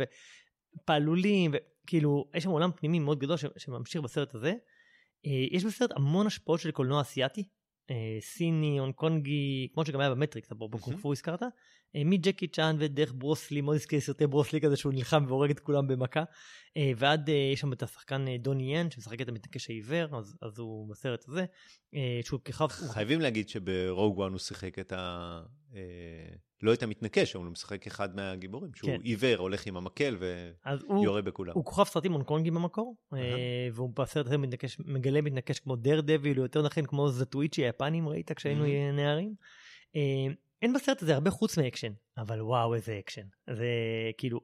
ופעלולים, 0.78 1.50
וכאילו, 1.54 2.24
יש 2.35 2.44
שם 2.44 2.50
עולם 2.50 2.70
פנימי 2.76 2.98
מאוד 2.98 3.18
גדול 3.18 3.37
שממשיך 3.56 4.02
בסרט 4.02 4.35
הזה. 4.35 4.52
אה, 5.26 5.46
יש 5.50 5.64
בסרט 5.64 5.90
המון 5.96 6.26
השפעות 6.26 6.61
של 6.61 6.70
קולנוע 6.70 7.00
אסיאתי, 7.00 7.48
אה, 7.90 8.18
סיני, 8.20 8.78
הונג 8.78 8.94
קונגי, 8.94 9.68
כמו 9.74 9.85
שגם 9.85 10.00
היה 10.00 10.11
במטריקס, 10.11 10.52
אפרופו 10.52 10.78
קונג 10.78 10.98
פו 10.98 11.12
הזכרת, 11.12 11.42
מג'קי 11.94 12.48
צ'אן 12.48 12.76
ודרך 12.79 13.12
ברוס 13.16 13.43
לי, 13.43 13.62
הזכיר 13.74 14.00
סרטי 14.00 14.26
ברוס 14.27 14.49
לי 14.49 14.61
כזה 14.61 14.76
שהוא 14.76 14.92
נלחם 14.92 15.24
והורג 15.29 15.50
את 15.50 15.61
כולם 15.61 15.88
במכה, 15.88 16.24
אה, 16.76 16.92
ועד 16.96 17.29
יש 17.29 17.61
שם 17.61 17.72
את 17.72 17.83
השחקן 17.83 18.37
דוני 18.37 18.76
ין 18.76 18.90
שמשחק 18.90 19.20
את 19.20 19.29
המתנקש 19.29 19.70
העיוור, 19.70 20.18
אז, 20.18 20.37
אז 20.42 20.59
הוא 20.59 20.90
בסרט 20.90 21.24
הזה, 21.29 21.44
שהוא 22.22 22.40
כוכב... 22.40 22.66
חייבים 22.68 23.20
להגיד 23.20 23.48
שב 23.49 23.75
Rogue 23.75 24.18
One 24.18 24.33
הוא 24.33 24.38
שיחק 24.38 24.79
את 24.79 24.92
ה... 24.92 25.40
לא 26.62 26.72
את 26.72 26.83
המתנקש, 26.83 27.37
אבל 27.37 27.44
הוא 27.44 27.53
משחק 27.53 27.87
אחד 27.87 28.16
מהגיבורים, 28.16 28.70
שהוא 28.74 28.90
כן. 28.90 29.00
עיוור, 29.03 29.37
הולך 29.37 29.66
עם 29.66 29.76
המקל 29.76 30.16
ויורה 30.90 31.22
בכולם. 31.22 31.53
הוא 31.55 31.64
כוכב 31.64 31.85
סרטים 31.85 32.12
הונג 32.12 32.24
קונגי 32.24 32.50
במקור, 32.50 32.96
uh-huh. 33.14 33.16
והוא 33.72 33.90
בסרט 33.96 34.26
הזה 34.26 34.38
מתנקש, 34.38 34.76
מגלם 34.85 35.20
מתנקש 35.20 35.59
כמו 35.59 35.76
דרדוויל, 35.77 36.38
או 36.38 36.42
יותר 36.42 36.62
נכון 36.62 36.87
כמו 36.87 37.09
זאטואיצ'י 37.09 37.64
היפנים, 37.64 38.09
ראית 38.09 38.33
כשהיינו 38.33 38.64
uh-huh. 38.64 38.96
נערים. 38.96 39.35
אין 40.62 40.73
בסרט 40.73 41.03
הזה 41.03 41.14
הרבה 41.14 41.31
חוץ 41.31 41.59
מאקשן, 41.59 41.92
אבל 42.18 42.42
וואו 42.42 42.75
איזה 42.75 42.99
אקשן. 42.99 43.27
זה 43.51 43.68
כאילו, 44.18 44.40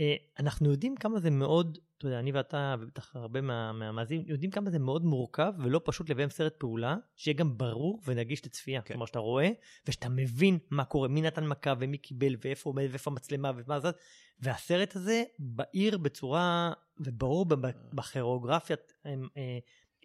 uh, 0.00 0.02
אנחנו 0.38 0.70
יודעים 0.70 0.96
כמה 0.96 1.20
זה 1.20 1.30
מאוד 1.30 1.78
אתה 2.00 2.08
יודע, 2.08 2.18
אני 2.18 2.32
ואתה, 2.32 2.74
ובטח 2.80 3.16
הרבה 3.16 3.40
מהמאזינים, 3.40 4.24
יודעים 4.26 4.50
כמה 4.50 4.70
זה 4.70 4.78
מאוד 4.78 5.04
מורכב 5.04 5.52
ולא 5.58 5.80
פשוט 5.84 6.10
לביים 6.10 6.30
סרט 6.30 6.54
פעולה, 6.58 6.96
שיהיה 7.16 7.36
גם 7.36 7.58
ברור 7.58 8.00
ונגיש 8.06 8.46
לצפייה. 8.46 8.82
כן. 8.82 8.94
כלומר, 8.94 9.06
שאתה 9.06 9.18
רואה, 9.18 9.50
ושאתה 9.88 10.08
מבין 10.08 10.58
מה 10.70 10.84
קורה, 10.84 11.08
מי 11.08 11.22
נתן 11.22 11.46
מכה 11.46 11.74
ומי 11.80 11.98
קיבל, 11.98 12.36
ואיפה 12.44 12.70
עומד, 12.70 12.86
ואיפה 12.90 13.10
המצלמה, 13.10 13.52
ומה 13.56 13.80
זה, 13.80 13.88
והסרט 14.40 14.96
הזה 14.96 15.22
בהיר 15.38 15.98
בצורה, 15.98 16.72
וברור 17.00 17.46
בכוריאוגרפיית 17.92 18.92
אה, 19.06 19.12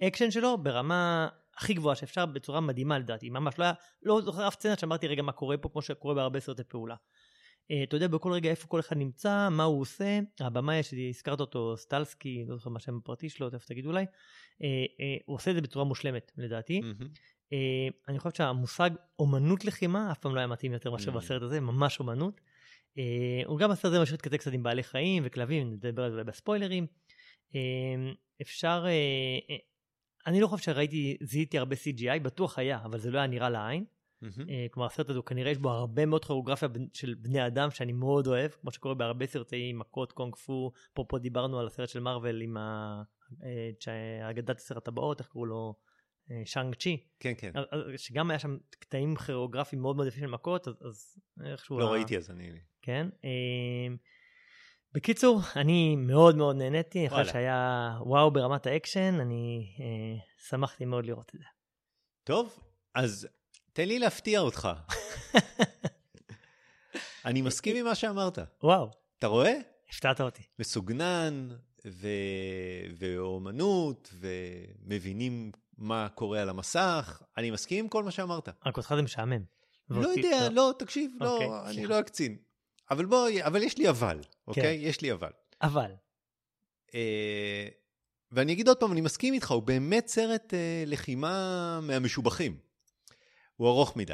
אקשן 0.07 0.31
שלו, 0.31 0.57
ברמה 0.57 1.27
הכי 1.57 1.73
גבוהה 1.73 1.95
שאפשר, 1.95 2.25
בצורה 2.25 2.61
מדהימה 2.61 2.99
לדעתי. 2.99 3.29
ממש 3.29 3.59
לא 3.59 3.63
היה, 3.63 3.73
לא 4.03 4.21
זוכר 4.21 4.47
אף 4.47 4.53
סצנה 4.53 4.77
שאמרתי 4.77 5.07
רגע 5.07 5.21
מה 5.21 5.31
קורה 5.31 5.57
פה, 5.57 5.69
כמו 5.69 5.81
שקורה 5.81 6.15
בהרבה 6.15 6.39
סרטי 6.39 6.63
פעולה. 6.63 6.95
אה, 7.71 7.83
אתה 7.83 7.95
יודע 7.95 8.07
בכל 8.07 8.31
רגע 8.31 8.49
איפה 8.49 8.67
כל 8.67 8.79
אחד 8.79 8.97
נמצא, 8.97 9.47
מה 9.51 9.63
הוא 9.63 9.81
עושה, 9.81 10.19
הבמאי 10.39 10.83
שהזכרת 10.83 11.39
אותו, 11.39 11.77
סטלסקי, 11.77 12.45
לא 12.47 12.55
זוכר 12.55 12.69
מה 12.69 12.77
השם 12.77 12.97
הפרטי 12.97 13.29
שלו, 13.29 13.49
תכף 13.49 13.65
תגידו 13.65 13.89
אולי, 13.89 14.05
אה, 14.63 14.67
אה, 14.99 15.17
הוא 15.25 15.35
עושה 15.35 15.51
את 15.51 15.55
זה 15.55 15.61
בצורה 15.61 15.85
מושלמת 15.85 16.31
לדעתי. 16.37 16.81
אני 18.07 18.19
חושב 18.19 18.35
שהמושג 18.37 18.89
אומנות 19.19 19.65
לחימה 19.65 20.11
אף 20.11 20.19
פעם 20.19 20.35
לא 20.35 20.39
היה 20.39 20.47
מתאים 20.47 20.73
יותר 20.73 20.91
מאשר 20.91 21.11
בסרט 21.11 21.41
הזה, 21.41 21.59
ממש 21.59 21.99
אומנות. 21.99 22.41
הוא 23.45 23.59
גם 23.59 23.71
הסרט 23.71 23.85
הזה 23.85 24.01
משאיר 24.01 24.17
כזה 24.17 24.37
קצת 24.37 24.53
עם 24.53 24.63
בעלי 24.63 24.83
חיים 24.83 25.23
וכלבים, 25.25 25.73
נדבר 25.73 26.03
על 26.03 26.11
זה 26.11 26.23
בספוילרים. 26.23 26.87
אפשר, 28.41 28.85
אני 30.27 30.41
לא 30.41 30.47
חושב 30.47 30.63
שראיתי, 30.63 31.17
זיהיתי 31.23 31.57
הרבה 31.57 31.75
CGI, 31.75 32.19
בטוח 32.19 32.59
היה, 32.59 32.79
אבל 32.85 32.99
זה 32.99 33.11
לא 33.11 33.17
היה 33.17 33.27
נראה 33.27 33.49
לעין. 33.49 33.85
Mm-hmm. 34.23 34.71
כלומר 34.71 34.87
הסרט 34.87 35.09
הזה 35.09 35.19
כנראה 35.25 35.51
יש 35.51 35.57
בו 35.57 35.71
הרבה 35.71 36.05
מאוד 36.05 36.25
כירוגרפיה 36.25 36.69
של 36.93 37.15
בני 37.19 37.47
אדם 37.47 37.71
שאני 37.71 37.91
מאוד 37.91 38.27
אוהב 38.27 38.51
כמו 38.51 38.71
שקורה 38.71 38.95
בהרבה 38.95 39.27
סרטי 39.27 39.73
מכות 39.73 40.11
קונג 40.11 40.35
פו 40.35 40.71
פה 40.93 41.05
פה 41.07 41.19
דיברנו 41.19 41.59
על 41.59 41.67
הסרט 41.67 41.89
של 41.89 41.99
מארוול 41.99 42.41
עם 42.41 42.57
אה, 42.57 44.29
אגדת 44.29 44.57
עשר 44.57 44.77
הטבעות 44.77 45.19
איך 45.19 45.27
קראו 45.27 45.45
לו 45.45 45.75
אה, 46.31 46.41
שאנג 46.45 46.75
צ'י, 46.75 46.97
כן, 47.19 47.33
כן. 47.37 47.51
שגם 47.97 48.29
היה 48.29 48.39
שם 48.39 48.57
קטעים 48.69 49.15
כוריאוגרפיים 49.15 49.81
מאוד 49.81 49.95
מאוד 49.95 50.07
יפים 50.07 50.23
של 50.23 50.29
מכות, 50.29 50.67
אז, 50.67 50.73
אז 50.81 51.19
איכשהו... 51.43 51.79
לא 51.79 51.87
ה- 51.87 51.91
ראיתי 51.91 52.17
אז 52.17 52.31
אני... 52.31 52.51
כן. 52.81 53.07
בקיצור, 54.95 55.41
אני 55.55 55.95
מאוד 55.95 56.35
מאוד 56.35 56.55
נהניתי, 56.55 56.99
אני 56.99 57.09
חושב. 57.09 57.31
שהיה 57.31 57.91
וואו 58.01 58.31
ברמת 58.31 58.67
האקשן, 58.67 59.17
אני 59.21 59.75
אה, 59.79 59.85
שמחתי 60.49 60.85
מאוד 60.85 61.05
לראות 61.05 61.31
את 61.35 61.39
זה. 61.39 61.45
טוב, 62.23 62.59
אז 62.95 63.27
תן 63.73 63.87
לי 63.87 63.99
להפתיע 63.99 64.39
אותך. 64.39 64.69
אני 67.25 67.41
מסכים 67.41 67.75
עם 67.75 67.85
מה 67.85 67.95
שאמרת. 67.95 68.39
וואו, 68.63 68.91
אתה 69.19 69.27
רואה? 69.27 69.53
הפתעת 69.89 70.21
אותי. 70.21 70.43
מסוגנן, 70.59 71.47
ו... 71.85 72.07
ואומנות, 72.99 74.13
ומבינים 74.19 75.51
מה 75.77 76.07
קורה 76.15 76.41
על 76.41 76.49
המסך. 76.49 77.21
אני 77.37 77.51
מסכים 77.51 77.83
עם 77.83 77.89
כל 77.89 78.03
מה 78.03 78.11
שאמרת. 78.11 78.49
רק 78.65 78.77
אותך 78.77 78.93
זה 78.95 79.01
משעמם. 79.01 79.43
לא 79.89 80.07
יודע, 80.07 80.49
לא, 80.49 80.73
תקשיב, 80.79 81.11
לא, 81.19 81.33
אוקיי, 81.33 81.47
אני. 81.69 81.87
לא 81.87 81.99
אקצין. 81.99 82.37
אבל 82.91 83.05
בוא, 83.05 83.29
אבל 83.41 83.63
יש 83.63 83.77
לי 83.77 83.89
אבל, 83.89 84.19
אוקיי? 84.47 84.75
יש 84.75 85.01
לי 85.01 85.11
אבל. 85.11 85.31
אבל, 85.61 85.91
אה, 86.95 87.67
ואני 88.31 88.53
אגיד 88.53 88.67
עוד 88.67 88.77
פעם, 88.77 88.91
אני 88.91 89.01
מסכים 89.01 89.33
איתך, 89.33 89.51
הוא 89.51 89.63
באמת 89.63 90.07
סרט 90.07 90.53
אה, 90.53 90.83
לחימה 90.87 91.79
מהמשובחים. 91.81 92.57
הוא 93.55 93.67
ארוך 93.67 93.95
מדי. 93.97 94.13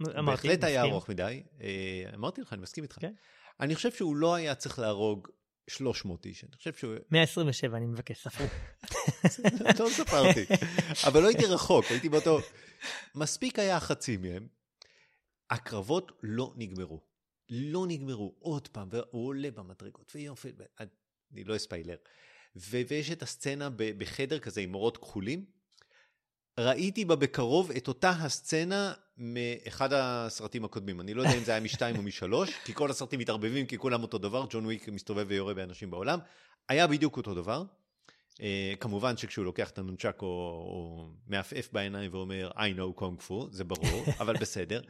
אמרתי, 0.00 0.26
בהחלט 0.26 0.64
היה 0.64 0.80
מסכים. 0.80 0.92
ארוך 0.92 1.08
מדי. 1.08 1.42
אה, 1.60 2.10
אמרתי 2.14 2.40
לך, 2.40 2.52
אני 2.52 2.62
מסכים 2.62 2.84
איתך. 2.84 2.96
כן. 3.00 3.12
אני 3.60 3.74
חושב 3.74 3.92
שהוא 3.92 4.16
לא 4.16 4.34
היה 4.34 4.54
צריך 4.54 4.78
להרוג 4.78 5.28
300 5.70 6.26
איש, 6.26 6.44
אני 6.44 6.56
חושב 6.56 6.74
שהוא... 6.74 6.94
127, 7.10 7.76
אני 7.76 7.86
מבקש, 7.86 8.22
ספרו. 8.22 8.46
לא 9.84 9.88
ספרתי. 9.90 10.44
אבל 11.06 11.22
לא 11.22 11.28
הייתי 11.28 11.46
רחוק, 11.46 11.84
הייתי 11.90 12.08
באותו... 12.08 12.38
מספיק 13.14 13.58
היה 13.58 13.80
חצי 13.80 14.16
מהם. 14.16 14.48
הקרבות 15.50 16.12
לא 16.22 16.52
נגמרו. 16.56 17.09
לא 17.50 17.86
נגמרו. 17.88 18.34
עוד 18.38 18.68
פעם, 18.68 18.88
והוא 18.90 19.26
עולה 19.26 19.50
במדרגות, 19.50 20.12
ויופי, 20.14 20.48
אני 21.32 21.44
לא 21.44 21.56
אספיילר. 21.56 21.96
ו- 22.56 22.80
ויש 22.88 23.10
את 23.10 23.22
הסצנה 23.22 23.68
בחדר 23.76 24.38
כזה 24.38 24.60
עם 24.60 24.74
אורות 24.74 24.96
כחולים. 24.96 25.44
ראיתי 26.58 27.04
בה 27.04 27.16
בקרוב 27.16 27.70
את 27.70 27.88
אותה 27.88 28.10
הסצנה 28.10 28.92
מאחד 29.18 29.92
הסרטים 29.92 30.64
הקודמים. 30.64 31.00
אני 31.00 31.14
לא 31.14 31.22
יודע 31.22 31.38
אם 31.38 31.44
זה 31.44 31.52
היה 31.52 31.60
משתיים 31.60 31.96
או 31.96 32.02
משלוש, 32.02 32.50
כי 32.64 32.74
כל 32.74 32.90
הסרטים 32.90 33.20
מתערבבים, 33.20 33.66
כי 33.66 33.78
כולם 33.78 34.02
אותו 34.02 34.18
דבר, 34.18 34.46
ג'ון 34.50 34.64
וויק 34.64 34.88
מסתובב 34.88 35.26
ויורה 35.28 35.54
באנשים 35.54 35.90
בעולם. 35.90 36.18
היה 36.68 36.86
בדיוק 36.86 37.16
אותו 37.16 37.34
דבר. 37.34 37.64
Uh, 38.34 38.42
כמובן 38.80 39.16
שכשהוא 39.16 39.44
לוקח 39.44 39.70
את 39.70 39.78
הנונצ'ק 39.78 40.22
או, 40.22 40.26
או 40.26 41.08
מעפעף 41.26 41.68
בעיניים 41.72 42.14
ואומר 42.14 42.50
I 42.56 42.78
know 42.78 42.92
קונג 42.94 43.20
פו, 43.20 43.48
זה 43.50 43.64
ברור, 43.64 44.04
אבל 44.20 44.36
בסדר. 44.36 44.80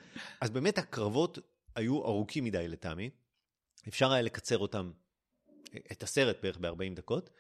אז 0.41 0.51
באמת 0.51 0.79
הקרבות 0.79 1.39
היו 1.75 2.05
ארוכים 2.05 2.45
מדי 2.45 2.69
לטעמי. 2.69 3.11
אפשר 3.89 4.13
היה 4.13 4.23
לקצר 4.23 4.59
אותם, 4.59 4.91
את 5.93 6.03
הסרט 6.03 6.37
בערך 6.43 6.59
ב-40 6.59 6.95
דקות. 6.95 7.31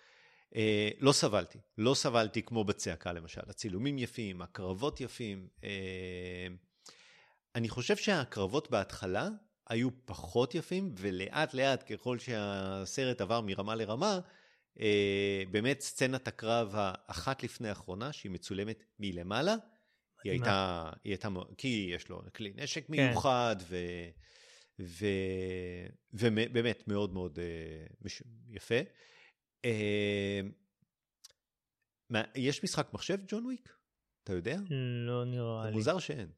Uh, 0.50 0.56
לא 0.98 1.12
סבלתי, 1.12 1.58
לא 1.78 1.94
סבלתי 1.94 2.42
כמו 2.42 2.64
בצעקה 2.64 3.12
למשל. 3.12 3.40
הצילומים 3.48 3.98
יפים, 3.98 4.42
הקרבות 4.42 5.00
יפים. 5.00 5.48
Uh, 5.60 5.64
אני 7.54 7.68
חושב 7.68 7.96
שהקרבות 7.96 8.70
בהתחלה 8.70 9.28
היו 9.68 9.88
פחות 10.04 10.54
יפים, 10.54 10.94
ולאט 10.98 11.54
לאט 11.54 11.92
ככל 11.92 12.18
שהסרט 12.18 13.20
עבר 13.20 13.40
מרמה 13.40 13.74
לרמה, 13.74 14.20
Uh, 14.76 14.82
באמת 15.50 15.80
סצנת 15.80 16.28
הקרב 16.28 16.72
האחת 16.74 17.42
לפני 17.42 17.68
האחרונה, 17.68 18.12
שהיא 18.12 18.32
מצולמת 18.32 18.84
מלמעלה, 18.98 19.54
היא 20.24 20.32
הייתה, 20.32 20.90
היא 21.04 21.10
הייתה, 21.12 21.28
כי 21.56 21.90
יש 21.94 22.08
לו 22.08 22.22
כלי 22.34 22.52
נשק 22.56 22.86
כן. 22.86 22.92
מיוחד, 22.92 23.56
ו, 23.68 23.76
ו, 24.80 25.06
ובאמת 26.12 26.88
מאוד 26.88 27.12
מאוד 27.12 27.38
מש, 28.02 28.22
יפה. 28.48 28.80
Uh, 29.66 29.70
מה, 32.10 32.22
יש 32.34 32.64
משחק 32.64 32.88
מחשב, 32.92 33.18
ג'ון 33.28 33.46
וויק? 33.46 33.72
אתה 34.24 34.32
יודע? 34.32 34.56
לא 35.06 35.24
נראה 35.24 35.66
לי. 35.66 35.72
מוזר 35.72 35.98
שאין. 35.98 36.28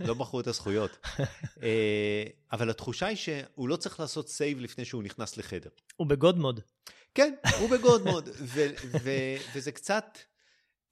לא 0.00 0.14
מכרו 0.14 0.40
את 0.40 0.46
הזכויות. 0.46 0.90
uh, 1.02 1.20
אבל 2.52 2.70
התחושה 2.70 3.06
היא 3.06 3.16
שהוא 3.16 3.68
לא 3.68 3.76
צריך 3.76 4.00
לעשות 4.00 4.28
save 4.28 4.60
לפני 4.60 4.84
שהוא 4.84 5.02
נכנס 5.02 5.36
לחדר. 5.36 5.70
הוא 5.96 6.06
ב 6.06 6.14
god 6.14 6.38
mode. 6.38 6.60
כן, 7.14 7.34
הוא 7.60 7.70
ב 7.70 7.78
god 7.78 8.02
mode, 8.02 8.28
וזה 9.54 9.72
קצת, 9.72 10.18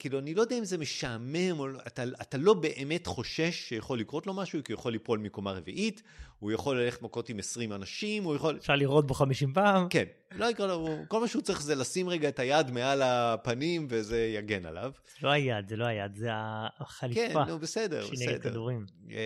כאילו, 0.00 0.18
אני 0.18 0.34
לא 0.34 0.42
יודע 0.42 0.58
אם 0.58 0.64
זה 0.64 0.78
משעמם, 0.78 1.58
או 1.58 1.68
לא, 1.68 1.80
אתה, 1.86 2.02
אתה 2.22 2.38
לא 2.38 2.54
באמת 2.54 3.06
חושש 3.06 3.68
שיכול 3.68 3.98
לקרות 3.98 4.26
לו 4.26 4.34
משהו, 4.34 4.64
כי 4.64 4.72
הוא 4.72 4.78
יכול 4.78 4.92
ליפול 4.92 5.18
מקומה 5.18 5.52
רביעית, 5.52 6.02
הוא 6.40 6.52
יכול 6.52 6.80
ללכת 6.82 7.02
מכות 7.02 7.28
עם 7.28 7.38
20 7.38 7.72
אנשים, 7.72 8.24
הוא 8.24 8.36
יכול... 8.36 8.56
אפשר 8.56 8.76
לראות 8.76 9.06
בו 9.06 9.14
50 9.14 9.52
פעם. 9.52 9.86
כן, 9.90 10.04
לא 10.32 10.46
יקרה 10.46 10.66
לו, 10.66 10.88
כל 11.08 11.20
מה 11.20 11.28
שהוא 11.28 11.42
צריך 11.42 11.62
זה 11.62 11.74
לשים 11.74 12.08
רגע 12.08 12.28
את 12.28 12.38
היד 12.38 12.70
מעל 12.70 13.02
הפנים, 13.02 13.86
וזה 13.90 14.26
יגן 14.26 14.66
עליו. 14.66 14.92
זה 15.20 15.26
לא 15.26 15.30
היד, 15.30 15.68
זה 15.68 15.76
לא 15.76 15.84
היד, 15.84 16.14
זה 16.16 16.28
החליפה. 16.32 17.20
כן, 17.20 17.38
נו, 17.48 17.58
בסדר, 17.58 18.04
שהיא 18.04 18.28
נגד 18.28 18.38
בסדר. 18.38 18.50
כדורים. 18.50 18.86
אה, 19.10 19.16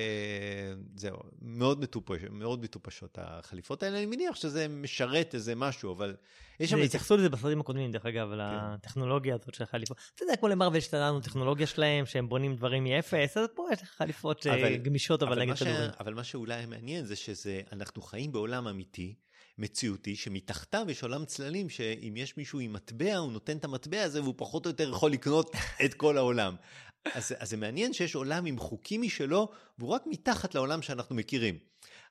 זהו, 0.96 1.16
מאוד, 1.42 1.80
מטופש, 1.80 2.18
מאוד 2.30 2.62
מטופשות 2.62 3.18
החליפות 3.20 3.82
האלה, 3.82 3.96
אני 3.98 4.06
מניח 4.06 4.34
שזה 4.36 4.68
משרת 4.68 5.34
איזה 5.34 5.54
משהו, 5.54 5.92
אבל 5.92 6.14
יש 6.60 6.70
שם 6.70 6.78
התייחסו 6.78 7.16
לזה 7.16 7.28
בסרטים 7.28 7.60
הקודמים, 7.60 7.90
דרך 7.92 8.06
אגב, 8.06 8.28
כן. 8.30 8.38
לטכנולוגיה 8.74 9.34
הזאת 9.34 9.54
של 9.54 9.62
החליפות. 9.62 9.96
אתה 10.14 10.22
יודע, 10.22 10.36
כמו 10.36 10.48
למרוויל 10.48 10.78
יש 10.78 10.88
את 10.88 10.94
הטכנולוגיה 10.94 11.66
שלהם, 11.66 12.06
שהם 12.06 12.28
בונים 12.28 12.56
דברים 12.56 12.84
מאפס, 12.84 13.36
אז 13.36 13.48
פה 13.54 13.68
יש 13.72 13.78
חליפות 13.96 14.46
אה, 14.46 14.54
אבל- 14.54 14.76
גמישות, 14.76 15.22
אבל 15.22 15.38
מה 15.38 15.44
נגד 15.44 15.54
ש- 15.54 15.62
כדורים. 15.62 15.90
אבל 16.00 16.14
מה 16.14 16.24
שאולי 16.24 16.66
מעניין 16.66 17.03
זה 17.06 17.16
שזה, 17.16 17.60
אנחנו 17.72 18.02
חיים 18.02 18.32
בעולם 18.32 18.68
אמיתי, 18.68 19.14
מציאותי, 19.58 20.16
שמתחתיו 20.16 20.86
יש 20.88 21.02
עולם 21.02 21.24
צללים, 21.24 21.68
שאם 21.68 22.14
יש 22.16 22.36
מישהו 22.36 22.58
עם 22.58 22.72
מטבע, 22.72 23.16
הוא 23.16 23.32
נותן 23.32 23.56
את 23.56 23.64
המטבע 23.64 24.02
הזה 24.02 24.22
והוא 24.22 24.34
פחות 24.36 24.66
או 24.66 24.70
יותר 24.70 24.90
יכול 24.90 25.12
לקנות 25.12 25.50
את 25.84 25.94
כל 25.94 26.18
העולם. 26.18 26.56
אז, 27.14 27.34
אז 27.38 27.50
זה 27.50 27.56
מעניין 27.56 27.92
שיש 27.92 28.14
עולם 28.14 28.46
עם 28.46 28.58
חוקים 28.58 29.02
משלו, 29.02 29.48
והוא 29.78 29.90
רק 29.90 30.02
מתחת 30.06 30.54
לעולם 30.54 30.82
שאנחנו 30.82 31.14
מכירים. 31.14 31.58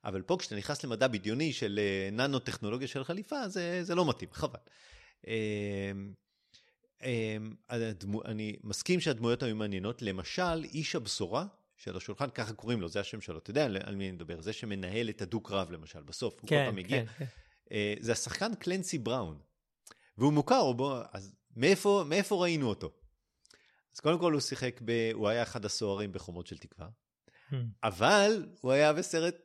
אבל 0.04 0.22
פה 0.22 0.38
כשאתה 0.40 0.56
נכנס 0.56 0.84
למדע 0.84 1.08
בדיוני 1.08 1.54
של 1.54 1.80
אה, 1.80 2.10
ננו-טכנולוגיה 2.12 2.88
של 2.88 3.04
חליפה, 3.04 3.50
זה, 3.50 3.84
זה 3.84 3.96
לא 3.96 4.10
מתאים, 4.10 4.30
חבל. 4.32 4.60
אמ, 5.28 6.14
אמ, 7.04 7.56
אני 8.26 8.56
מסכים 8.64 9.00
שהדמויות 9.00 9.44
היו 9.44 9.56
מעניינות. 9.56 10.02
למשל, 10.02 10.64
איש 10.64 10.96
הבשורה 10.96 11.46
של 11.78 11.98
השולחן, 11.98 12.30
ככה 12.30 12.54
קוראים 12.54 12.82
לו, 12.82 12.88
זה 12.90 13.00
השם 13.00 13.22
שלו. 13.22 13.38
אתה 13.38 13.50
יודע 13.50 13.66
על 13.66 13.96
מי 13.96 14.04
אני 14.06 14.12
מדבר? 14.12 14.42
זה 14.42 14.54
שמנהל 14.54 15.10
את 15.10 15.22
הדו-קרב 15.22 15.72
למשל, 15.72 16.04
בסוף, 16.04 16.34
הוא 16.34 16.42
כל 16.42 16.48
כן, 16.48 16.66
פעם 16.66 16.76
מגיע. 16.76 17.06
כן, 17.06 17.12
כן. 17.18 17.26
אה, 17.72 17.94
זה 18.00 18.12
השחקן 18.12 18.56
קלנסי 18.56 18.98
בראון. 18.98 19.40
והוא 20.18 20.34
מוכר, 20.34 20.72
בוא, 20.72 21.02
אז 21.12 21.36
מאיפה, 21.56 22.04
מאיפה 22.08 22.36
ראינו 22.44 22.70
אותו? 22.70 22.92
אז 23.96 24.00
קודם 24.00 24.20
כל 24.20 24.34
הוא 24.34 24.42
שיחק, 24.42 24.80
ב, 24.86 25.12
הוא 25.14 25.28
היה 25.28 25.44
אחד 25.44 25.66
הסוהרים 25.66 26.12
בחומות 26.12 26.48
של 26.48 26.58
תקווה, 26.58 26.88
Hmm. 27.50 27.56
אבל 27.84 28.46
הוא 28.62 28.72
היה 28.72 28.94
בסרט 28.94 29.36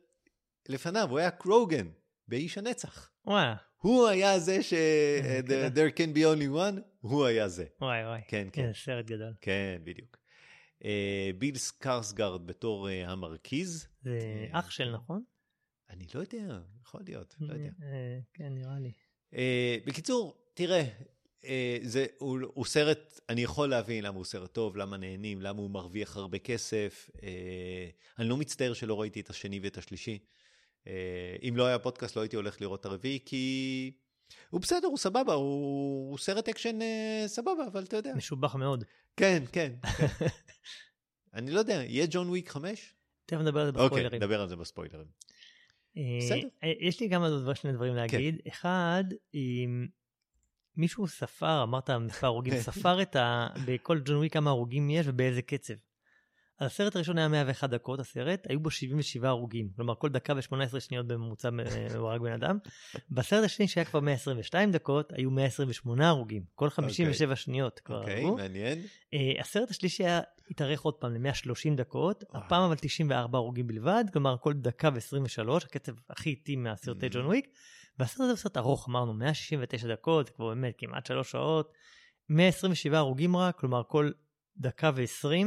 לפניו, 0.69 1.07
הוא 1.09 1.19
היה 1.19 1.31
קרוגן, 1.31 1.87
באיש 2.27 2.57
הנצח. 2.57 3.09
וואי, 3.25 3.45
הוא 3.77 4.07
היה 4.07 4.39
זה 4.39 4.63
ש... 4.63 4.73
כן. 5.23 5.41
The- 5.47 5.75
There 5.75 5.97
can 5.97 6.15
be 6.17 6.19
only 6.19 6.55
one, 6.57 6.81
הוא 6.99 7.25
היה 7.25 7.47
זה. 7.47 7.65
וואי, 7.81 8.05
וואי. 8.05 8.21
כן, 8.27 8.47
כן, 8.51 8.63
כן, 8.63 8.71
סרט 8.85 9.05
גדול. 9.05 9.33
כן, 9.41 9.81
בדיוק. 9.83 10.17
אה, 10.85 11.31
ביל 11.37 11.57
סקרסגרד 11.57 12.47
בתור 12.47 12.89
אה, 12.89 13.11
המרכיז, 13.11 13.87
זה 14.01 14.19
אה, 14.53 14.59
אח 14.59 14.69
של, 14.69 14.91
נכון? 14.91 15.23
אני 15.89 16.05
לא 16.15 16.19
יודע, 16.19 16.59
יכול 16.81 17.01
להיות, 17.05 17.35
לא 17.39 17.53
יודע. 17.53 17.69
כן, 18.33 18.53
נראה 18.53 18.79
לי. 18.79 18.91
בקיצור, 19.85 20.51
תראה, 20.53 20.83
אה, 21.45 21.77
זה, 21.81 22.05
הוא, 22.17 22.39
הוא 22.53 22.65
סרט, 22.65 23.19
אני 23.29 23.41
יכול 23.41 23.69
להבין 23.69 24.03
למה 24.03 24.17
הוא 24.17 24.25
סרט 24.25 24.53
טוב, 24.53 24.77
למה 24.77 24.97
נהנים, 24.97 25.41
למה 25.41 25.59
הוא 25.59 25.69
מרוויח 25.69 26.17
הרבה 26.17 26.39
כסף. 26.39 27.09
אני 28.19 28.29
לא 28.29 28.37
מצטער 28.37 28.73
שלא 28.73 29.01
ראיתי 29.01 29.19
את 29.19 29.29
השני 29.29 29.59
ואת 29.59 29.77
השלישי. 29.77 30.19
אם 31.47 31.53
לא 31.55 31.65
היה 31.65 31.79
פודקאסט 31.79 32.15
לא 32.15 32.21
הייתי 32.21 32.35
הולך 32.35 32.61
לראות 32.61 32.79
את 32.79 32.85
הרביעי, 32.85 33.19
כי 33.25 33.91
הוא 34.49 34.61
בסדר, 34.61 34.87
הוא 34.87 34.97
סבבה, 34.97 35.33
הוא, 35.33 36.09
הוא 36.09 36.17
סרט 36.17 36.49
אקשן 36.49 36.81
אה, 36.81 37.23
סבבה, 37.27 37.67
אבל 37.71 37.83
אתה 37.83 37.97
יודע. 37.97 38.13
משובח 38.15 38.55
מאוד. 38.55 38.83
כן, 39.17 39.43
כן, 39.51 39.73
כן. 39.97 40.07
אני 41.33 41.51
לא 41.51 41.59
יודע, 41.59 41.73
יהיה 41.73 42.05
ג'ון 42.09 42.29
וויק 42.29 42.49
5? 42.49 42.93
תכף 43.25 43.39
נדבר 43.39 43.59
על 43.59 43.65
זה 43.65 43.71
אוקיי, 43.71 43.85
בספוילרים. 43.85 44.21
נדבר 44.21 44.41
על 44.41 44.47
זה 44.49 44.55
בספוילרים. 44.55 45.07
אה, 45.97 46.03
בסדר. 46.21 46.41
כן. 46.41 46.47
אה, 46.63 46.73
יש 46.79 46.99
לי 46.99 47.09
כמה 47.09 47.29
דבר- 47.29 47.53
שני 47.53 47.71
דברים 47.73 47.95
להגיד. 47.95 48.39
אחד, 48.47 49.03
אם 49.33 49.87
מישהו 50.77 51.07
ספר, 51.07 51.63
אמרת 51.63 51.89
מספר 51.89 52.27
הרוגים, 52.27 52.53
כן. 52.53 52.61
ספר 52.71 53.01
את 53.01 53.15
ה... 53.15 53.47
בכל 53.65 53.99
ג'ון 54.05 54.15
וויק 54.17 54.33
כמה 54.33 54.49
הרוגים 54.49 54.89
יש 54.89 55.05
ובאיזה 55.09 55.41
קצב. 55.41 55.73
הסרט 56.59 56.95
הראשון 56.95 57.17
היה 57.17 57.27
101 57.27 57.69
דקות, 57.69 57.99
הסרט, 57.99 58.47
היו 58.49 58.59
בו 58.59 58.71
77 58.71 59.29
הרוגים, 59.29 59.69
כלומר 59.75 59.95
כל 59.95 60.09
דקה 60.09 60.33
ו-18 60.33 60.79
שניות 60.79 61.07
בממוצע 61.07 61.49
הורג 61.95 62.21
בן 62.21 62.31
אדם. 62.31 62.57
בסרט 63.11 63.43
השני 63.43 63.67
שהיה 63.67 63.85
כבר 63.85 63.99
122 63.99 64.71
דקות, 64.71 65.13
היו 65.13 65.31
128 65.31 66.09
הרוגים, 66.09 66.43
כל 66.55 66.69
57 66.69 67.33
okay. 67.33 67.35
שניות 67.35 67.79
כבר 67.79 67.99
אוקיי, 67.99 68.25
okay, 68.25 68.31
מעניין. 68.31 68.79
Uh, 68.79 69.41
הסרט 69.41 69.69
השלישי 69.69 70.03
היה, 70.03 70.21
התארך 70.51 70.81
עוד 70.81 70.93
פעם 70.93 71.13
ל-130 71.13 71.75
דקות, 71.75 72.23
oh. 72.23 72.37
הפעם 72.37 72.63
אבל 72.63 72.75
94 72.75 73.37
הרוגים 73.37 73.67
בלבד, 73.67 74.03
כלומר 74.13 74.35
כל 74.41 74.53
דקה 74.53 74.89
ו-23, 74.93 75.49
הקצב 75.55 75.91
הכי 76.09 76.29
איטי 76.29 76.55
מהסרטי 76.55 77.05
mm-hmm. 77.05 77.09
ג'ון 77.13 77.25
וויק. 77.25 77.47
והסרט 77.99 78.19
הזה 78.19 78.31
הוא 78.31 78.37
סרט 78.37 78.57
ארוך, 78.57 78.89
אמרנו 78.89 79.13
169 79.13 79.87
דקות, 79.87 80.27
זה 80.27 80.33
כבר 80.33 80.47
באמת 80.47 80.73
כמעט 80.77 81.05
3 81.05 81.31
שעות. 81.31 81.73
127 82.29 82.97
הרוגים 82.97 83.35
רק, 83.35 83.59
כלומר 83.59 83.81
כל 83.87 84.11
דקה 84.57 84.91
ו-20, 84.95 85.25
אה, 85.25 85.41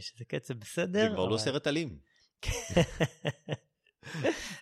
שזה 0.00 0.24
קצב 0.24 0.54
בסדר. 0.54 1.02
זה 1.02 1.14
כבר 1.14 1.24
אבל... 1.24 1.32
לא 1.32 1.38
סרט 1.38 1.66
אלים. 1.66 1.98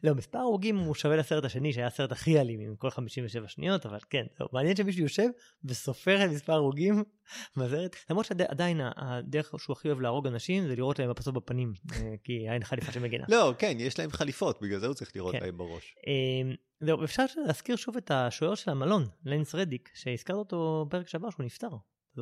לא, 0.05 0.15
מספר 0.15 0.39
הרוגים 0.39 0.79
הוא 0.79 0.95
שווה 0.95 1.17
לסרט 1.17 1.45
השני, 1.45 1.73
שהיה 1.73 1.87
הסרט 1.87 2.13
הכי 2.13 2.41
אלים 2.41 2.61
עם 2.61 2.77
כל 2.77 2.91
57 2.91 3.49
שניות, 3.49 3.87
אבל 3.87 3.99
כן, 4.11 4.27
מעניין 4.53 4.77
שמישהו 4.77 5.03
יושב 5.03 5.29
וסופר 5.65 6.25
את 6.25 6.31
מספר 6.31 6.53
הרוגים 6.53 7.05
בסרט, 7.57 7.97
למרות 8.11 8.27
שעדיין 8.27 8.81
הדרך 8.97 9.55
שהוא 9.59 9.75
הכי 9.75 9.89
אוהב 9.89 10.01
להרוג 10.01 10.27
אנשים 10.27 10.67
זה 10.67 10.77
לראות 10.77 10.99
להם 10.99 11.13
בסוף 11.13 11.35
בפנים, 11.35 11.73
אה, 11.93 12.15
כי 12.25 12.49
אין 12.49 12.65
חליפה 12.65 12.93
שמגנה. 12.93 13.25
לא, 13.29 13.55
כן, 13.59 13.77
יש 13.79 13.99
להם 13.99 14.11
חליפות, 14.11 14.63
בגלל 14.63 14.79
זה 14.79 14.87
הוא 14.87 14.95
צריך 14.95 15.17
לראות 15.17 15.35
כן. 15.35 15.41
להם 15.43 15.59
בראש. 15.59 15.95
אה, 16.07 16.55
זהו, 16.81 17.05
אפשר 17.05 17.25
להזכיר 17.47 17.77
שוב 17.77 17.97
את 17.97 18.11
השוער 18.11 18.55
של 18.55 18.71
המלון, 18.71 19.07
לנס 19.25 19.55
רדיק, 19.55 19.91
שהזכרת 19.95 20.37
אותו 20.37 20.87
בפרק 20.89 21.09
שעבר 21.09 21.31
שהוא 21.31 21.47
נפטר. 21.47 21.69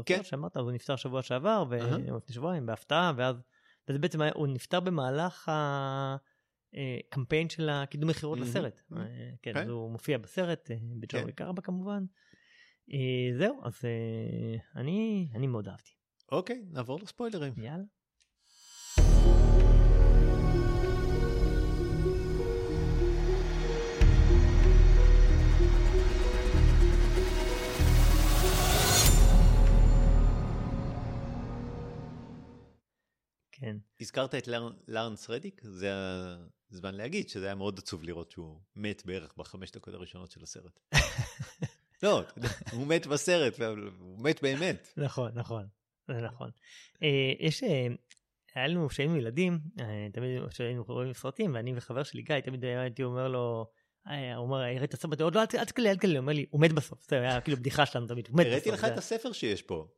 כן. 0.06 0.22
שאמרת, 0.22 0.56
הוא 0.56 0.72
נפטר 0.72 0.96
שבוע 0.96 1.22
שעבר, 1.22 1.64
ולפני 1.68 2.34
שבועיים, 2.34 2.66
בהפתעה, 2.66 3.12
ואז, 3.16 3.36
וזה 3.88 3.98
בעצם, 3.98 4.22
הוא 4.22 4.46
נפטר 4.46 4.80
במהלך 4.80 5.52
הקמפיין 6.72 7.46
אה, 7.46 7.50
של 7.50 7.68
הקידום 7.68 8.10
מכירות 8.10 8.38
לסרט. 8.38 8.80
אה, 8.96 8.98
כן, 9.42 9.52
כן, 9.52 9.60
אז 9.60 9.68
הוא 9.68 9.90
מופיע 9.90 10.18
בסרט, 10.18 10.70
אה, 10.70 10.76
בג'ון 11.00 11.22
וויק 11.22 11.40
4 11.40 11.62
כמובן. 11.62 12.04
זהו, 13.38 13.60
אז 13.62 13.84
אני 14.76 15.46
מאוד 15.46 15.68
אהבתי. 15.68 15.90
אוקיי, 16.32 16.64
נעבור 16.70 16.98
לספוילרים. 17.02 17.52
יאללה. 17.56 17.84
כן. 33.60 33.76
הזכרת 34.00 34.34
את 34.34 34.48
לארנס 34.88 35.30
רדיק? 35.30 35.60
זה 35.64 35.90
הזמן 36.72 36.94
להגיד 36.94 37.28
שזה 37.28 37.46
היה 37.46 37.54
מאוד 37.54 37.78
עצוב 37.78 38.02
לראות 38.02 38.30
שהוא 38.30 38.60
מת 38.76 39.02
בערך 39.06 39.34
בחמש 39.36 39.70
דקות 39.70 39.94
הראשונות 39.94 40.30
של 40.30 40.42
הסרט. 40.42 40.80
לא, 42.02 42.22
הוא 42.72 42.86
מת 42.86 43.06
בסרט, 43.06 43.60
הוא 43.98 44.24
מת 44.24 44.42
באמת. 44.42 44.88
נכון, 44.96 45.30
נכון, 45.34 45.66
זה 46.08 46.20
נכון. 46.20 46.50
אה, 47.02 47.32
יש, 47.38 47.62
אה, 47.62 47.86
היה 48.54 48.66
לנו, 48.66 48.88
כשהיינו 48.88 49.16
ילדים, 49.16 49.58
אה, 49.80 50.06
תמיד 50.12 50.48
כשהיינו 50.48 50.84
רואים 50.88 51.12
סרטים, 51.12 51.54
ואני 51.54 51.72
וחבר 51.76 52.02
שלי 52.02 52.22
גיא, 52.22 52.40
תמיד 52.40 52.64
הייתי 52.64 53.02
אומר 53.02 53.28
לו, 53.28 53.66
הוא 54.06 54.14
אומר, 54.36 54.56
הראית 54.56 54.84
את 54.84 54.94
הסרט, 54.94 55.20
עוד 55.20 55.34
לא, 55.34 55.40
אל 55.40 55.64
תקלה, 55.64 55.90
אל 55.90 55.96
תקלה, 55.96 56.12
הוא 56.12 56.18
אומר 56.18 56.32
לי, 56.32 56.46
הוא 56.50 56.60
מת 56.60 56.72
בסוף, 56.72 57.10
זה 57.10 57.20
היה 57.20 57.40
כאילו 57.40 57.56
בדיחה 57.56 57.86
שלנו 57.86 58.06
תמיד, 58.06 58.28
הוא 58.28 58.36
מת 58.36 58.46
בסוף. 58.46 58.52
הראיתי 58.52 58.70
לך 58.70 58.84
את 58.84 58.98
הספר 58.98 59.32
שיש 59.32 59.62
פה. 59.62 59.88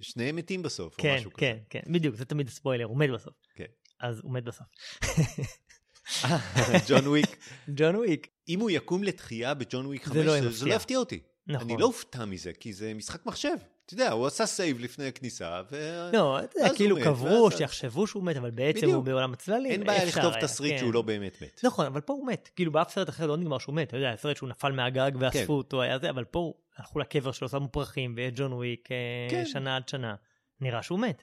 שניהם 0.00 0.36
מתים 0.36 0.62
בסוף, 0.62 0.94
כן, 0.98 1.10
או 1.10 1.14
משהו 1.14 1.30
כן, 1.30 1.52
כזה. 1.52 1.60
כן, 1.70 1.80
כן, 1.84 1.92
בדיוק, 1.92 2.16
זה 2.16 2.24
תמיד 2.24 2.48
ספוילר, 2.48 2.84
הוא 2.84 2.98
מת 2.98 3.10
בסוף. 3.10 3.34
כן. 3.54 3.64
אז 4.00 4.20
הוא 4.22 4.32
מת 4.32 4.44
בסוף. 4.44 4.66
ג'ון 6.88 7.06
וויק. 7.06 7.36
ג'ון 7.76 7.96
וויק. 7.96 8.28
אם 8.48 8.60
הוא 8.60 8.70
יקום 8.70 9.04
לתחייה 9.04 9.54
בג'ון 9.54 9.86
וויק 9.86 10.04
5, 10.04 10.16
לא 10.16 10.50
זה 10.50 10.66
לא 10.66 10.74
יפתיע 10.74 10.98
אותי. 10.98 11.20
נכון. 11.46 11.70
אני 11.70 11.80
לא 11.80 11.86
אופתע 11.86 12.24
מזה, 12.24 12.52
כי 12.52 12.72
זה 12.72 12.94
משחק 12.94 13.26
מחשב. 13.26 13.56
אתה 13.86 13.94
יודע, 13.94 14.12
הוא 14.12 14.26
עשה 14.26 14.46
save 14.46 14.80
לפני 14.80 15.06
הכניסה, 15.06 15.62
ו... 15.70 15.76
לא, 16.12 16.40
אתה 16.44 16.58
יודע, 16.58 16.74
כאילו 16.74 16.96
קברו, 17.04 17.50
שיחשבו 17.50 18.06
שהוא 18.06 18.24
מת, 18.24 18.36
אבל 18.36 18.50
בעצם 18.50 18.90
הוא 18.90 19.04
בעולם 19.04 19.32
הצללים. 19.32 19.72
אין 19.72 19.84
בעיה 19.84 20.04
לכתוב 20.04 20.32
תסריט 20.40 20.78
שהוא 20.78 20.94
לא 20.94 21.02
באמת 21.02 21.42
מת. 21.42 21.60
נכון, 21.64 21.86
אבל 21.86 22.00
פה 22.00 22.12
הוא 22.12 22.26
מת. 22.26 22.50
כאילו 22.56 22.72
באף 22.72 22.92
סרט 22.92 23.08
אחר 23.08 23.26
לא 23.26 23.36
נגמר 23.36 23.58
שהוא 23.58 23.74
מת. 23.74 23.88
אתה 23.88 23.96
יודע, 23.96 24.16
סרט 24.16 24.36
שהוא 24.36 24.48
נפל 24.48 24.72
מהגג 24.72 25.10
ואספו 25.18 25.46
כן. 25.46 25.52
אותו, 25.52 25.82
היה 25.82 25.98
זה, 25.98 26.10
אבל 26.10 26.24
פה 26.24 26.52
הלכו 26.76 26.98
לקבר 26.98 27.32
שלו, 27.32 27.48
שמו 27.48 27.68
פרחים, 27.68 28.14
ויש 28.16 28.32
ג'ון 28.36 28.52
וויק 28.52 28.92
אה, 28.92 28.96
כן. 29.30 29.46
שנה 29.46 29.76
עד 29.76 29.88
שנה. 29.88 30.14
נראה 30.60 30.82
שהוא 30.82 31.00
מת. 31.00 31.22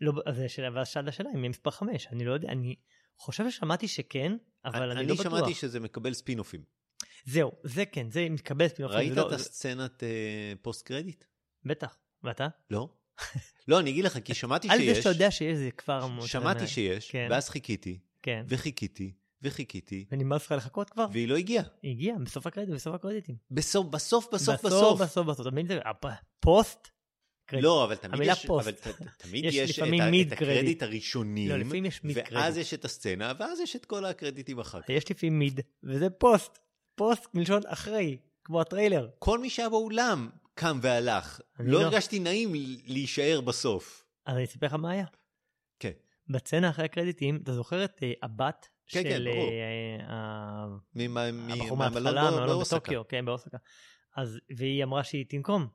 לא, 0.00 0.12
אז 0.26 0.40
השאלה, 0.40 0.68
ואז 0.74 0.88
שאלת 0.88 1.08
השאלה 1.08 1.30
אם 1.34 1.38
יהיה 1.38 1.48
מספר 1.48 1.70
5, 1.70 2.06
אני 2.06 2.24
לא 2.24 2.32
יודע, 2.32 2.48
אני 2.48 2.74
חושב 3.18 3.50
ששמעתי 3.50 3.88
שכן, 3.88 4.36
אבל 4.64 4.90
אני, 4.90 5.00
אני 5.00 5.08
לא 5.08 5.14
בטוח. 5.14 5.26
אני 5.26 5.36
שמעתי 5.36 5.54
שזה 5.54 5.80
מקבל 5.80 6.14
ספינופים. 6.14 6.62
זהו, 7.24 7.52
זה 7.62 7.86
כן, 7.86 8.10
זה 8.10 8.26
מקבל 8.30 8.68
ספינופים. 8.68 8.98
ראית 8.98 9.12
לא, 9.12 9.28
את 9.28 9.32
הסצנת 9.32 10.02
uh, 10.02 10.06
פוסט 10.62 10.86
קרדיט? 10.86 11.24
בטח, 11.64 11.96
ואתה? 12.22 12.48
לא. 12.70 12.88
לא, 13.68 13.80
אני 13.80 13.90
אגיד 13.90 14.04
לך, 14.04 14.18
כי 14.24 14.34
שמעתי 14.34 14.68
שיש. 14.68 14.80
על 14.80 14.94
זה 14.94 14.94
שאתה 14.94 15.08
יודע 15.08 15.30
שיש, 15.30 15.56
זה 15.58 15.70
כבר... 15.70 16.26
שמעתי 16.26 16.66
שיש, 16.66 17.10
כן. 17.10 17.28
ואז 17.30 17.48
חיכיתי, 17.48 17.98
כן. 18.22 18.44
וחיכיתי, 18.48 19.12
וחיכיתי. 19.44 20.04
ונמאס 20.12 20.46
לך 20.46 20.52
לחכות 20.52 20.90
כבר? 20.90 21.06
והיא 21.12 21.28
לא 21.28 21.36
הגיעה. 21.36 21.64
היא 21.82 21.90
הגיעה, 21.90 22.18
בסוף 22.18 22.46
הקרדיט, 22.46 22.74
בסוף 22.74 22.94
הקרדיטים. 22.94 23.36
בסוף, 23.50 23.86
בסוף, 23.86 24.28
בסוף, 24.32 24.64
בסוף. 24.64 25.00
בסוף, 25.00 25.26
בסוף. 25.26 25.48
תמיד 25.48 25.68
זה, 25.68 25.80
פוסט 26.40 26.88
לא, 27.52 27.84
אבל 27.84 27.94
תמיד 27.94 28.20
יש, 28.22 28.46
אבל 28.46 28.72
תמיד 29.18 29.44
יש, 29.44 29.54
יש 29.54 29.78
את, 29.78 29.84
את 30.26 30.32
הקרדיט 30.32 30.82
הראשונים, 30.82 31.48
לא, 31.48 31.56
לפעמים 31.56 31.84
יש 31.84 32.04
מיד 32.04 32.16
ואז 32.16 32.26
קרדיט. 32.26 32.56
יש 32.56 32.74
את 32.74 32.84
הסצנה, 32.84 33.32
ואז 33.38 33.60
יש 33.60 33.76
את 33.76 33.84
כל 33.84 34.04
הקרדיטים 34.04 34.58
אחר 34.58 34.82
כך. 34.82 34.88
יש 34.88 35.10
לפעמים 35.10 35.38
מיד, 35.38 35.60
וזה 35.82 36.10
post, 36.10 36.58
post 36.94 37.34
מלשון 37.34 37.62
אחרי, 37.66 38.16
כמו 38.44 38.60
הטריילר. 38.60 39.08
כל 39.18 39.38
מי 39.38 39.50
שהיה 39.50 39.68
באולם 39.68 40.28
קם 40.54 40.78
והלך, 40.82 41.40
לא, 41.58 41.72
לא 41.72 41.84
הרגשתי 41.84 42.18
נעים 42.18 42.52
להישאר 42.86 43.40
בסוף. 43.40 44.04
אז 44.26 44.36
אני 44.36 44.44
אספר 44.44 44.66
לך 44.66 44.72
מה 44.74 44.90
היה. 44.90 45.06
כן. 45.78 45.92
בסצנה 46.28 46.70
אחרי 46.70 46.84
הקרדיטים, 46.84 47.40
אתה 47.42 47.54
זוכר 47.54 47.84
את 47.84 47.98
uh, 47.98 48.04
הבת 48.22 48.68
כן, 48.88 49.02
כן 49.02 49.10
של 49.10 49.28
כן, 49.32 50.04
הבחור 51.52 51.76
מההתחלה, 51.76 52.30
באוסקה. 52.46 52.92
כן, 53.08 53.24
באוסקה. 53.24 53.58
אז, 54.16 54.40
והיא 54.56 54.84
אמרה 54.84 55.04
שהיא 55.04 55.24
תנקום. 55.28 55.66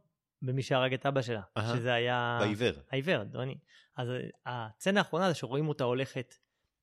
במי 0.41 0.64
שהרג 0.64 0.93
את 0.93 1.05
אבא 1.05 1.22
שלה, 1.22 1.41
uh-huh. 1.41 1.62
שזה 1.62 1.93
היה... 1.93 2.38
בעיוור. 2.41 2.74
העיוור, 2.91 3.24
דוני. 3.24 3.57
אז 3.97 4.07
הסצנה 4.45 4.99
האחרונה 4.99 5.30
זה 5.30 5.34
שרואים 5.34 5.68
אותה 5.68 5.84
הולכת 5.84 6.36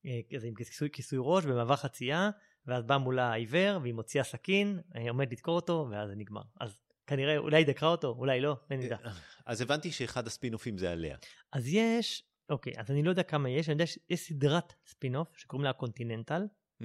אה, 0.07 0.21
כזה 0.35 0.47
עם 0.47 0.55
כיסוי, 0.55 0.91
כיסוי 0.93 1.19
ראש 1.23 1.45
במעבר 1.45 1.77
חצייה, 1.77 2.31
ואז 2.67 2.85
בא 2.85 2.97
מולה 2.97 3.33
העיוור, 3.33 3.79
והיא 3.83 3.95
מוציאה 3.95 4.25
סכין, 4.25 4.81
אה, 4.97 5.11
עומד 5.11 5.33
לדקור 5.33 5.57
אותו, 5.57 5.89
ואז 5.91 6.09
זה 6.09 6.15
נגמר. 6.17 6.43
אז 6.61 6.79
כנראה, 7.07 7.39
אולי 7.39 7.57
היא 7.57 7.67
דקרה 7.67 7.89
אותו, 7.89 8.09
אולי 8.09 8.41
לא, 8.41 8.57
אין 8.71 8.81
נדע. 8.81 8.97
אז 9.47 9.61
הבנתי 9.61 9.93
שאחד 9.93 10.27
הספינופים 10.27 10.79
זה 10.79 10.93
עליה. 10.93 11.17
אז 11.53 11.69
יש, 11.69 12.25
אוקיי, 12.51 12.73
אז 12.77 12.91
אני 12.91 13.03
לא 13.03 13.11
יודע 13.11 13.23
כמה 13.23 13.51
יש, 13.51 13.69
אני 13.69 13.75
יודע 13.75 13.87
שיש 13.87 14.21
סדרת 14.21 14.73
ספינוף 14.87 15.29
שקוראים 15.37 15.65
לה 15.65 15.73
קונטיננטל. 15.73 16.43
Mm, 16.81 16.85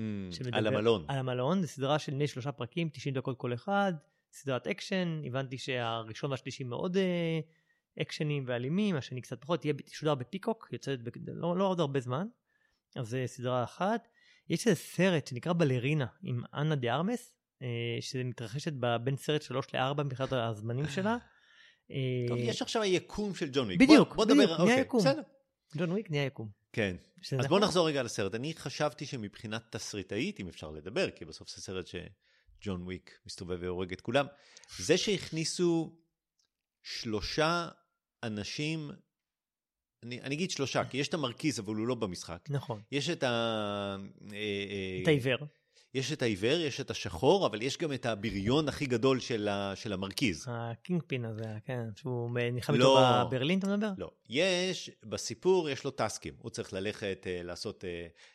על 0.52 0.68
המלון. 0.68 1.06
על 1.08 1.18
המלון, 1.18 1.62
זו 1.62 1.68
סדרה 1.68 2.00
של 2.00 2.12
בני 2.12 2.28
שלושה 2.28 2.52
פרקים, 2.52 2.90
90 2.90 3.16
דקות 3.16 3.38
כל 3.38 3.54
אחד. 3.54 3.94
סדרת 4.34 4.68
אקשן, 4.68 5.22
הבנתי 5.26 5.58
שהראשון 5.58 6.32
והשלישי 6.32 6.64
מאוד 6.64 6.98
אה, 6.98 7.40
אקשנים 8.02 8.44
ואלימים, 8.48 8.96
השני 8.96 9.22
קצת 9.22 9.42
פחות, 9.42 9.66
יהיה 9.66 9.74
שודר 9.92 10.16
ב 10.16 10.22
Peacock, 10.22 10.70
יוצאת 10.72 11.04
ב... 11.04 11.10
לא, 11.28 11.58
לא 11.58 11.64
עוד 11.64 11.80
הרבה 11.80 12.00
זמן, 12.00 12.28
אז 12.96 13.10
זה 13.10 13.24
סדרה 13.26 13.64
אחת. 13.64 14.08
יש 14.50 14.68
איזה 14.68 14.80
סרט 14.80 15.28
שנקרא 15.28 15.54
בלרינה 15.54 16.06
עם 16.24 16.42
אנה 16.54 16.76
דה 16.76 16.94
ארמס, 16.94 17.34
אה, 17.62 17.68
שזה 18.00 18.24
מתרחשת 18.24 18.74
בין 19.04 19.18
סרט 19.18 19.42
3 19.42 19.76
ל-4 19.76 20.04
מבחינת 20.04 20.34
הזמנים 20.34 20.88
שלה. 20.88 21.18
אה, 21.92 21.98
טוב, 22.28 22.38
יש 22.38 22.62
עכשיו 22.62 22.82
היקום 22.82 23.36
של 23.36 23.50
ג'ון 23.54 23.66
וויק. 23.66 23.80
בדיוק, 23.80 24.16
בוא, 24.16 24.26
בוא 24.26 24.26
בדיוק, 24.26 24.50
נהיה 24.50 24.62
אוקיי, 24.62 24.80
יקום. 24.80 25.00
בסדר. 25.00 25.22
ג'ון 25.78 25.92
וויק 25.92 26.12
נהיה 26.12 26.26
יקום. 26.26 26.50
כן. 26.74 26.96
אז 27.22 27.34
נכון? 27.34 27.50
בוא 27.50 27.60
נחזור 27.60 27.88
רגע 27.88 28.04
לסרט. 28.04 28.36
אני 28.36 28.54
חשבתי 28.54 29.06
שמבחינת 29.06 29.64
תסריטאית, 29.70 30.40
אם 30.40 30.48
אפשר 30.48 30.72
לדבר, 30.72 31.10
כי 31.12 31.26
בסוף 31.26 31.50
זה 31.50 31.62
סרט 31.62 31.88
ש... 31.88 31.96
ג'ון 32.62 32.82
וויק 32.82 33.20
מסתובב 33.26 33.58
והורג 33.62 33.94
את 33.94 34.02
כולם. 34.02 34.26
זה 34.78 34.98
שהכניסו 34.98 35.96
שלושה 36.84 37.70
אנשים, 38.24 38.92
אני, 40.04 40.22
אני 40.22 40.36
אגיד 40.36 40.52
שלושה, 40.52 40.86
כי 40.86 40.98
יש 40.98 41.08
את 41.08 41.14
המרכיז, 41.14 41.60
אבל 41.60 41.76
הוא 41.76 41.88
לא 41.88 41.96
במשחק. 41.96 42.48
נכון. 42.50 42.82
יש 42.92 43.10
את 43.10 43.24
ה... 43.24 43.28
אה, 44.32 44.38
אה, 44.38 45.00
את 45.02 45.08
העיוור. 45.08 45.46
יש 45.94 46.12
את 46.12 46.22
העיוור, 46.22 46.60
יש 46.60 46.82
את 46.82 46.92
השחור, 46.92 47.46
אבל 47.46 47.62
יש 47.62 47.78
גם 47.78 47.94
את 47.94 48.06
הבריון 48.06 48.68
הכי 48.68 48.86
גדול 48.86 49.20
של, 49.20 49.48
ה, 49.48 49.76
של 49.76 49.94
המרכיז. 49.94 50.46
הקינג 50.50 51.04
פין 51.08 51.26
הזה, 51.26 51.58
כן, 51.66 51.84
שהוא 51.96 52.30
נלחם 52.54 52.74
לא, 52.74 53.00
איתו 53.00 53.28
בברלין, 53.28 53.60
אתה 53.60 53.68
מדבר? 53.68 53.92
לא. 53.98 54.12
יש, 54.30 54.92
בסיפור 55.06 55.70
יש 55.70 55.84
לו 55.84 55.92
טסקים. 55.92 56.34
הוא 56.38 56.50
צריך 56.50 56.74
ללכת 56.74 57.26
uh, 57.26 57.44
לעשות, 57.44 57.84
uh, 57.84 57.88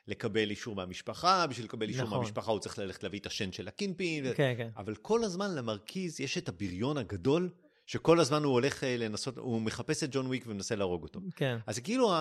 לקבל 0.08 0.50
אישור 0.50 0.76
מהמשפחה, 0.76 1.46
בשביל 1.46 1.66
לקבל 1.66 1.88
אישור 1.88 2.04
נכון. 2.04 2.18
מהמשפחה 2.18 2.50
הוא 2.50 2.60
צריך 2.60 2.78
ללכת 2.78 3.02
להביא 3.02 3.18
את 3.18 3.26
השן 3.26 3.52
של 3.52 3.68
הקינג 3.68 3.96
פין. 3.96 4.24
כן, 4.34 4.54
כן. 4.56 4.68
אבל 4.76 4.94
כל 4.94 5.24
הזמן 5.24 5.54
למרכיז 5.54 6.20
יש 6.20 6.38
את 6.38 6.48
הבריון 6.48 6.96
הגדול. 6.96 7.50
שכל 7.88 8.20
הזמן 8.20 8.44
הוא 8.44 8.52
הולך 8.52 8.82
לנסות, 8.98 9.38
הוא 9.38 9.60
מחפש 9.60 10.04
את 10.04 10.08
ג'ון 10.12 10.26
וויק 10.26 10.44
ומנסה 10.46 10.76
להרוג 10.76 11.02
אותו. 11.02 11.20
כן. 11.36 11.58
אז 11.66 11.78
כאילו 11.78 12.12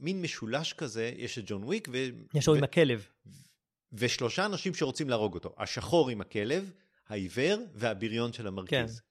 מין 0.00 0.22
משולש 0.22 0.72
כזה, 0.72 1.12
יש 1.16 1.38
את 1.38 1.44
ג'ון 1.46 1.64
וויק, 1.64 1.88
ו... 1.92 1.96
יש 2.34 2.48
לו 2.48 2.54
ו- 2.54 2.56
עם 2.56 2.64
הכלב. 2.64 3.06
ושלושה 3.92 4.46
אנשים 4.46 4.74
שרוצים 4.74 5.10
להרוג 5.10 5.34
אותו. 5.34 5.54
השחור 5.58 6.10
עם 6.10 6.20
הכלב, 6.20 6.72
העיוור 7.08 7.58
והבריון 7.74 8.32
של 8.32 8.46
המרכיז. 8.46 8.98
כן. 8.98 9.04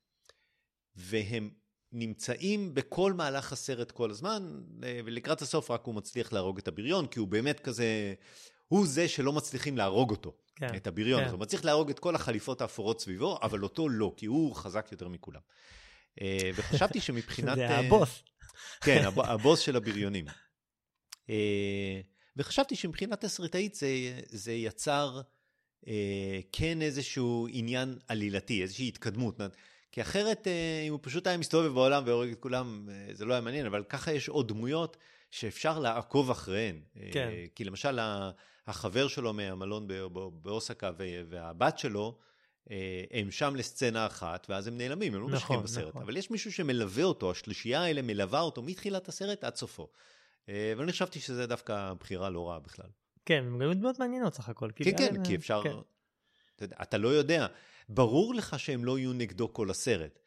והם 0.95 1.49
נמצאים 1.91 2.73
בכל 2.73 3.13
מהלך 3.13 3.51
הסרט 3.53 3.91
כל 3.91 4.11
הזמן, 4.11 4.61
אה, 4.83 4.99
ולקראת 5.05 5.41
הסוף 5.41 5.71
רק 5.71 5.85
הוא 5.85 5.95
מצליח 5.95 6.33
להרוג 6.33 6.57
את 6.57 6.67
הבריון, 6.67 7.07
כי 7.07 7.19
הוא 7.19 7.27
באמת 7.27 7.59
כזה, 7.59 8.13
הוא 8.67 8.87
זה 8.87 9.07
שלא 9.07 9.33
מצליחים 9.33 9.77
להרוג 9.77 10.11
אותו, 10.11 10.37
כן. 10.55 10.75
את 10.75 10.87
הבריון 10.87 11.23
כן. 11.25 11.29
הוא 11.29 11.39
מצליח 11.39 11.65
להרוג 11.65 11.89
את 11.89 11.99
כל 11.99 12.15
החליפות 12.15 12.61
האפורות 12.61 13.01
סביבו, 13.01 13.39
אבל 13.41 13.63
אותו 13.63 13.89
לא, 13.89 14.13
כי 14.17 14.25
הוא 14.25 14.55
חזק 14.55 14.87
יותר 14.91 15.07
מכולם. 15.07 15.41
אה, 16.21 16.51
וחשבתי 16.55 17.01
שמבחינת... 17.01 17.55
זה 17.57 17.67
אה, 17.69 17.79
הבוס. 17.79 18.23
כן, 18.81 19.03
הב- 19.05 19.19
הבוס 19.19 19.59
של 19.59 19.75
הבריונים. 19.75 20.25
אה, 22.39 22.43
וחשבתי 22.45 22.75
שמבחינה 22.75 23.15
תסריטאית 23.15 23.75
זה, 23.75 23.87
זה 24.29 24.51
יצר 24.51 25.21
אה, 25.87 26.39
כן 26.51 26.81
איזשהו 26.81 27.47
עניין 27.51 27.97
עלילתי, 28.07 28.61
איזושהי 28.61 28.87
התקדמות. 28.87 29.39
כי 29.91 30.01
אחרת, 30.01 30.47
אה, 30.47 30.83
אם 30.87 30.91
הוא 30.91 30.99
פשוט 31.03 31.27
היה 31.27 31.37
מסתובב 31.37 31.73
בעולם 31.73 32.03
והורג 32.05 32.31
את 32.31 32.39
כולם, 32.39 32.89
אה, 32.91 33.13
זה 33.13 33.25
לא 33.25 33.33
היה 33.33 33.41
מעניין, 33.41 33.65
אבל 33.65 33.83
ככה 33.83 34.11
יש 34.11 34.29
עוד 34.29 34.47
דמויות 34.47 34.97
שאפשר 35.31 35.79
לעקוב 35.79 36.31
אחריהן. 36.31 36.81
אה, 36.97 37.09
כן. 37.11 37.29
כי 37.55 37.63
למשל, 37.63 37.99
החבר 38.67 39.07
שלו 39.07 39.33
מהמלון 39.33 39.87
באוסקה 40.41 40.91
והבת 41.29 41.79
שלו, 41.79 42.17
אה, 42.71 43.03
הם 43.11 43.31
שם 43.31 43.55
לסצנה 43.55 44.05
אחת, 44.05 44.47
ואז 44.49 44.67
הם 44.67 44.77
נעלמים, 44.77 45.15
הם 45.15 45.21
לא 45.21 45.27
נכון, 45.27 45.35
ממשיכים 45.35 45.63
בסרט. 45.63 45.89
נכון. 45.89 46.01
אבל 46.01 46.17
יש 46.17 46.31
מישהו 46.31 46.51
שמלווה 46.51 47.03
אותו, 47.03 47.31
השלישייה 47.31 47.81
האלה 47.81 48.01
מלווה 48.01 48.41
אותו 48.41 48.61
מתחילת 48.61 49.07
הסרט 49.07 49.43
עד 49.43 49.55
סופו. 49.55 49.87
אה, 50.49 50.73
ואני 50.77 50.91
חשבתי 50.91 51.19
שזה 51.19 51.47
דווקא 51.47 51.93
בחירה 51.99 52.29
לא 52.29 52.49
רעה 52.49 52.59
בכלל. 52.59 52.85
כן, 53.25 53.43
הם 53.47 53.59
גם 53.59 53.73
דמות 53.73 53.99
מעניינות 53.99 54.33
סך 54.33 54.49
הכל. 54.49 54.69
כן, 54.75 54.83
כן, 54.97 55.15
היה- 55.15 55.25
כי 55.25 55.35
אפשר... 55.35 55.61
כן. 55.63 55.75
אתה, 56.81 56.97
לא 56.97 57.07
יודע. 57.07 57.47
ברור 57.89 58.35
לך 58.35 58.59
שהם 58.59 58.85
לא 58.85 58.97
יהיו 58.99 59.13
נגדו 59.13 59.53
כל 59.53 59.69
הסרט. 59.69 60.19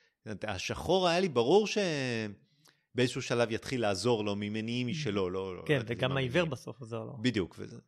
השחור 0.42 1.08
היה 1.08 1.20
לי 1.20 1.28
ברור 1.28 1.66
שבאיזשהו 1.66 3.22
שלב 3.22 3.50
יתחיל 3.50 3.80
לעזור 3.80 4.24
לו 4.24 4.36
ממניעים 4.36 4.86
משלו, 4.86 5.30
לא... 5.30 5.56
לא 5.56 5.62
כן, 5.66 5.74
ידעתי 5.74 5.92
וגם 5.96 6.16
העיוור. 6.16 6.44
בסוף 6.44 6.80
עוזר 6.80 7.04
לו. 7.04 7.16
בדיוק. 7.20 7.56
וזה... 7.58 7.78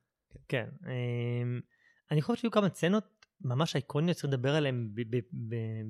כן. 0.49 0.69
אמ, 0.87 1.61
אני 2.11 2.23
חושב 2.23 2.41
שהיו 2.41 2.51
כמה 2.51 2.69
סצנות 2.69 3.24
ממש 3.41 3.77
איקוניות 3.77 4.17
שצריך 4.19 4.33
לדבר 4.33 4.55
עליהן 4.55 4.89
ב- 4.95 5.19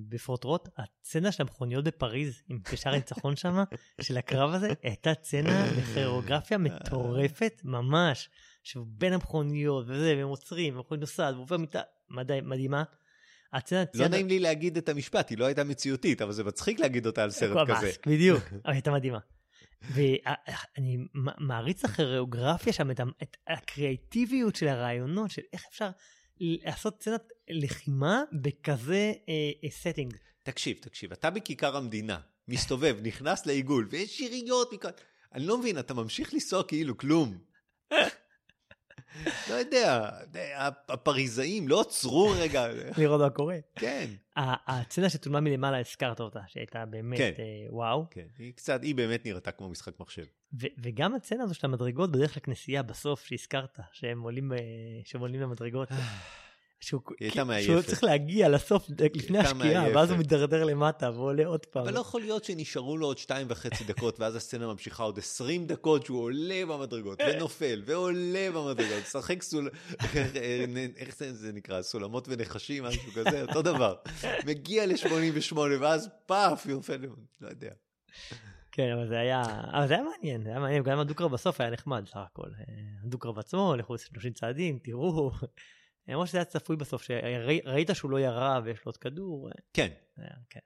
בפרוטרוט. 0.09 0.69
הסצנה 0.79 1.33
של 1.33 1.43
המכוניות 1.43 1.85
בפריז, 1.85 2.43
עם 2.49 2.59
קשר 2.63 2.91
הניצחון 2.91 3.37
שם, 3.37 3.55
של 4.03 4.17
הקרב 4.17 4.51
הזה, 4.51 4.69
הייתה 4.83 5.13
סצנה 5.23 5.65
בכירוגרפיה 5.79 6.59
מטורפת 6.59 7.61
ממש. 7.65 8.29
שהוא 8.63 8.87
בין 8.89 9.13
המכוניות 9.13 9.85
וזה, 9.89 10.15
והם 10.17 10.29
עוצרים, 10.29 10.75
והמכונית 10.75 11.01
נוסעת, 11.01 11.35
ועובר 11.35 11.57
מיטה, 11.57 11.81
מדהי- 12.11 12.41
מדהימה. 12.41 12.83
הסצנה, 13.53 13.85
לא 13.95 14.09
נעים 14.09 14.29
לי 14.29 14.39
להגיד 14.39 14.77
את 14.77 14.89
המשפט, 14.89 15.31
היא 15.31 15.39
לא 15.39 15.45
הייתה 15.45 15.65
מציאותית, 15.65 16.23
אבל 16.23 16.33
זה 16.33 16.45
מצחיק 16.45 16.81
להגיד 16.81 17.07
אותה 17.07 17.23
על 17.23 17.31
סרט 17.31 17.69
כזה. 17.71 17.91
בדיוק, 18.07 18.43
אבל 18.65 18.73
הייתה 18.73 18.91
מדהימה. 18.91 19.19
ואני 19.91 20.99
מעריץ 21.39 21.85
הכוריאוגרפיה 21.85 22.73
שם, 22.73 22.91
את 22.91 23.01
ה- 23.01 23.05
את 23.23 23.37
הקריאטיביות 23.49 24.57
של 24.57 24.69
הרעיונות, 24.69 25.31
של 25.31 25.43
איך 25.53 25.65
אפשר 25.71 25.91
לעשות 26.41 27.03
סצנת 27.03 27.22
לחימה 27.49 28.22
בכזה 28.43 29.12
setting. 29.71 30.17
תקשיב, 30.43 30.76
תקשיב, 30.80 31.12
אתה 31.12 31.30
בכיכר 31.30 31.76
המדינה, 31.76 32.20
מסתובב, 32.49 32.97
נכנס 33.03 33.47
לעיגול, 33.47 33.89
ויש 33.91 34.20
יריות 34.20 34.72
מכאן. 34.72 34.91
אני 35.32 35.47
לא 35.47 35.59
מבין, 35.59 35.78
אתה 35.78 35.95
ממשיך 35.95 36.35
לנסוע 36.35 36.62
כאילו 36.64 36.97
כלום. 36.97 37.39
לא 39.51 39.55
יודע, 39.55 40.11
הפריזאים 40.89 41.69
לא 41.69 41.81
עצרו 41.81 42.35
רגע. 42.39 42.67
לראות 42.99 43.21
מה 43.21 43.31
קורה. 43.31 43.57
כן, 43.75 44.07
הסצנה 44.37 45.11
שצולמה 45.11 45.41
מלמעלה, 45.41 45.81
הזכרת 45.81 46.21
אותה, 46.21 46.41
שהייתה 46.47 46.85
באמת 46.87 47.19
כן. 47.19 47.33
אה, 47.39 47.67
וואו. 47.69 48.07
כן, 48.11 48.27
היא 48.39 48.53
קצת, 48.53 48.83
היא 48.83 48.95
באמת 48.95 49.27
נראתה 49.27 49.51
כמו 49.53 49.69
משחק 49.69 50.01
מחשב. 50.01 50.25
וגם 50.79 51.15
הסצנה 51.15 51.45
הזו 51.45 51.55
של 51.55 51.67
המדרגות 51.67 52.12
בדרך 52.12 52.37
לכנסייה 52.37 52.83
בסוף, 52.83 53.25
שהזכרת, 53.25 53.79
שהם 53.93 54.21
עולים, 54.21 54.53
אה, 54.53 54.59
שהם 55.05 55.21
עולים 55.21 55.41
למדרגות. 55.41 55.89
שהוא 56.85 57.01
שהוא. 57.62 57.82
צריך 57.82 58.05
להגיע 58.05 58.49
לסוף 58.49 58.87
לפני 59.14 59.39
השקיעה. 59.39 59.85
ואז 59.95 60.11
הוא 60.11 60.18
מידרדר 60.18 60.64
למטה 60.64 61.11
ועולה 61.11 61.47
עוד 61.47 61.66
פעם. 61.66 61.82
אבל 61.82 61.95
לא 61.95 62.01
יכול 62.01 62.20
להיות 62.20 62.45
שנשארו 62.45 62.97
לו 62.97 63.07
עוד 63.07 63.18
שתיים 63.18 63.47
וחצי 63.51 63.85
דקות, 63.85 64.20
ואז 64.20 64.37
הסצנה 64.37 64.66
ממשיכה 64.66 65.03
עוד 65.03 65.18
עשרים 65.18 65.66
דקות 65.66 66.07
שהוא 66.07 66.22
עולה 66.22 66.66
במדרגות, 66.68 67.20
ונופל, 67.28 67.82
ועולה 67.85 68.49
במדרגות, 68.55 69.03
משחק 69.03 69.43
סול... 69.43 69.70
איך 70.97 71.16
זה, 71.18 71.53
נקרא? 71.53 71.82
סולמות 71.82 72.28
ונחשים, 72.28 72.85
משהו 72.85 73.12
כזה, 73.12 73.43
אותו 73.43 73.62
דבר. 73.62 73.95
מגיע 74.47 74.87
ל-88, 74.87 75.57
ואז 75.80 76.09
פאף, 76.26 76.66
נופל, 76.66 76.99
לא 77.41 77.49
יודע. 77.49 77.70
כן, 78.72 78.93
אבל 78.93 79.09
זה 79.09 79.18
היה, 79.18 79.43
אבל 79.72 79.87
זה 79.87 79.95
היה 79.95 80.03
מעניין, 80.03 80.43
זה 80.43 80.51
היה 80.51 80.59
מעניין, 80.59 80.82
גם 80.82 80.99
הדו-קרב 80.99 81.32
בסוף 81.32 81.61
היה 81.61 81.70
נחמד 81.70 82.09
סך 82.09 82.16
הכל. 82.16 82.49
אה, 82.59 82.64
הדו-קרב 83.05 83.39
עצמו, 83.39 83.74
לכו 83.78 83.99
30 83.99 84.32
צעדים, 84.32 84.78
תראו. 84.82 85.30
למרות 86.09 86.29
שזה 86.29 86.39
היה 86.39 86.45
צפוי 86.45 86.77
בסוף, 86.77 87.03
שראית 87.03 87.91
שהוא 87.95 88.11
לא 88.11 88.21
ירה 88.21 88.61
ויש 88.65 88.79
לו 88.79 88.85
עוד 88.85 88.97
כדור. 88.97 89.49
אה, 89.49 89.53
כן. 89.73 89.89
היה- 90.17 90.29
כן. 90.51 90.61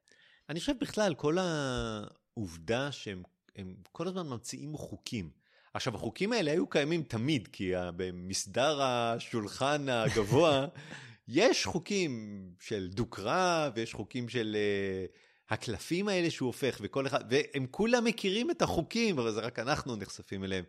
אני 0.48 0.60
חושב 0.60 0.72
בכלל, 0.80 1.14
כל 1.14 1.36
העובדה 1.38 2.92
שהם 2.92 3.22
הם 3.56 3.74
כל 3.92 4.08
הזמן 4.08 4.26
ממציאים 4.28 4.76
חוקים. 4.76 5.30
עכשיו, 5.74 5.94
החוקים 5.94 6.32
האלה 6.32 6.50
היו 6.50 6.66
קיימים 6.66 7.02
תמיד, 7.02 7.48
כי 7.52 7.72
במסדר 7.96 8.82
השולחן 8.82 9.88
הגבוה, 9.88 10.66
יש 11.28 11.66
חוקים 11.66 12.40
של 12.60 12.88
דו-קרב, 12.92 13.72
ויש 13.74 13.94
חוקים 13.94 14.28
של 14.28 14.56
uh, 14.56 15.52
הקלפים 15.54 16.08
האלה 16.08 16.30
שהוא 16.30 16.46
הופך, 16.46 16.78
וכל 16.82 17.06
אחד, 17.06 17.24
והם 17.30 17.66
כולם 17.70 18.04
מכירים 18.04 18.50
את 18.50 18.62
החוקים, 18.62 19.18
אבל 19.18 19.30
זה 19.32 19.40
רק 19.40 19.58
אנחנו 19.58 19.96
נחשפים 19.96 20.44
אליהם. 20.44 20.64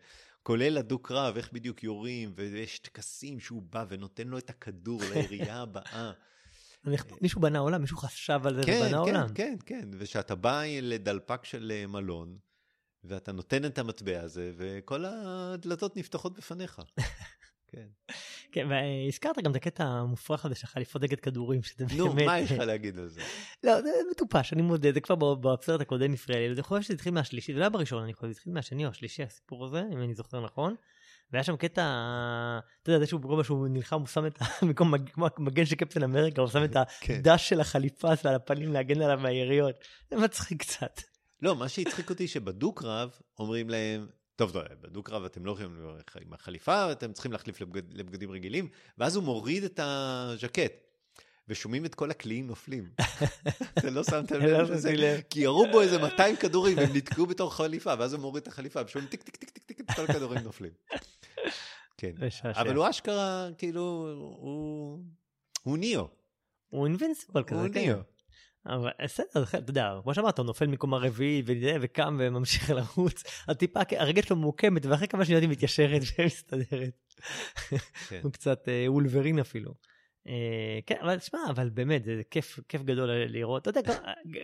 כולל 0.49 0.77
הדו-קרב, 0.77 1.37
איך 1.37 1.53
בדיוק 1.53 1.83
יורים, 1.83 2.31
ויש 2.35 2.79
טקסים 2.79 3.39
שהוא 3.39 3.61
בא 3.69 3.85
ונותן 3.89 4.27
לו 4.27 4.37
את 4.37 4.49
הכדור 4.49 5.01
לירייה 5.13 5.61
הבאה. 5.61 6.11
מישהו 7.21 7.41
בנה 7.41 7.59
עולם, 7.59 7.81
מישהו 7.81 7.97
חשב 7.97 8.39
על 8.45 8.55
זה 8.55 8.61
כן, 8.65 8.77
ובנה 8.81 8.89
כן, 8.89 8.95
עולם. 8.95 9.33
כן, 9.35 9.55
כן, 9.65 9.89
ושאתה 9.97 10.35
בא 10.35 10.61
לדלפק 10.81 11.45
של 11.45 11.71
אה, 11.75 11.87
מלון, 11.87 12.37
ואתה 13.03 13.31
נותן 13.31 13.65
את 13.65 13.77
המטבע 13.77 14.21
הזה, 14.21 14.51
וכל 14.57 15.05
הדלתות 15.07 15.97
נפתחות 15.97 16.37
בפניך. 16.37 16.81
כן. 17.71 18.13
כן, 18.51 18.67
והזכרת 18.69 19.37
גם 19.43 19.51
את 19.51 19.55
הקטע 19.55 19.83
המופרך 19.83 20.45
הזה 20.45 20.55
של 20.55 20.67
חליפות 20.67 21.01
נגד 21.03 21.19
כדורים, 21.19 21.63
שזה 21.63 21.85
נו, 21.97 22.09
באמת... 22.09 22.25
מה 22.25 22.39
יש 22.39 22.51
לך 22.51 22.59
להגיד 22.59 22.97
על 22.99 23.07
זה? 23.07 23.21
לא, 23.63 23.81
זה 23.81 23.89
מטופש, 24.11 24.53
אני 24.53 24.61
מודה, 24.61 24.91
זה 24.91 25.01
כבר 25.01 25.35
בסרט 25.35 25.81
הקודם 25.81 26.13
הפריע 26.13 26.39
לי, 26.39 26.53
אני 26.53 26.63
חושב 26.63 26.81
שזה 26.81 26.93
התחיל 26.93 27.13
מהשלישי, 27.13 27.53
זה 27.53 27.59
לא 27.59 27.63
היה 27.63 27.69
בראשון, 27.69 28.03
אני 28.03 28.13
חושב, 28.13 28.27
זה 28.27 28.31
התחיל 28.31 28.53
מהשני 28.53 28.85
או 28.85 28.89
השלישי, 28.89 29.23
הסיפור 29.23 29.65
הזה, 29.65 29.83
אם 29.93 30.01
אני 30.01 30.13
זוכר 30.13 30.45
נכון. 30.45 30.75
והיה 31.31 31.43
שם 31.43 31.57
קטע, 31.57 31.81
אתה 32.81 32.91
יודע, 32.91 32.99
זה 32.99 33.07
שהוא 33.07 33.21
בגובה 33.21 33.43
שהוא 33.43 33.67
נלחם, 33.67 33.99
הוא 33.99 34.07
שם 34.07 34.25
את 34.25 34.41
ה... 34.41 34.45
במקום 34.61 34.91
מג- 34.91 35.09
כמו 35.09 35.27
המגן 35.37 35.65
של 35.65 35.75
קפטן 35.75 36.03
אמריקה, 36.03 36.41
הוא 36.41 36.49
שם 36.49 36.63
את 36.63 36.77
כן. 37.01 37.13
הדש 37.13 37.49
של 37.49 37.61
החליפה 37.61 38.07
על 38.23 38.35
הפנים 38.35 38.73
להגן 38.73 39.01
עליו 39.01 39.19
מהיריות. 39.19 39.75
זה 40.11 40.17
מצחיק 40.17 40.61
קצת. 40.61 41.01
לא, 41.41 41.55
מה 41.55 41.69
שהצחיק 41.69 42.09
אותי 42.09 42.27
שבדו-קרב 42.27 43.09
אומרים 43.39 43.69
להם, 43.69 44.07
טוב, 44.39 44.51
טוב, 44.51 44.63
בדו-קרב 44.81 45.25
אתם 45.25 45.45
לא 45.45 45.51
יכולים 45.51 45.95
ללכת 45.95 46.21
עם 46.21 46.33
החליפה, 46.33 46.91
אתם 46.91 47.13
צריכים 47.13 47.31
להחליף 47.31 47.61
לבגד, 47.61 47.93
לבגדים 47.93 48.31
רגילים, 48.31 48.67
ואז 48.97 49.15
הוא 49.15 49.23
מוריד 49.23 49.63
את 49.63 49.79
הז'קט. 49.83 50.71
ושומעים 51.47 51.85
את 51.85 51.95
כל 51.95 52.11
הקליעים 52.11 52.47
נופלים. 52.47 52.89
אתה 53.77 53.89
לא 53.89 54.03
שמת 54.03 54.31
לא 54.31 54.39
לב 54.39 54.71
לזה? 54.71 55.19
כי 55.29 55.39
ירו 55.39 55.65
בו 55.71 55.81
איזה 55.81 55.97
200 55.97 56.35
כדורים, 56.35 56.77
והם 56.77 56.95
נתקעו 56.95 57.25
בתוך 57.25 57.55
חליפה, 57.55 57.93
ואז 57.99 58.13
הוא 58.13 58.21
מוריד 58.21 58.41
את 58.41 58.47
החליפה, 58.47 58.81
ושומעים 58.85 59.09
טיק 59.09 59.23
טיק 59.23 59.35
טיק 59.35 59.49
טיק 59.49 59.63
טיק, 59.65 59.91
כל 59.95 60.01
הכדורים 60.01 60.39
נופלים. 60.39 60.71
כן. 61.97 62.11
אבל 62.43 62.75
הוא 62.75 62.89
אשכרה, 62.89 63.49
כאילו, 63.57 63.81
הוא... 64.39 64.99
הוא 65.63 65.77
ניאו. 65.77 66.07
הוא 66.69 66.87
אינבנסיבל 66.87 67.43
כזה, 67.43 67.61
הוא 67.61 67.69
כן. 67.73 67.79
ניאו. 67.79 67.97
אבל 68.65 68.89
בסדר, 69.03 69.43
אתה 69.43 69.69
יודע, 69.69 69.93
כמו 70.03 70.13
שאמרת, 70.13 70.37
הוא 70.37 70.45
נופל 70.45 70.67
מקום 70.67 70.93
הרביעי 70.93 71.43
וזה, 71.45 71.77
וקם 71.81 72.17
וממשיך 72.19 72.69
לרוץ, 72.77 73.23
אז 73.47 73.55
טיפה 73.55 73.79
הרגל 73.91 74.21
שלו 74.21 74.35
מוקמת, 74.35 74.85
ואחרי 74.85 75.07
כמה 75.07 75.25
שניות 75.25 75.41
היא 75.41 75.49
מתיישרת 75.49 76.01
ומסתדרת. 76.19 77.13
כן. 78.09 78.19
הוא 78.23 78.31
קצת 78.31 78.69
אה, 78.69 78.85
וולברין 78.91 79.39
אפילו. 79.39 79.73
אה, 80.27 80.79
כן, 80.85 80.95
אבל 81.01 81.17
תשמע, 81.19 81.39
אבל 81.49 81.69
באמת, 81.69 82.03
זה 82.03 82.21
כיף, 82.31 82.59
כיף 82.69 82.81
גדול 82.81 83.09
לראות. 83.11 83.67
אתה 83.67 83.79
יודע, 83.79 83.93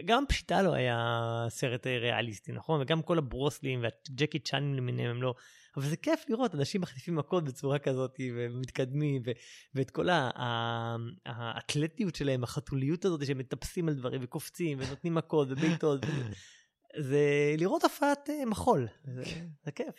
גם- 0.05 0.23
פשיטה 0.29 0.61
לו 0.61 0.73
היה 0.73 0.99
סרט 1.49 1.87
אה, 1.87 1.97
ריאליסטי, 1.97 2.51
נכון? 2.51 2.81
וגם 2.81 3.01
כל 3.01 3.17
הברוסלים 3.17 3.83
והג'קי 3.83 4.39
צ'אנים 4.39 4.73
למיניהם 4.73 5.09
הם 5.09 5.21
לא... 5.21 5.33
אבל 5.77 5.89
זה 5.89 5.97
כיף 5.97 6.25
לראות 6.29 6.55
אנשים 6.55 6.81
מחליפים 6.81 7.15
מכות 7.15 7.43
בצורה 7.43 7.79
כזאת 7.79 8.19
ומתקדמים 8.35 9.21
ו- 9.25 9.31
ואת 9.75 9.91
כל 9.91 10.09
ה- 10.09 10.29
ה- 10.35 10.95
האתלטיות 11.25 12.15
שלהם, 12.15 12.43
החתוליות 12.43 13.05
הזאת 13.05 13.25
שהם 13.25 13.37
מטפסים 13.37 13.87
על 13.89 13.95
דברים 13.95 14.21
וקופצים 14.23 14.79
ונותנים 14.81 15.15
מכות 15.15 15.47
ובעיטות. 15.51 16.05
זה 16.99 17.55
לראות 17.57 17.83
הפעת 17.83 18.29
אה, 18.29 18.45
מחול, 18.45 18.87
זה, 19.03 19.23
זה 19.65 19.71
כיף. 19.71 19.95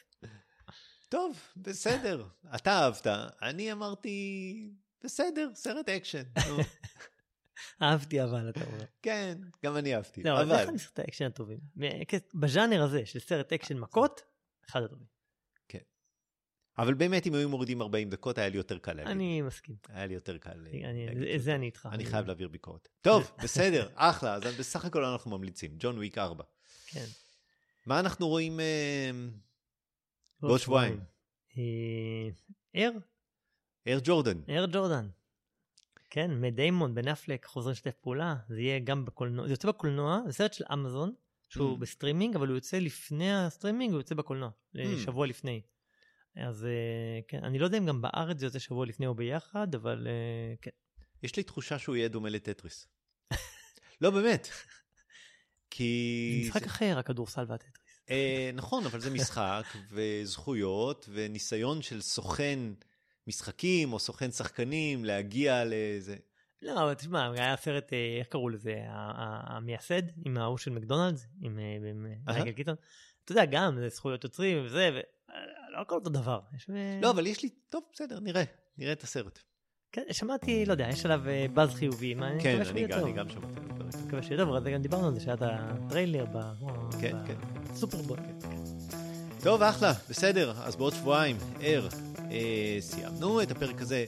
טוב, 1.08 1.38
בסדר. 1.56 2.26
אתה 2.54 2.70
אהבת, 2.70 3.06
אני 3.42 3.72
אמרתי, 3.72 4.70
בסדר, 5.04 5.50
סרט 5.54 5.88
אקשן. 5.88 6.22
אהבתי 7.82 8.22
אבל, 8.24 8.48
אתה 8.48 8.64
אומר. 8.64 8.84
כן, 9.02 9.38
גם 9.64 9.76
אני 9.76 9.94
אהבתי. 9.96 10.22
לא, 10.22 10.40
אבל 10.40 10.48
זה 10.48 10.62
אחד 10.64 10.72
מסרטי 10.72 11.02
האקשן 11.02 11.24
הטובים. 11.24 11.58
בז'אנר 12.34 12.82
הזה 12.82 13.06
של 13.06 13.18
סרט 13.18 13.52
אקשן 13.52 13.78
מכות, 13.78 14.20
אחד 14.70 14.82
הטובים. 14.82 15.15
אבל 16.78 16.94
באמת, 16.94 17.26
אם 17.26 17.34
היו 17.34 17.48
מורידים 17.48 17.82
40 17.82 18.10
דקות, 18.10 18.38
היה 18.38 18.48
לי 18.48 18.56
יותר 18.56 18.78
קל 18.78 18.92
להגיד. 18.92 19.10
אני 19.10 19.42
מסכים. 19.42 19.76
היה 19.88 20.06
לי 20.06 20.14
יותר 20.14 20.38
קל 20.38 20.50
אני-. 20.50 21.38
זה- 21.38 21.54
אני 21.54 21.66
איתך. 21.66 21.88
אני 21.92 22.04
חייב 22.04 22.26
להעביר 22.26 22.48
ביקורת. 22.48 22.88
טוב, 23.00 23.30
בסדר, 23.44 23.88
אחלה, 23.94 24.34
אז 24.34 24.42
בסך 24.58 24.84
הכל 24.84 25.04
אנחנו 25.04 25.30
ממליצים. 25.30 25.70
ג'ון 25.78 25.96
וויק 25.96 26.18
4. 26.18 26.44
כן. 26.86 27.04
מה 27.86 28.00
אנחנו 28.00 28.28
רואים 28.28 28.60
אה, 28.60 29.10
בעוד 30.40 30.60
שבועיים? 30.60 31.00
אה, 31.58 32.28
Air, 32.76 32.90
Air 33.88 33.98
Jordan. 34.04 34.40
Air 34.48 34.66
Jordan. 34.72 35.08
כן, 36.10 36.40
מאט 36.40 36.57
דיימון, 36.57 36.94
בן 36.94 37.08
אפלק, 37.08 37.44
חוזרים 37.44 37.72
לשתף 37.72 37.94
פעולה, 38.00 38.36
זה 38.48 38.60
יהיה 38.60 38.78
גם 38.78 39.04
בקולנוע, 39.04 39.46
זה 39.46 39.52
יוצא 39.52 39.68
בקולנוע, 39.68 40.20
זה 40.26 40.32
סרט 40.32 40.52
של 40.52 40.64
אמזון, 40.72 41.14
שהוא 41.48 41.76
Mm. 41.76 41.80
בסטרימינג, 41.80 42.36
אבל 42.36 42.48
הוא 42.48 42.54
יוצא 42.56 42.78
לפני 42.78 43.34
הסטרימינג, 43.34 43.92
הוא 43.92 44.00
יוצא 44.00 44.14
בקולנוע, 44.14 44.50
Mm. 44.74 44.78
שבוע 45.04 45.26
לפני. 45.26 45.60
אז 46.36 46.64
אה, 46.64 47.20
כן, 47.28 47.44
אני 47.44 47.58
לא 47.58 47.64
יודע 47.64 47.78
אם 47.78 47.86
גם 47.86 48.02
בארץ 48.02 48.38
זה 48.38 48.46
יוצא 48.46 48.58
שבוע 48.58 48.86
לפני 48.86 49.06
או 49.06 49.14
ביחד, 49.14 49.74
אבל 49.74 50.06
אה, 50.06 50.54
כן. 50.62 50.70
יש 51.22 51.36
לי 51.36 51.42
תחושה 51.42 51.78
שהוא 51.78 51.96
יהיה 51.96 52.08
דומה 52.08 52.28
לטטריס. 52.28 52.88
לא, 54.00 54.10
באמת. 54.10 54.48
כי... 55.70 56.40
זה 56.42 56.48
משחק 56.48 56.66
אחר, 56.66 56.98
הכדורסל 56.98 57.44
והטטריס. 57.48 58.00
אה, 58.10 58.50
נכון, 58.54 58.86
אבל 58.86 59.00
זה 59.00 59.10
משחק, 59.10 59.64
וזכויות, 59.92 61.08
וניסיון 61.12 61.82
של 61.82 62.00
סוכן 62.00 62.58
משחקים, 63.26 63.92
או 63.92 63.98
סוכן 63.98 64.30
שחקנים, 64.30 65.04
להגיע 65.04 65.64
לאיזה... 65.64 66.16
לא, 66.62 66.82
אבל 66.82 66.94
תשמע, 66.94 67.32
היה 67.32 67.56
סרט, 67.56 67.92
אה, 67.92 68.18
איך 68.18 68.28
קראו 68.28 68.48
לזה, 68.48 68.74
המייסד, 68.88 70.02
עם 70.24 70.36
ההוא 70.36 70.58
של 70.58 70.70
מקדונלדס, 70.70 71.26
עם. 71.42 71.58
מייקל 72.26 72.52
קיטון. 72.52 72.74
אתה 73.24 73.32
יודע, 73.32 73.44
גם, 73.44 73.78
זה 73.78 73.88
זכויות 73.88 74.24
יוצרים 74.24 74.64
וזה, 74.64 75.00
ולא 75.76 75.82
הכל 75.82 75.94
אותו 75.94 76.10
דבר. 76.10 76.40
יש, 76.56 76.70
אה, 76.70 76.98
לא, 77.02 77.10
אבל 77.10 77.26
יש 77.26 77.42
לי... 77.42 77.48
טוב, 77.70 77.82
בסדר, 77.94 78.20
נראה. 78.20 78.42
נראה 78.78 78.92
את 78.92 79.02
הסרט. 79.02 79.38
כן, 79.92 80.02
שמעתי, 80.12 80.66
לא 80.66 80.72
יודע, 80.72 80.88
יש 80.88 81.04
עליו 81.04 81.28
אה, 81.28 81.46
באז 81.54 81.74
חיובי, 81.74 82.14
מה, 82.14 82.28
אני 82.28 82.42
כן, 82.42 82.50
מקווה 82.50 82.64
שהוא 82.64 82.72
אני 82.72 82.80
יהיה 82.80 82.88
גם 82.88 82.98
טוב. 83.00 83.08
אני 83.08 83.16
גם 83.18 83.28
שמעתי 83.28 83.60
על 83.60 83.64
הדברים. 83.70 84.06
מקווה 84.06 84.22
שיהיה 84.22 84.44
טוב, 84.44 84.54
אבל 84.54 84.72
גם 84.74 84.82
דיברנו 84.82 85.06
על 85.06 85.14
זה, 85.14 85.20
שהיה 85.20 85.34
את 85.34 85.42
הטריילר 85.42 86.26
ב- 86.32 86.40
כן, 87.00 87.16
ב- 87.22 87.26
כן. 87.26 87.34
סופרבול. 87.74 88.18
טוב, 89.42 89.62
אחלה, 89.62 89.92
בסדר, 90.10 90.52
אז 90.64 90.76
בעוד 90.76 90.94
שבועיים, 90.94 91.36
ער, 91.60 91.88
אה, 92.30 92.76
סיימנו 92.80 93.42
את 93.42 93.50
הפרק 93.50 93.80
הזה. 93.82 94.04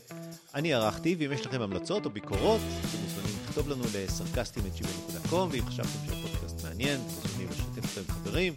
אני 0.55 0.75
ערכתי, 0.75 1.16
ואם 1.19 1.33
יש 1.33 1.47
לכם 1.47 1.61
המלצות 1.62 2.05
או 2.05 2.11
ביקורות, 2.11 2.61
אתם 2.61 2.99
מוזמנים 3.03 3.37
לכתוב 3.45 3.69
לנו 3.69 3.85
לסרקסטים.gmail.com, 3.95 5.35
ואם 5.51 5.66
חשבתם 5.66 5.89
שהפודקאסט 6.07 6.64
מעניין, 6.64 7.01
אתם 7.01 7.29
מוזמנים 7.29 7.49
לשתף 7.51 7.99
אותו 7.99 8.01
עם 8.01 8.14
חברים, 8.14 8.53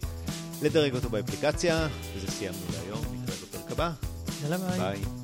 לדרג 0.62 0.94
אותו 0.94 1.08
באפליקציה, 1.10 1.88
וזה 2.16 2.30
סיימנו 2.30 2.58
להיום, 2.72 2.91
הבא, 3.82 3.90
יאללה 4.42 4.58
ביי. 4.58 4.78
ביי. 4.78 5.21